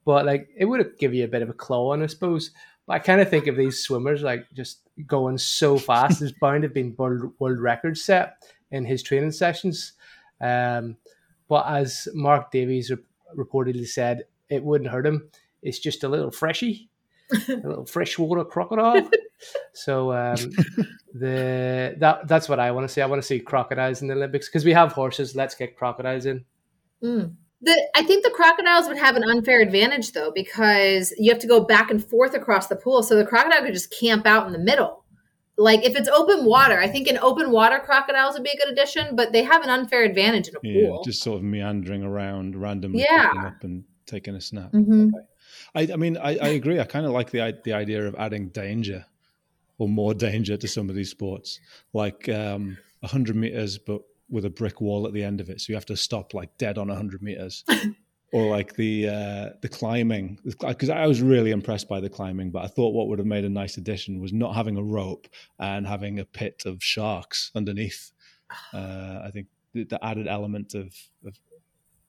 [0.05, 2.51] But like it would give you a bit of a claw on, I suppose.
[2.86, 6.20] But I kind of think of these swimmers like just going so fast.
[6.20, 9.94] There's bound to have been world, world records set in his training sessions.
[10.40, 10.97] Um,
[11.48, 12.98] but as Mark Davies re-
[13.36, 15.31] reportedly said, it wouldn't hurt him.
[15.65, 16.89] It's just a little freshy,
[17.49, 19.11] a little freshwater crocodile.
[19.73, 20.36] so um,
[21.15, 23.01] the that that's what I want to see.
[23.03, 25.35] I want to see crocodiles in the Olympics because we have horses.
[25.35, 26.45] Let's get crocodiles in.
[27.03, 27.35] Mm.
[27.62, 31.47] The, I think the crocodiles would have an unfair advantage though, because you have to
[31.47, 33.03] go back and forth across the pool.
[33.03, 35.03] So the crocodile could just camp out in the middle.
[35.57, 38.70] Like if it's open water, I think an open water crocodiles would be a good
[38.73, 41.05] addition, but they have an unfair advantage in a Yeah, pool.
[41.05, 43.32] just sort of meandering around randomly, Yeah.
[43.47, 44.73] up and taking a snap.
[44.73, 45.12] Mhm.
[45.74, 46.78] I, I mean, I, I agree.
[46.80, 49.05] I kind of like the the idea of adding danger
[49.78, 51.60] or more danger to some of these sports,
[51.92, 55.70] like um, hundred meters, but with a brick wall at the end of it, so
[55.70, 57.64] you have to stop like dead on hundred meters.
[58.32, 62.51] Or like the uh, the climbing, because I was really impressed by the climbing.
[62.51, 65.28] But I thought what would have made a nice addition was not having a rope
[65.60, 68.10] and having a pit of sharks underneath.
[68.72, 71.38] Uh, I think the, the added element of, of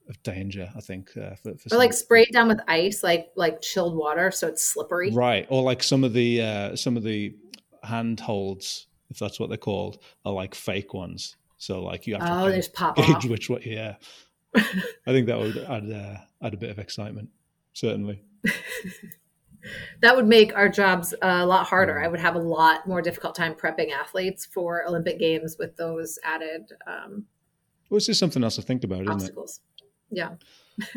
[0.10, 0.70] of danger.
[0.76, 3.96] I think uh, for, for Or like spray it down with ice, like like chilled
[3.96, 5.12] water, so it's slippery.
[5.12, 7.36] Right, or like some of the uh, some of the
[7.84, 11.36] handholds, if that's what they're called, are like fake ones.
[11.58, 13.62] So like you have to Oh, there's pop gauge which way.
[13.66, 13.96] Yeah,
[14.56, 14.62] I
[15.08, 17.30] think that would add uh, add a bit of excitement.
[17.74, 18.24] Certainly.
[20.02, 22.00] That would make our jobs a lot harder.
[22.00, 26.20] I would have a lot more difficult time prepping athletes for Olympic Games with those
[26.24, 27.26] added um,
[27.90, 29.36] Well, it's just something else to think about, isn't it?
[30.16, 30.30] Yeah.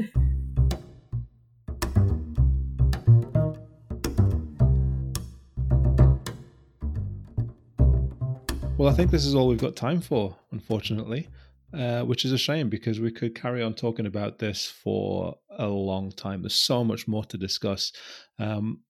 [8.76, 11.26] Well, I think this is all we've got time for, unfortunately,
[11.74, 15.66] uh, which is a shame because we could carry on talking about this for a
[15.66, 16.42] long time.
[16.42, 17.90] There's so much more to discuss.
[18.38, 18.82] Um,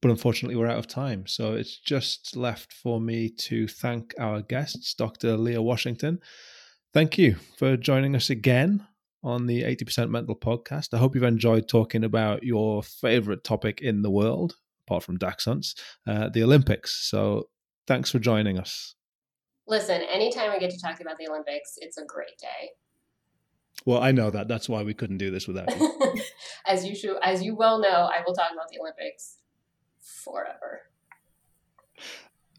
[0.00, 1.26] but unfortunately, we're out of time.
[1.26, 5.36] So it's just left for me to thank our guests, Dr.
[5.36, 6.20] Leah Washington.
[6.94, 8.86] Thank you for joining us again
[9.24, 10.92] on the 80% Mental podcast.
[10.92, 14.56] I hope you've enjoyed talking about your favorite topic in the world,
[14.86, 15.74] apart from dachshunds,
[16.06, 17.08] uh, the Olympics.
[17.08, 17.48] So
[17.86, 18.94] thanks for joining us.
[19.66, 22.72] Listen, anytime I get to talk about the Olympics, it's a great day.
[23.86, 24.46] Well, I know that.
[24.46, 26.14] That's why we couldn't do this without you.
[26.66, 29.38] as you should, as you well know, I will talk about the Olympics
[30.00, 30.82] forever.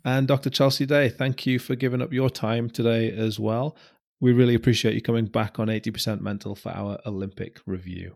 [0.04, 0.50] and Dr.
[0.50, 3.78] Chelsea Day, thank you for giving up your time today as well.
[4.20, 8.16] We really appreciate you coming back on 80% Mental for our Olympic review.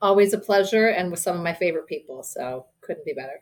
[0.00, 2.22] Always a pleasure and with some of my favorite people.
[2.22, 3.40] So couldn't be better.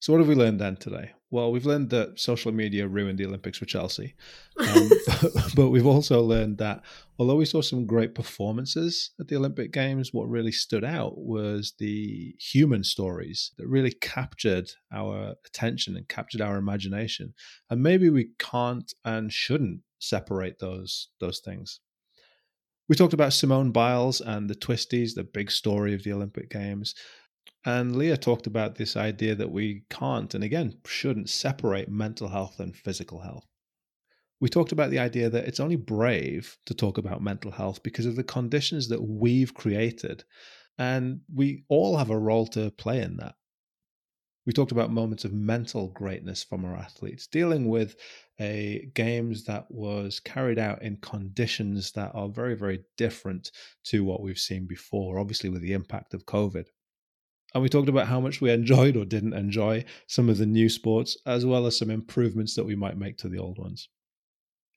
[0.00, 1.10] So, what have we learned then today?
[1.30, 4.14] Well, we've learned that social media ruined the Olympics for Chelsea.
[4.56, 4.90] Um,
[5.56, 6.82] but we've also learned that
[7.18, 11.74] although we saw some great performances at the Olympic Games, what really stood out was
[11.78, 17.34] the human stories that really captured our attention and captured our imagination.
[17.68, 21.80] And maybe we can't and shouldn't separate those those things.
[22.88, 26.94] We talked about Simone Biles and the twisties, the big story of the Olympic Games.
[27.66, 32.60] And Leah talked about this idea that we can't, and again, shouldn't separate mental health
[32.60, 33.46] and physical health.
[34.40, 38.06] We talked about the idea that it's only brave to talk about mental health because
[38.06, 40.24] of the conditions that we've created.
[40.78, 43.34] And we all have a role to play in that.
[44.48, 47.96] We talked about moments of mental greatness from our athletes, dealing with
[48.40, 53.52] a games that was carried out in conditions that are very, very different
[53.84, 56.64] to what we've seen before, obviously with the impact of COVID.
[57.52, 60.70] And we talked about how much we enjoyed or didn't enjoy some of the new
[60.70, 63.90] sports, as well as some improvements that we might make to the old ones.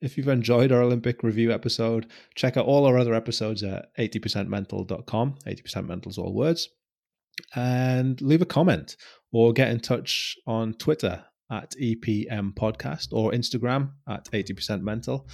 [0.01, 5.35] If you've enjoyed our Olympic review episode, check out all our other episodes at 80percentmental.com.
[5.47, 6.67] 80% mental is all words.
[7.55, 8.97] And leave a comment
[9.31, 15.27] or get in touch on Twitter at EPM Podcast or Instagram at 80% Mental.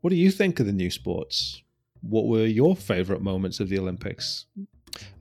[0.00, 1.62] What do you think of the new sports?
[2.00, 4.46] What were your favorite moments of the Olympics?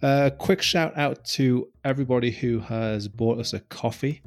[0.01, 4.21] A uh, quick shout out to everybody who has bought us a coffee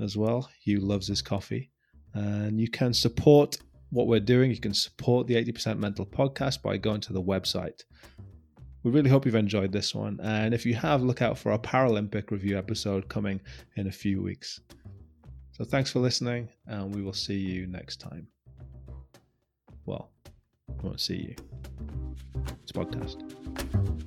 [0.00, 0.48] as well.
[0.62, 1.70] Hugh loves his coffee.
[2.14, 3.58] And you can support
[3.90, 4.50] what we're doing.
[4.50, 7.82] You can support the 80% Mental podcast by going to the website
[8.82, 10.20] we really hope you've enjoyed this one.
[10.22, 13.40] And if you have, look out for our Paralympic review episode coming
[13.76, 14.60] in a few weeks.
[15.52, 18.28] So thanks for listening, and we will see you next time.
[19.86, 21.34] Well, I won't see you.
[22.62, 23.97] It's podcast.